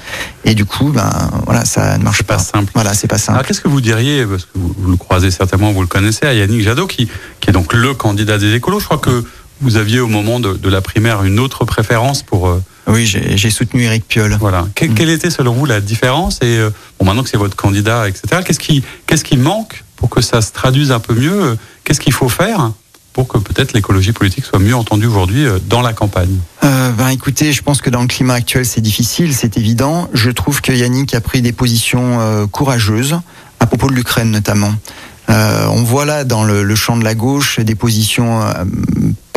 et 0.45 0.55
du 0.55 0.65
coup, 0.65 0.93
ben 0.93 1.11
voilà, 1.45 1.65
ça 1.65 1.99
ne 1.99 2.05
marche 2.05 2.23
pas. 2.23 2.37
pas. 2.37 2.41
simple. 2.41 2.71
Voilà, 2.73 2.95
c'est 2.95 3.09
pas 3.09 3.19
simple. 3.19 3.33
Alors, 3.33 3.49
qu'est-ce 3.49 3.61
que 3.61 3.67
vous 3.67 3.81
diriez, 3.81 4.25
parce 4.27 4.45
que 4.45 4.51
vous, 4.55 4.73
vous, 4.79 4.91
le 4.93 4.97
croisez 4.97 5.33
certainement, 5.33 5.73
vous 5.73 5.81
le 5.81 5.89
connaissez, 5.89 6.25
à 6.25 6.35
Yannick 6.35 6.63
Jadot, 6.63 6.87
qui, 6.87 7.09
qui 7.41 7.51
est 7.51 7.53
donc 7.53 7.73
le 7.73 7.95
candidat 7.95 8.39
des 8.39 8.55
écolos. 8.55 8.79
Je 8.79 8.85
crois 8.85 8.99
que 8.99 9.25
vous 9.61 9.77
aviez 9.77 9.99
au 9.99 10.07
moment 10.07 10.39
de, 10.39 10.55
de 10.55 10.69
la 10.69 10.81
primaire 10.81 11.25
une 11.25 11.41
autre 11.41 11.65
préférence 11.65 12.23
pour. 12.23 12.47
Euh, 12.47 12.63
oui, 12.87 13.07
j'ai 13.07 13.51
soutenu 13.51 13.83
Eric 13.83 14.07
Piolle. 14.07 14.37
Voilà. 14.39 14.69
Que, 14.77 14.85
mmh. 14.85 14.95
Quelle 14.95 15.11
était 15.11 15.31
selon 15.31 15.53
vous 15.53 15.67
la 15.67 15.81
différence 15.81 16.37
Et 16.43 16.59
euh, 16.59 16.71
bon, 17.01 17.07
maintenant 17.07 17.25
que 17.25 17.29
c'est 17.29 17.37
votre 17.37 17.57
candidat, 17.57 18.09
etc. 18.09 18.43
Qu'est-ce 18.47 18.61
qui, 18.61 18.85
qu'est-ce 19.09 19.25
qui 19.25 19.37
manque 19.37 19.83
pour 19.97 20.11
que 20.11 20.21
ça 20.21 20.43
se 20.43 20.53
traduise 20.53 20.93
un 20.93 21.01
peu 21.01 21.15
mieux 21.15 21.59
Qu'est-ce 21.83 22.01
qu'il 22.01 22.13
faut 22.13 22.29
faire 22.29 22.71
pour 23.19 23.27
que 23.27 23.39
peut-être 23.39 23.73
l'écologie 23.73 24.13
politique 24.13 24.45
soit 24.45 24.61
mieux 24.61 24.77
entendue 24.77 25.07
aujourd'hui 25.07 25.45
dans 25.69 25.83
la 25.83 25.93
campagne 25.93 26.37
euh, 26.63 26.91
ben 26.93 27.09
écoutez, 27.09 27.53
je 27.53 27.63
pense 27.63 27.81
que 27.81 27.91
dans 27.91 28.03
le 28.03 28.07
climat 28.07 28.35
actuel, 28.35 28.65
c'est 28.65 28.81
difficile, 28.81 29.35
c'est 29.35 29.57
évident. 29.57 30.09
Je 30.13 30.31
trouve 30.31 30.61
que 30.61 30.71
Yannick 30.71 31.15
a 31.15 31.21
pris 31.21 31.43
des 31.43 31.53
positions 31.53 32.21
euh, 32.21 32.47
courageuses 32.47 33.19
à 33.59 33.67
propos 33.67 33.89
de 33.89 33.95
l'Ukraine 33.95 34.31
notamment. 34.31 34.73
Euh, 35.31 35.67
on 35.71 35.83
voit 35.83 36.05
là 36.05 36.25
dans 36.25 36.45
le, 36.45 36.75
champ 36.75 36.97
de 36.97 37.05
la 37.05 37.15
gauche 37.15 37.61
des 37.61 37.75
positions 37.75 38.43
euh, 38.43 38.65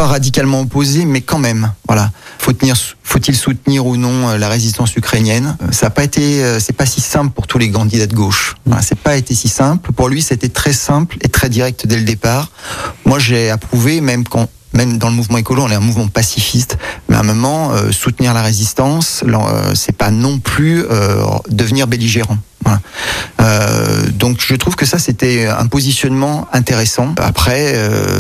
pas 0.01 0.07
radicalement 0.07 0.61
opposées, 0.61 1.05
mais 1.05 1.21
quand 1.21 1.37
même. 1.37 1.73
Voilà. 1.87 2.09
Faut 2.39 2.53
tenir, 2.53 2.75
faut-il 3.03 3.35
soutenir 3.35 3.85
ou 3.85 3.97
non 3.97 4.29
euh, 4.29 4.37
la 4.39 4.49
résistance 4.49 4.95
ukrainienne? 4.95 5.55
Ça 5.69 5.85
n'a 5.85 5.89
pas 5.91 6.03
été, 6.03 6.59
c'est 6.59 6.73
pas 6.73 6.87
si 6.87 7.01
simple 7.01 7.33
pour 7.35 7.45
tous 7.45 7.59
les 7.59 7.69
candidats 7.69 8.07
de 8.07 8.15
gauche. 8.15 8.55
Voilà, 8.65 8.81
c'est 8.81 8.97
pas 8.97 9.15
été 9.15 9.35
si 9.35 9.47
simple. 9.47 9.91
Pour 9.91 10.09
lui, 10.09 10.23
c'était 10.23 10.49
très 10.49 10.73
simple 10.73 11.17
et 11.21 11.29
très 11.29 11.49
direct 11.49 11.85
dès 11.85 11.97
le 11.97 12.03
départ. 12.03 12.49
Moi, 13.05 13.19
j'ai 13.19 13.51
approuvé, 13.51 14.01
même 14.01 14.23
quand 14.27 14.49
même 14.73 14.97
dans 14.97 15.09
le 15.09 15.15
mouvement 15.15 15.37
écolo, 15.37 15.63
on 15.63 15.69
est 15.69 15.75
un 15.75 15.81
mouvement 15.81 16.07
pacifiste, 16.07 16.77
mais 17.09 17.15
à 17.15 17.19
un 17.19 17.23
moment, 17.23 17.71
euh, 17.71 17.91
soutenir 17.91 18.33
la 18.33 18.41
résistance, 18.41 19.23
euh, 19.27 19.73
c'est 19.75 19.95
pas 19.95 20.11
non 20.11 20.39
plus 20.39 20.85
euh, 20.89 21.23
devenir 21.49 21.87
belligérant. 21.87 22.37
Euh, 23.41 24.09
donc 24.11 24.37
je 24.39 24.55
trouve 24.55 24.75
que 24.75 24.85
ça 24.85 24.99
c'était 24.99 25.47
un 25.47 25.65
positionnement 25.65 26.47
intéressant. 26.53 27.13
Après, 27.17 27.75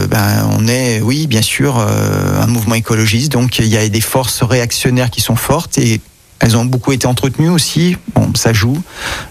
ben, 0.09 0.49
on 0.57 0.67
est, 0.67 0.99
oui, 0.99 1.27
bien 1.27 1.43
sûr, 1.43 1.77
un 1.77 2.47
mouvement 2.47 2.75
écologiste, 2.75 3.31
donc 3.31 3.59
il 3.59 3.67
y 3.67 3.77
a 3.77 3.87
des 3.87 4.01
forces 4.01 4.41
réactionnaires 4.41 5.11
qui 5.11 5.21
sont 5.21 5.35
fortes 5.35 5.77
et 5.77 6.01
elles 6.39 6.57
ont 6.57 6.65
beaucoup 6.65 6.91
été 6.91 7.05
entretenues 7.05 7.49
aussi. 7.49 7.95
Bon, 8.15 8.31
ça 8.35 8.51
joue. 8.51 8.81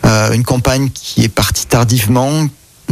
une 0.04 0.44
campagne 0.44 0.90
qui 0.90 1.24
est 1.24 1.28
partie 1.28 1.66
tardivement, 1.66 2.46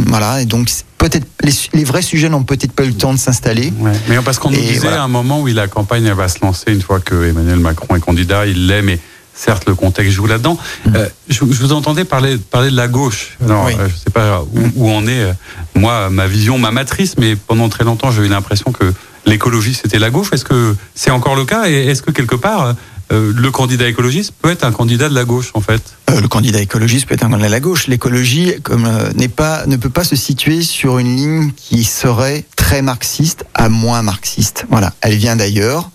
voilà, 0.06 0.40
et 0.42 0.44
donc 0.44 0.70
peut-être 0.96 1.26
les, 1.42 1.52
les, 1.74 1.84
vrais 1.84 2.02
sujets 2.02 2.28
n'ont 2.28 2.42
peut-être 2.42 2.72
pas 2.72 2.84
eu 2.84 2.88
le 2.88 2.94
temps 2.94 3.12
de 3.12 3.18
s'installer. 3.18 3.72
Ouais. 3.78 3.92
Mais 4.08 4.16
parce 4.24 4.38
qu'on 4.38 4.50
nous 4.50 4.56
disait 4.56 4.80
voilà. 4.80 5.02
à 5.02 5.04
un 5.04 5.08
moment 5.08 5.40
où 5.40 5.46
la 5.46 5.68
campagne 5.68 6.04
elle 6.04 6.14
va 6.14 6.28
se 6.28 6.38
lancer 6.42 6.72
une 6.72 6.82
fois 6.82 7.00
que 7.00 7.28
Emmanuel 7.28 7.58
Macron 7.58 7.96
est 7.96 8.00
candidat, 8.00 8.46
il 8.46 8.66
l'est, 8.66 8.82
mais 8.82 8.98
certes 9.34 9.64
le 9.66 9.74
contexte 9.74 10.12
joue 10.12 10.26
là-dedans. 10.26 10.58
Mmh. 10.86 10.96
Euh, 10.96 11.08
je, 11.28 11.38
je, 11.38 11.44
vous 11.62 11.72
entendais 11.72 12.04
parler, 12.04 12.36
parler 12.38 12.70
de 12.70 12.76
la 12.76 12.88
gauche. 12.88 13.36
Alors, 13.44 13.66
oui. 13.66 13.72
euh, 13.78 13.88
je 13.88 13.94
sais 13.94 14.10
pas 14.10 14.42
où, 14.42 14.60
où 14.76 14.88
on 14.88 15.06
est. 15.06 15.32
Moi, 15.74 16.10
ma 16.10 16.26
vision, 16.26 16.58
ma 16.58 16.70
matrice, 16.70 17.16
mais 17.18 17.36
pendant 17.36 17.68
très 17.68 17.84
longtemps, 17.84 18.10
j'ai 18.10 18.22
eu 18.22 18.28
l'impression 18.28 18.72
que 18.72 18.92
l'écologie 19.26 19.74
c'était 19.74 19.98
la 19.98 20.10
gauche. 20.10 20.28
Est-ce 20.32 20.44
que 20.44 20.76
c'est 20.94 21.10
encore 21.10 21.36
le 21.36 21.44
cas? 21.44 21.68
Et 21.68 21.86
est-ce 21.86 22.02
que 22.02 22.10
quelque 22.10 22.36
part 22.36 22.74
euh, 23.10 23.32
le 23.34 23.50
candidat 23.50 23.88
écologiste 23.88 24.32
peut 24.40 24.50
être 24.50 24.64
un 24.64 24.72
candidat 24.72 25.08
de 25.08 25.14
la 25.14 25.24
gauche, 25.24 25.50
en 25.54 25.60
fait. 25.60 25.82
Euh, 26.10 26.20
le 26.20 26.28
candidat 26.28 26.60
écologiste 26.60 27.06
peut 27.06 27.14
être 27.14 27.24
un 27.24 27.30
candidat 27.30 27.48
de 27.48 27.52
la 27.52 27.60
gauche. 27.60 27.86
L'écologie 27.86 28.52
euh, 28.70 29.12
ne 29.16 29.76
peut 29.76 29.90
pas 29.90 30.04
se 30.04 30.16
situer 30.16 30.62
sur 30.62 30.98
une 30.98 31.16
ligne 31.16 31.52
qui 31.56 31.84
serait 31.84 32.44
très 32.56 32.82
marxiste 32.82 33.46
à 33.54 33.68
moins 33.68 34.02
marxiste. 34.02 34.66
Voilà, 34.70 34.92
elle 35.00 35.16
vient 35.16 35.36
d'ailleurs. 35.36 35.90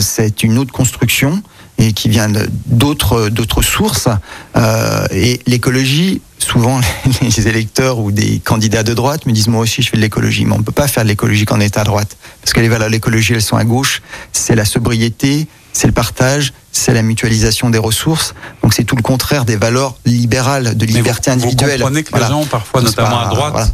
C'est 0.00 0.42
une 0.42 0.58
autre 0.58 0.72
construction 0.72 1.40
et 1.78 1.92
qui 1.92 2.08
vient 2.08 2.28
d'autres 2.66 3.28
d'autres 3.28 3.62
sources. 3.62 4.08
Et 5.12 5.40
l'écologie, 5.46 6.20
souvent 6.40 6.80
les 7.22 7.46
électeurs 7.46 8.00
ou 8.00 8.10
des 8.10 8.40
candidats 8.40 8.82
de 8.82 8.92
droite 8.92 9.24
me 9.26 9.32
disent 9.32 9.46
moi 9.46 9.60
aussi 9.60 9.82
je 9.82 9.90
fais 9.90 9.96
de 9.96 10.02
l'écologie, 10.02 10.44
mais 10.46 10.54
on 10.54 10.58
ne 10.58 10.64
peut 10.64 10.72
pas 10.72 10.88
faire 10.88 11.04
de 11.04 11.08
l'écologie 11.08 11.44
quand 11.44 11.58
on 11.58 11.60
est 11.60 11.78
à 11.78 11.84
droite 11.84 12.16
parce 12.40 12.52
que 12.52 12.58
les 12.58 12.68
valeurs 12.68 12.88
de 12.88 12.92
l'écologie 12.92 13.34
elles 13.34 13.42
sont 13.42 13.56
à 13.56 13.62
gauche. 13.62 14.02
C'est 14.32 14.56
la 14.56 14.64
sobriété, 14.64 15.46
c'est 15.72 15.86
le 15.86 15.92
partage, 15.92 16.52
c'est 16.72 16.92
la 16.94 17.02
mutualisation 17.02 17.70
des 17.70 17.78
ressources. 17.78 18.34
Donc 18.62 18.74
c'est 18.74 18.84
tout 18.84 18.96
le 18.96 19.02
contraire 19.02 19.44
des 19.44 19.56
valeurs 19.56 19.94
libérales 20.04 20.76
de 20.76 20.86
liberté 20.86 21.30
vous, 21.30 21.36
individuelle. 21.36 21.78
Vous 21.78 21.84
comprenez 21.84 22.02
que 22.04 22.10
Voilà. 22.10 22.26
les 22.26 22.32
gens, 22.32 22.44
parfois, 22.44 22.82
notamment 22.82 23.10
pas- 23.10 23.26
à 23.26 23.28
droite, 23.28 23.52
voilà. 23.52 23.68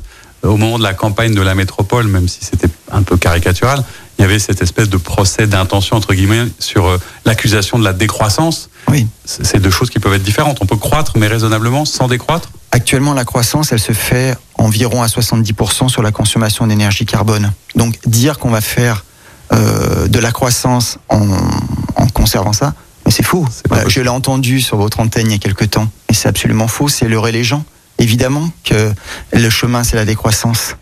au 0.55 0.57
moment 0.57 0.78
de 0.78 0.82
la 0.82 0.95
campagne 0.95 1.34
de 1.34 1.40
la 1.42 1.55
métropole, 1.55 2.07
même 2.07 2.28
si 2.28 2.40
c'était 2.45 2.68
un 2.92 3.03
peu 3.03 3.16
caricatural, 3.16 3.82
il 4.18 4.22
y 4.22 4.24
avait 4.24 4.38
cette 4.38 4.62
espèce 4.62 4.88
de 4.88 4.97
procès 4.97 5.47
d'intention, 5.47 5.97
entre 5.97 6.14
guillemets, 6.14 6.45
sur 6.61 6.86
euh, 6.86 6.99
l'accusation 7.24 7.78
de 7.78 7.84
la 7.84 7.92
décroissance. 7.92 8.68
Oui. 8.88 9.07
C'est 9.24 9.45
c'est 9.45 9.59
deux 9.59 9.70
choses 9.70 9.90
qui 9.90 9.99
peuvent 9.99 10.14
être 10.14 10.22
différentes. 10.22 10.59
On 10.61 10.66
peut 10.66 10.76
croître, 10.76 11.14
mais 11.16 11.26
raisonnablement, 11.26 11.84
sans 11.84 12.07
décroître? 12.07 12.51
Actuellement, 12.70 13.12
la 13.14 13.24
croissance, 13.24 13.72
elle 13.72 13.80
se 13.80 13.92
fait 13.92 14.36
environ 14.57 15.03
à 15.03 15.07
70% 15.09 15.88
sur 15.88 16.03
la 16.03 16.12
consommation 16.12 16.66
d'énergie 16.66 17.07
carbone. 17.07 17.53
Donc, 17.74 17.97
dire 18.07 18.38
qu'on 18.38 18.51
va 18.51 18.61
faire 18.61 19.05
euh, 19.53 20.07
de 20.09 20.18
la 20.20 20.30
croissance 20.32 20.99
en, 21.09 21.26
en 21.97 22.07
conservant 22.09 22.53
ça, 22.53 22.74
mais 23.05 23.12
c'est 23.12 23.22
faux. 23.22 23.47
Euh, 23.72 23.84
je 23.88 24.01
l'ai 24.01 24.09
entendu 24.09 24.61
sur 24.61 24.76
votre 24.76 25.01
antenne 25.01 25.26
il 25.26 25.32
y 25.32 25.36
a 25.36 25.38
quelque 25.38 25.64
temps, 25.64 25.88
et 26.09 26.14
c'est 26.14 26.28
absolument 26.28 26.68
faux. 26.68 26.88
C'est 26.88 27.09
leurrer 27.09 27.32
les 27.32 27.45
gens. 27.45 27.64
Évidemment 27.99 28.51
que 28.64 28.92
le 29.32 29.51
chemin, 29.51 29.84
c'est 29.84 29.97
la 29.97 30.05
décroissance. 30.05 30.76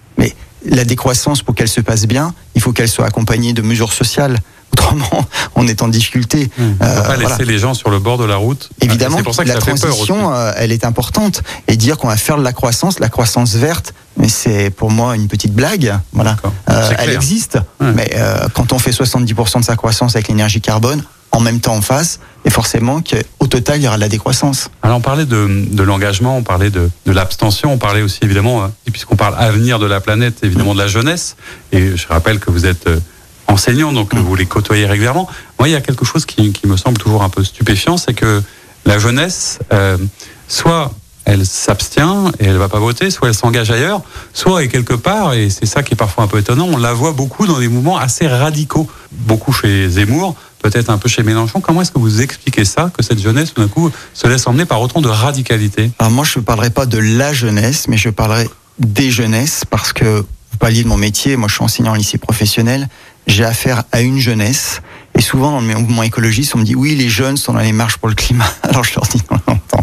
La 0.65 0.85
décroissance, 0.85 1.43
pour 1.43 1.55
qu'elle 1.55 1.69
se 1.69 1.81
passe 1.81 2.07
bien, 2.07 2.35
il 2.55 2.61
faut 2.61 2.73
qu'elle 2.73 2.89
soit 2.89 3.07
accompagnée 3.07 3.53
de 3.53 3.63
mesures 3.63 3.93
sociales. 3.93 4.39
Autrement, 4.73 5.27
on 5.55 5.69
est 5.69 5.83
en 5.83 5.89
difficulté. 5.89 6.51
On 6.59 6.63
ne 6.63 6.73
peut 6.73 6.85
Euh, 6.85 7.03
pas 7.03 7.17
laisser 7.17 7.29
voilà. 7.35 7.45
les 7.53 7.59
gens 7.59 7.75
sur 7.75 7.91
le 7.91 7.99
bord 7.99 8.17
de 8.17 8.25
la 8.25 8.37
route. 8.37 8.71
Évidemment, 8.81 9.23
pour 9.23 9.35
ça 9.35 9.43
que 9.45 9.49
la 9.49 9.57
transition, 9.57 10.33
euh, 10.35 10.53
elle 10.57 10.73
est 10.73 10.87
importante. 10.87 11.43
Et 11.69 11.77
dire 11.77 11.99
qu'on 11.99 12.09
va 12.09 12.17
faire 12.17 12.39
de 12.39 12.43
la 12.43 12.55
croissance, 12.55 12.99
la 12.99 13.11
croissance 13.11 13.55
verte, 13.55 13.93
mais 14.17 14.29
c'est 14.31 14.71
pour 14.71 14.91
moi 14.91 15.15
une 15.15 15.29
petite 15.29 15.53
blague. 15.53 15.95
Voilà. 16.15 16.37
Euh, 16.71 16.91
elle 16.99 17.11
existe. 17.11 17.59
Ouais. 17.83 17.93
Mais 17.95 18.11
euh, 18.17 18.49
quand 18.55 18.73
on 18.73 18.79
fait 18.79 18.93
70% 18.93 19.61
de 19.61 19.65
sa 19.65 19.77
croissance 19.77 20.17
avec 20.17 20.29
l'énergie 20.29 20.63
carbone, 20.63 21.03
en 21.33 21.41
même 21.41 21.61
temps 21.61 21.75
en 21.75 21.81
face, 21.81 22.21
et 22.45 22.51
forcément 22.51 23.03
qu'au 23.03 23.47
total 23.47 23.81
il 23.81 23.85
y 23.85 23.87
aura 23.87 23.97
de 23.97 24.03
la 24.03 24.09
décroissance. 24.09 24.71
Alors 24.83 24.99
on 24.99 25.01
parlait 25.01 25.25
de, 25.25 25.83
l'engagement, 25.83 26.37
on 26.37 26.43
parlait 26.43 26.71
de, 26.71 26.91
l'abstention, 27.07 27.73
on 27.73 27.79
parlait 27.79 28.03
aussi 28.03 28.21
évidemment, 28.23 28.71
et 28.87 28.91
puisqu'on 28.91 29.17
parle 29.17 29.35
avenir 29.39 29.79
de 29.79 29.87
la 29.87 30.01
planète, 30.01 30.39
évidemment 30.43 30.75
de 30.75 30.79
la 30.79 30.89
jeunesse, 30.89 31.37
et 31.73 31.97
je 31.97 32.07
rappelle 32.07 32.39
que 32.39 32.51
vous 32.51 32.67
êtes 32.67 32.87
euh, 32.87 33.01
enseignant, 33.47 33.93
donc 33.93 34.15
euh, 34.15 34.19
vous 34.19 34.35
les 34.35 34.47
côtoyez 34.47 34.87
régulièrement. 34.87 35.29
Moi, 35.59 35.69
il 35.69 35.73
y 35.73 35.77
a 35.77 35.81
quelque 35.81 36.05
chose 36.05 36.27
qui, 36.27 36.53
me 36.65 36.77
semble 36.77 36.99
toujours 36.99 37.23
un 37.23 37.29
peu 37.29 37.45
stupéfiant, 37.45 37.97
c'est 37.97 38.15
que 38.15 38.43
la 38.85 38.99
jeunesse, 38.99 39.59
euh, 39.73 39.97
soit 40.49 40.93
elle 41.25 41.47
s'abstient 41.47 42.33
et 42.41 42.47
elle 42.47 42.57
va 42.57 42.69
pas 42.69 42.81
voter, 42.81 43.11
soit 43.11 43.29
elle 43.29 43.35
s'engage 43.35 43.71
ailleurs, 43.71 44.03
soit 44.33 44.65
et 44.65 44.69
quelque 44.69 44.95
part, 44.95 45.35
et 45.35 45.51
c'est 45.51 45.67
ça 45.67 45.83
qui 45.83 45.95
est 45.95 45.97
parfois 45.97 46.25
un 46.25 46.27
peu 46.27 46.39
étonnant, 46.39 46.69
on 46.71 46.77
la 46.77 46.93
voit 46.93 47.13
beaucoup 47.13 47.47
dans 47.47 47.59
des 47.59 47.69
mouvements 47.69 47.97
assez 47.97 48.27
radicaux, 48.27 48.91
beaucoup 49.13 49.53
chez 49.53 49.89
Zemmour, 49.89 50.35
peut-être 50.63 50.89
un 50.91 50.99
peu 50.99 51.09
chez 51.09 51.23
Mélenchon. 51.23 51.61
Comment 51.61 51.83
est-ce 51.83 51.93
que 51.93 51.99
vous 51.99 52.23
expliquez 52.23 52.65
ça, 52.65 52.91
que 52.97 53.03
cette 53.03 53.21
jeunesse, 53.21 53.53
tout 53.53 53.61
d'un 53.61 53.69
coup, 53.69 53.91
se 54.15 54.27
laisse 54.27 54.47
emmener 54.47 54.65
par 54.65 54.81
autant 54.81 55.01
de 55.01 55.09
radicalité? 55.09 55.91
Alors 55.99 56.13
moi, 56.13 56.25
je 56.25 56.39
ne 56.39 56.45
parlerai 56.45 56.71
pas 56.71 56.87
de 56.87 56.99
la 56.99 57.33
jeunesse, 57.33 57.89
mais 57.89 57.97
je 57.97 58.09
parlerai 58.09 58.49
des 58.79 59.11
jeunesses, 59.11 59.65
parce 59.69 59.93
que 59.93 60.25
vous 60.53 60.59
parliez 60.59 60.83
de 60.83 60.89
mon 60.89 60.97
métier, 60.97 61.37
moi 61.37 61.49
je 61.49 61.55
suis 61.55 61.65
enseignant 61.65 61.93
en 61.93 61.97
lycée 61.97 62.19
professionnel, 62.19 62.89
j'ai 63.27 63.45
affaire 63.45 63.85
à 63.93 64.01
une 64.01 64.19
jeunesse, 64.19 64.81
et 65.17 65.21
souvent 65.21 65.51
dans 65.51 65.61
le 65.61 65.67
mouvement 65.67 66.03
écologiste, 66.03 66.55
on 66.55 66.59
me 66.59 66.65
dit 66.65 66.75
oui, 66.75 66.95
les 66.95 67.09
jeunes 67.09 67.37
sont 67.37 67.53
dans 67.53 67.61
les 67.61 67.73
marches 67.73 67.97
pour 67.99 68.09
le 68.09 68.15
climat. 68.15 68.51
Alors 68.63 68.85
je 68.85 68.95
leur 68.95 69.05
dis 69.07 69.21
non, 69.31 69.39
non. 69.49 69.82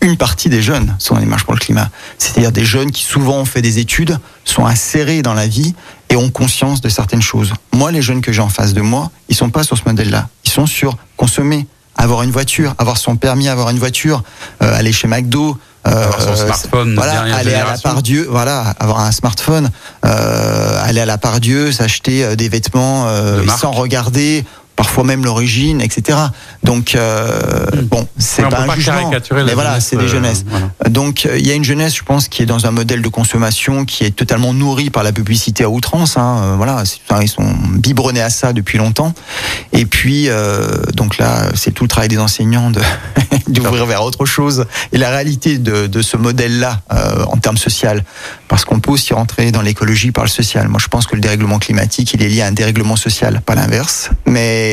Une 0.00 0.16
partie 0.16 0.48
des 0.48 0.62
jeunes 0.62 0.94
sont 0.98 1.14
dans 1.14 1.20
les 1.20 1.26
marches 1.26 1.44
pour 1.44 1.54
le 1.54 1.58
climat. 1.58 1.90
C'est-à-dire 2.18 2.52
des 2.52 2.64
jeunes 2.64 2.90
qui 2.90 3.02
souvent 3.02 3.38
ont 3.38 3.44
fait 3.44 3.62
des 3.62 3.78
études, 3.78 4.18
sont 4.44 4.64
insérés 4.64 5.22
dans 5.22 5.34
la 5.34 5.46
vie 5.46 5.74
et 6.08 6.16
ont 6.16 6.30
conscience 6.30 6.80
de 6.80 6.88
certaines 6.88 7.22
choses. 7.22 7.52
Moi, 7.72 7.90
les 7.90 8.00
jeunes 8.02 8.20
que 8.20 8.32
j'ai 8.32 8.40
en 8.40 8.48
face 8.48 8.74
de 8.74 8.80
moi, 8.80 9.10
ils 9.28 9.34
sont 9.34 9.50
pas 9.50 9.64
sur 9.64 9.76
ce 9.76 9.82
modèle-là. 9.86 10.28
Ils 10.44 10.50
sont 10.50 10.66
sur 10.66 10.96
consommer, 11.16 11.66
avoir 11.96 12.22
une 12.22 12.30
voiture, 12.30 12.74
avoir 12.78 12.96
son 12.96 13.16
permis, 13.16 13.48
avoir 13.48 13.70
une 13.70 13.78
voiture, 13.78 14.22
euh, 14.62 14.78
aller 14.78 14.92
chez 14.92 15.08
McDo, 15.08 15.58
euh, 15.86 15.90
Avoir 15.90 16.20
son 16.20 16.36
smartphone 16.36 16.94
voilà, 16.94 17.22
aller 17.34 17.54
à 17.54 17.64
la 17.64 17.78
part 17.78 18.02
Dieu, 18.02 18.26
voilà, 18.28 18.74
avoir 18.78 19.00
un 19.00 19.12
smartphone, 19.12 19.70
euh, 20.04 20.82
aller 20.84 21.00
à 21.00 21.06
la 21.06 21.18
part 21.18 21.40
Dieu, 21.40 21.72
s'acheter 21.72 22.24
euh, 22.24 22.36
des 22.36 22.48
vêtements 22.48 23.06
euh, 23.06 23.42
De 23.42 23.50
sans 23.50 23.70
regarder, 23.70 24.44
parfois 24.78 25.02
même 25.02 25.24
l'origine, 25.24 25.80
etc. 25.80 26.16
Donc 26.62 26.94
euh, 26.94 27.66
bon, 27.82 28.06
c'est 28.16 28.48
pas 28.48 28.60
un 28.60 28.74
jugement, 28.76 29.10
mais 29.32 29.54
voilà, 29.54 29.80
c'est 29.80 29.96
des 29.96 30.04
euh, 30.04 30.08
jeunesses. 30.08 30.44
voilà. 30.48 30.68
Donc 30.88 31.26
euh, 31.26 31.36
il 31.36 31.44
y 31.44 31.50
a 31.50 31.54
une 31.54 31.64
jeunesse, 31.64 31.96
je 31.96 32.04
pense, 32.04 32.28
qui 32.28 32.44
est 32.44 32.46
dans 32.46 32.64
un 32.64 32.70
modèle 32.70 33.02
de 33.02 33.08
consommation 33.08 33.84
qui 33.84 34.04
est 34.04 34.12
totalement 34.12 34.54
nourri 34.54 34.90
par 34.90 35.02
la 35.02 35.10
publicité 35.10 35.64
à 35.64 35.68
outrance. 35.68 36.16
Hein, 36.16 36.38
euh, 36.42 36.54
voilà, 36.56 36.84
ils 37.20 37.28
sont 37.28 37.44
biberonnés 37.74 38.20
à 38.20 38.30
ça 38.30 38.52
depuis 38.52 38.78
longtemps. 38.78 39.14
Et 39.72 39.84
puis 39.84 40.28
donc 40.94 41.18
là, 41.18 41.48
c'est 41.54 41.72
tout 41.72 41.82
le 41.82 41.88
travail 41.88 42.08
des 42.08 42.18
enseignants 42.18 42.70
de 42.70 42.80
d'ouvrir 43.48 43.84
vers 43.84 44.04
autre 44.04 44.26
chose. 44.26 44.64
Et 44.92 44.98
la 44.98 45.10
réalité 45.10 45.58
de, 45.58 45.88
de 45.88 46.02
ce 46.02 46.16
modèle-là 46.16 46.82
en 47.26 47.36
termes 47.38 47.56
social, 47.56 48.04
parce 48.46 48.64
qu'on 48.64 48.78
peut 48.78 48.92
aussi 48.92 49.12
rentrer 49.12 49.50
dans 49.50 49.62
l'écologie 49.62 50.12
par 50.12 50.24
le 50.24 50.30
social. 50.30 50.68
Moi, 50.68 50.78
je 50.80 50.86
pense 50.86 51.06
que 51.06 51.16
le 51.16 51.20
dérèglement 51.20 51.58
climatique, 51.58 52.14
il 52.14 52.22
est 52.22 52.28
lié 52.28 52.42
à 52.42 52.46
un 52.46 52.52
dérèglement 52.52 52.96
social, 52.96 53.40
pas 53.44 53.54
l'inverse. 53.54 54.10
Mais 54.26 54.67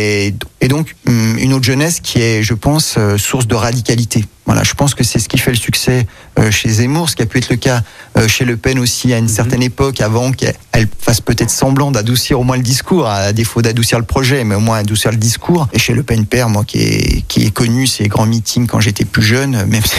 et 0.62 0.68
donc 0.68 0.96
hum, 1.08 1.38
une 1.38 1.54
autre 1.54 1.66
jeunesse 1.66 2.00
qui 2.00 2.22
est, 2.22 2.44
je 2.44 2.54
pense, 2.54 2.96
euh, 2.98 3.18
source 3.18 3.48
de 3.48 3.56
radicalité. 3.56 4.26
Voilà, 4.46 4.64
je 4.64 4.74
pense 4.74 4.94
que 4.94 5.04
c'est 5.04 5.20
ce 5.20 5.28
qui 5.28 5.38
fait 5.38 5.52
le 5.52 5.58
succès 5.58 6.06
euh, 6.38 6.52
chez 6.52 6.70
Zemmour, 6.70 7.10
ce 7.10 7.16
qui 7.16 7.24
a 7.24 7.26
pu 7.26 7.40
être 7.40 7.50
le 7.50 7.56
cas 7.56 7.82
euh, 8.18 8.28
chez 8.28 8.46
Le 8.46 8.58
Pen 8.58 8.78
aussi 8.78 9.12
à 9.14 9.18
une 9.18 9.28
certaine 9.28 9.64
époque, 9.64 10.02
avant 10.02 10.32
qu'elle 10.32 10.54
elle 10.72 10.88
fasse 11.00 11.22
peut-être 11.22 11.50
semblant 11.50 11.90
d'adoucir 11.90 12.40
au 12.40 12.44
moins 12.44 12.58
le 12.58 12.64
discours, 12.64 13.08
à 13.08 13.34
défaut 13.34 13.62
d'adoucir 13.62 13.98
le 13.98 14.06
projet, 14.06 14.44
mais 14.44 14.56
au 14.56 14.60
moins 14.60 14.78
adoucir 14.80 15.12
le 15.12 15.18
discours. 15.18 15.68
Et 15.74 15.80
chez 15.80 15.94
Le 15.94 16.04
Pen 16.04 16.26
père, 16.26 16.50
moi 16.50 16.64
qui 16.66 16.80
est 16.80 17.24
qui 17.28 17.46
est 17.46 17.52
connu 17.52 17.88
ces 17.88 18.08
grands 18.08 18.26
meetings 18.26 18.68
quand 18.68 18.80
j'étais 18.80 19.06
plus 19.06 19.24
jeune, 19.24 19.66
même 19.68 19.84
si 19.84 19.96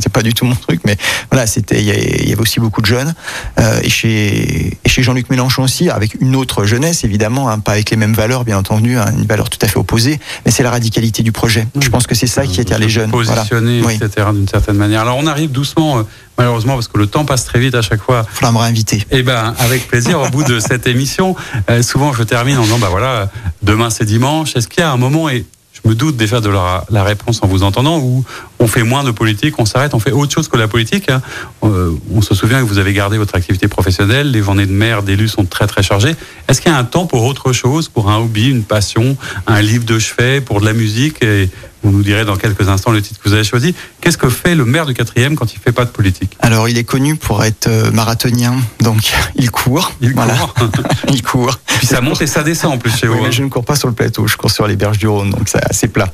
c'est 0.00 0.12
pas 0.12 0.22
du 0.22 0.34
tout 0.34 0.44
mon 0.44 0.56
truc, 0.56 0.80
mais 0.84 0.96
voilà, 1.30 1.46
c'était 1.46 1.78
il 1.78 1.86
y 1.86 1.90
avait 1.90 2.16
il 2.20 2.28
y 2.28 2.32
avait 2.32 2.42
aussi 2.42 2.60
beaucoup 2.60 2.82
de 2.82 2.86
jeunes. 2.86 3.14
Euh, 3.60 3.80
et 3.82 3.88
chez 3.88 4.76
et 4.84 4.88
chez 4.88 5.02
Jean-Luc 5.02 5.30
Mélenchon 5.30 5.62
aussi, 5.62 5.88
avec 5.88 6.20
une 6.20 6.36
autre 6.36 6.64
jeunesse 6.64 7.04
évidemment, 7.04 7.48
hein, 7.48 7.60
pas 7.60 7.72
avec 7.72 7.90
les 7.90 7.96
mêmes 7.96 8.14
valeurs 8.14 8.44
bien 8.44 8.58
entendu, 8.58 8.98
hein, 8.98 9.06
une 9.16 9.26
valeur 9.26 9.48
tout 9.48 9.58
à 9.62 9.68
fait 9.68 9.78
opposée, 9.78 10.18
mais 10.44 10.50
c'est 10.50 10.62
la 10.62 10.70
radicalité 10.70 11.22
du 11.22 11.32
projet. 11.32 11.66
Je 11.80 11.88
pense 11.88 12.06
que 12.06 12.14
c'est 12.14 12.26
ça 12.26 12.46
qui 12.46 12.60
attire 12.60 12.78
les 12.78 12.88
jeunes. 12.88 13.10
Positionner, 13.10 13.80
Oui. 13.86 13.94
etc., 13.94 14.28
d'une 14.32 14.48
certaine 14.48 14.76
manière. 14.76 15.00
Alors 15.02 15.16
on 15.18 15.26
arrive 15.26 15.50
doucement, 15.52 15.98
euh, 15.98 16.02
malheureusement, 16.38 16.74
parce 16.74 16.88
que 16.88 16.98
le 16.98 17.06
temps 17.06 17.24
passe 17.24 17.44
très 17.44 17.58
vite 17.58 17.74
à 17.74 17.82
chaque 17.82 18.02
fois. 18.02 18.24
Faudra 18.30 18.52
me 18.52 18.58
réinviter. 18.58 19.04
Eh 19.10 19.22
ben, 19.22 19.54
avec 19.58 19.88
plaisir. 19.88 20.20
Au 20.20 20.28
bout 20.28 20.44
de 20.44 20.58
cette 20.60 20.86
émission, 20.94 21.34
euh, 21.70 21.82
souvent 21.82 22.12
je 22.12 22.22
termine 22.22 22.58
en 22.58 22.62
disant, 22.62 22.78
bah 22.78 22.88
voilà, 22.90 23.30
demain 23.62 23.90
c'est 23.90 24.04
dimanche. 24.04 24.56
Est-ce 24.56 24.68
qu'il 24.68 24.80
y 24.80 24.84
a 24.84 24.90
un 24.90 24.96
moment 24.96 25.28
et 25.28 25.44
je 25.72 25.88
me 25.90 25.94
doute 25.94 26.16
déjà 26.16 26.40
de 26.40 26.48
la, 26.48 26.84
la 26.90 27.04
réponse 27.04 27.40
en 27.42 27.46
vous 27.46 27.62
entendant 27.62 27.98
où 27.98 28.24
on 28.58 28.66
fait 28.66 28.82
moins 28.82 29.04
de 29.04 29.10
politique, 29.10 29.56
on 29.58 29.66
s'arrête, 29.66 29.92
on 29.92 29.98
fait 30.00 30.10
autre 30.10 30.32
chose 30.32 30.48
que 30.48 30.56
la 30.56 30.68
politique. 30.68 31.10
hein. 31.10 31.20
Euh, 31.64 31.92
on 32.14 32.22
se 32.22 32.34
souvient 32.34 32.60
que 32.60 32.64
vous 32.66 32.78
avez 32.78 32.94
gardé 32.94 33.18
votre 33.18 33.34
activité 33.36 33.68
professionnelle, 33.68 34.30
les 34.30 34.42
journées 34.42 34.64
de 34.64 34.72
maire, 34.72 35.02
d'élus 35.02 35.28
sont 35.28 35.44
très 35.44 35.66
très 35.66 35.82
chargées. 35.82 36.16
Est-ce 36.48 36.62
qu'il 36.62 36.72
y 36.72 36.74
a 36.74 36.78
un 36.78 36.84
temps 36.84 37.04
pour 37.04 37.24
autre 37.24 37.52
chose, 37.52 37.88
pour 37.90 38.10
un 38.10 38.16
hobby, 38.16 38.48
une 38.48 38.62
passion, 38.64 39.18
un 39.46 39.60
livre 39.60 39.84
de 39.84 39.98
chevet, 39.98 40.40
pour 40.40 40.62
de 40.62 40.64
la 40.64 40.72
musique 40.72 41.22
et 41.22 41.50
vous 41.86 41.96
nous 41.96 42.02
direz 42.02 42.24
dans 42.24 42.36
quelques 42.36 42.68
instants 42.68 42.90
le 42.90 43.00
titre 43.00 43.20
que 43.22 43.28
vous 43.28 43.34
avez 43.34 43.44
choisi. 43.44 43.74
Qu'est-ce 44.00 44.18
que 44.18 44.28
fait 44.28 44.54
le 44.54 44.64
maire 44.64 44.86
du 44.86 44.94
quatrième 44.94 45.36
quand 45.36 45.52
il 45.52 45.58
fait 45.60 45.72
pas 45.72 45.84
de 45.84 45.90
politique? 45.90 46.36
Alors, 46.40 46.68
il 46.68 46.76
est 46.78 46.84
connu 46.84 47.16
pour 47.16 47.44
être 47.44 47.68
euh, 47.68 47.90
marathonien, 47.92 48.54
donc 48.80 49.12
il 49.36 49.50
court. 49.50 49.92
Il 50.00 50.14
Voilà. 50.14 50.34
court. 50.34 50.54
il 51.08 51.22
court. 51.22 51.58
Puis 51.78 51.86
ça 51.86 52.00
monte 52.00 52.20
et 52.22 52.26
ça 52.26 52.42
descend 52.42 52.72
en 52.72 52.78
plus 52.78 52.90
chez 52.90 53.06
Oui, 53.08 53.14
vous. 53.16 53.22
mais 53.22 53.28
hein. 53.28 53.32
je 53.32 53.42
ne 53.42 53.48
cours 53.48 53.64
pas 53.64 53.76
sur 53.76 53.88
le 53.88 53.94
plateau, 53.94 54.26
je 54.26 54.36
cours 54.36 54.50
sur 54.50 54.66
les 54.66 54.76
berges 54.76 54.98
du 54.98 55.06
Rhône, 55.08 55.30
donc 55.30 55.48
c'est 55.48 55.64
assez 55.64 55.88
plat. 55.88 56.08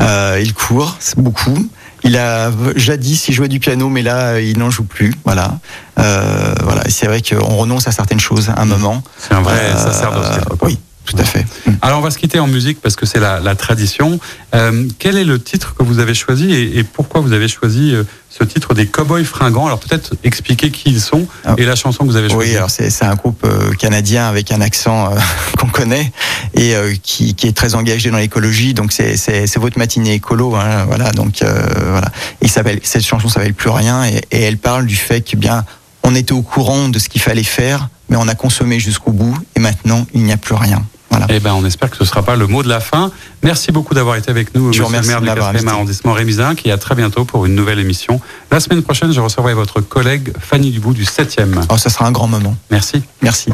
Euh, 0.00 0.38
il 0.42 0.52
court, 0.54 0.96
beaucoup. 1.16 1.68
Il 2.06 2.18
a 2.18 2.50
jadis, 2.76 3.28
il 3.28 3.34
jouait 3.34 3.48
du 3.48 3.60
piano, 3.60 3.88
mais 3.88 4.02
là, 4.02 4.38
il 4.38 4.58
n'en 4.58 4.68
joue 4.70 4.84
plus. 4.84 5.14
Voilà. 5.24 5.58
Euh, 5.98 6.54
voilà. 6.62 6.82
C'est 6.90 7.06
vrai 7.06 7.22
qu'on 7.22 7.56
renonce 7.56 7.88
à 7.88 7.92
certaines 7.92 8.20
choses 8.20 8.50
à 8.50 8.60
un 8.60 8.66
moment. 8.66 9.02
C'est 9.16 9.32
un 9.32 9.40
vrai 9.40 9.54
Euh, 9.58 9.76
sacerdoce. 9.78 10.28
quelque 10.34 10.48
part. 10.56 10.68
Oui, 10.68 10.78
tout 11.04 11.16
à 11.18 11.24
fait. 11.24 11.44
Mm. 11.66 11.72
Alors 11.82 11.98
on 11.98 12.02
va 12.02 12.10
se 12.10 12.18
quitter 12.18 12.38
en 12.38 12.46
musique 12.46 12.80
parce 12.80 12.96
que 12.96 13.06
c'est 13.06 13.20
la, 13.20 13.40
la, 13.40 13.54
tradition. 13.54 14.18
Euh, 14.54 14.86
quel 14.98 15.16
est 15.16 15.24
le 15.24 15.38
titre 15.38 15.74
que 15.74 15.82
vous 15.82 15.98
avez 15.98 16.14
choisi 16.14 16.52
et, 16.52 16.78
et 16.78 16.84
pourquoi 16.84 17.20
vous 17.20 17.32
avez 17.32 17.48
choisi 17.48 17.94
euh, 17.94 18.04
ce 18.30 18.42
titre 18.44 18.74
des 18.74 18.86
Cowboys 18.86 19.24
fringants? 19.24 19.66
Alors 19.66 19.78
peut-être 19.78 20.14
expliquer 20.24 20.70
qui 20.70 20.90
ils 20.90 21.00
sont 21.00 21.26
ah. 21.44 21.54
et 21.56 21.64
la 21.64 21.76
chanson 21.76 22.04
que 22.04 22.10
vous 22.10 22.16
avez 22.16 22.28
choisie. 22.28 22.50
Oui, 22.50 22.56
alors 22.56 22.70
c'est 22.70 23.02
un 23.02 23.14
groupe 23.14 23.44
euh, 23.44 23.72
canadien 23.74 24.26
avec 24.26 24.50
un 24.50 24.60
accent 24.60 25.12
euh, 25.12 25.18
qu'on 25.58 25.68
connaît 25.68 26.12
et 26.54 26.74
euh, 26.74 26.94
qui, 27.02 27.34
qui, 27.34 27.46
est 27.46 27.56
très 27.56 27.74
engagé 27.74 28.10
dans 28.10 28.18
l'écologie. 28.18 28.74
Donc 28.74 28.92
c'est 28.92 29.56
votre 29.56 29.78
matinée 29.78 30.14
écolo, 30.14 30.54
hein, 30.56 30.84
voilà. 30.86 31.10
Donc 31.12 31.42
voilà. 31.42 32.08
Il 32.42 32.50
s'appelle 32.50 32.80
cette 32.82 33.04
chanson 33.04 33.28
s'appelle 33.28 33.54
Plus 33.54 33.70
rien 33.70 34.04
et, 34.04 34.20
et, 34.30 34.42
elle 34.42 34.58
parle 34.58 34.86
du 34.86 34.96
fait 34.96 35.20
que 35.20 35.36
bien 35.36 35.64
on 36.02 36.14
était 36.14 36.32
au 36.32 36.42
courant 36.42 36.88
de 36.88 36.98
ce 36.98 37.08
qu'il 37.08 37.20
fallait 37.20 37.42
faire, 37.42 37.88
mais 38.08 38.16
on 38.16 38.28
a 38.28 38.34
consommé 38.34 38.78
jusqu'au 38.78 39.12
bout 39.12 39.36
et 39.56 39.60
maintenant 39.60 40.06
il 40.12 40.22
n'y 40.22 40.32
a 40.32 40.36
plus 40.36 40.54
rien. 40.54 40.84
Eh 41.28 41.40
ben, 41.40 41.52
on 41.54 41.64
espère 41.64 41.90
que 41.90 41.96
ce 41.96 42.02
ne 42.02 42.08
sera 42.08 42.22
pas 42.22 42.36
le 42.36 42.46
mot 42.46 42.62
de 42.62 42.68
la 42.68 42.80
fin. 42.80 43.10
Merci 43.42 43.72
beaucoup 43.72 43.94
d'avoir 43.94 44.16
été 44.16 44.30
avec 44.30 44.54
nous, 44.54 44.72
je 44.72 44.82
monsieur 44.82 45.00
le 45.00 45.06
maire 45.06 45.20
du 45.20 45.28
4e 45.28 45.68
arrondissement 45.68 46.12
Rémi 46.12 46.36
et 46.64 46.72
à 46.72 46.78
très 46.78 46.94
bientôt 46.94 47.24
pour 47.24 47.46
une 47.46 47.54
nouvelle 47.54 47.78
émission. 47.78 48.20
La 48.50 48.60
semaine 48.60 48.82
prochaine, 48.82 49.12
je 49.12 49.20
recevrai 49.20 49.54
votre 49.54 49.80
collègue 49.80 50.32
Fanny 50.40 50.70
Dubout 50.70 50.94
du 50.94 51.04
7e. 51.04 51.64
Oh, 51.68 51.76
ça 51.76 51.90
sera 51.90 52.06
un 52.06 52.12
grand 52.12 52.26
moment. 52.26 52.56
Merci. 52.70 53.02
Merci. 53.22 53.50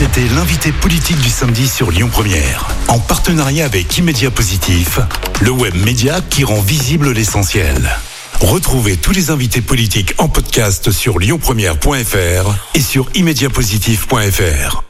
C'était 0.00 0.26
l'invité 0.34 0.72
politique 0.72 1.20
du 1.20 1.28
samedi 1.28 1.68
sur 1.68 1.90
Lyon 1.90 2.08
Première, 2.10 2.68
en 2.88 2.98
partenariat 2.98 3.66
avec 3.66 3.98
Immédia 3.98 4.30
Positif, 4.30 4.98
le 5.40 5.50
web 5.50 5.74
média 5.74 6.20
qui 6.22 6.44
rend 6.44 6.60
visible 6.60 7.12
l'essentiel. 7.12 7.90
Retrouvez 8.40 8.96
tous 8.96 9.12
les 9.12 9.30
invités 9.30 9.60
politiques 9.60 10.14
en 10.16 10.28
podcast 10.28 10.90
sur 10.90 11.18
lyonpremière.fr 11.18 12.54
et 12.74 12.80
sur 12.80 13.10
immédiapositif.fr. 13.14 14.89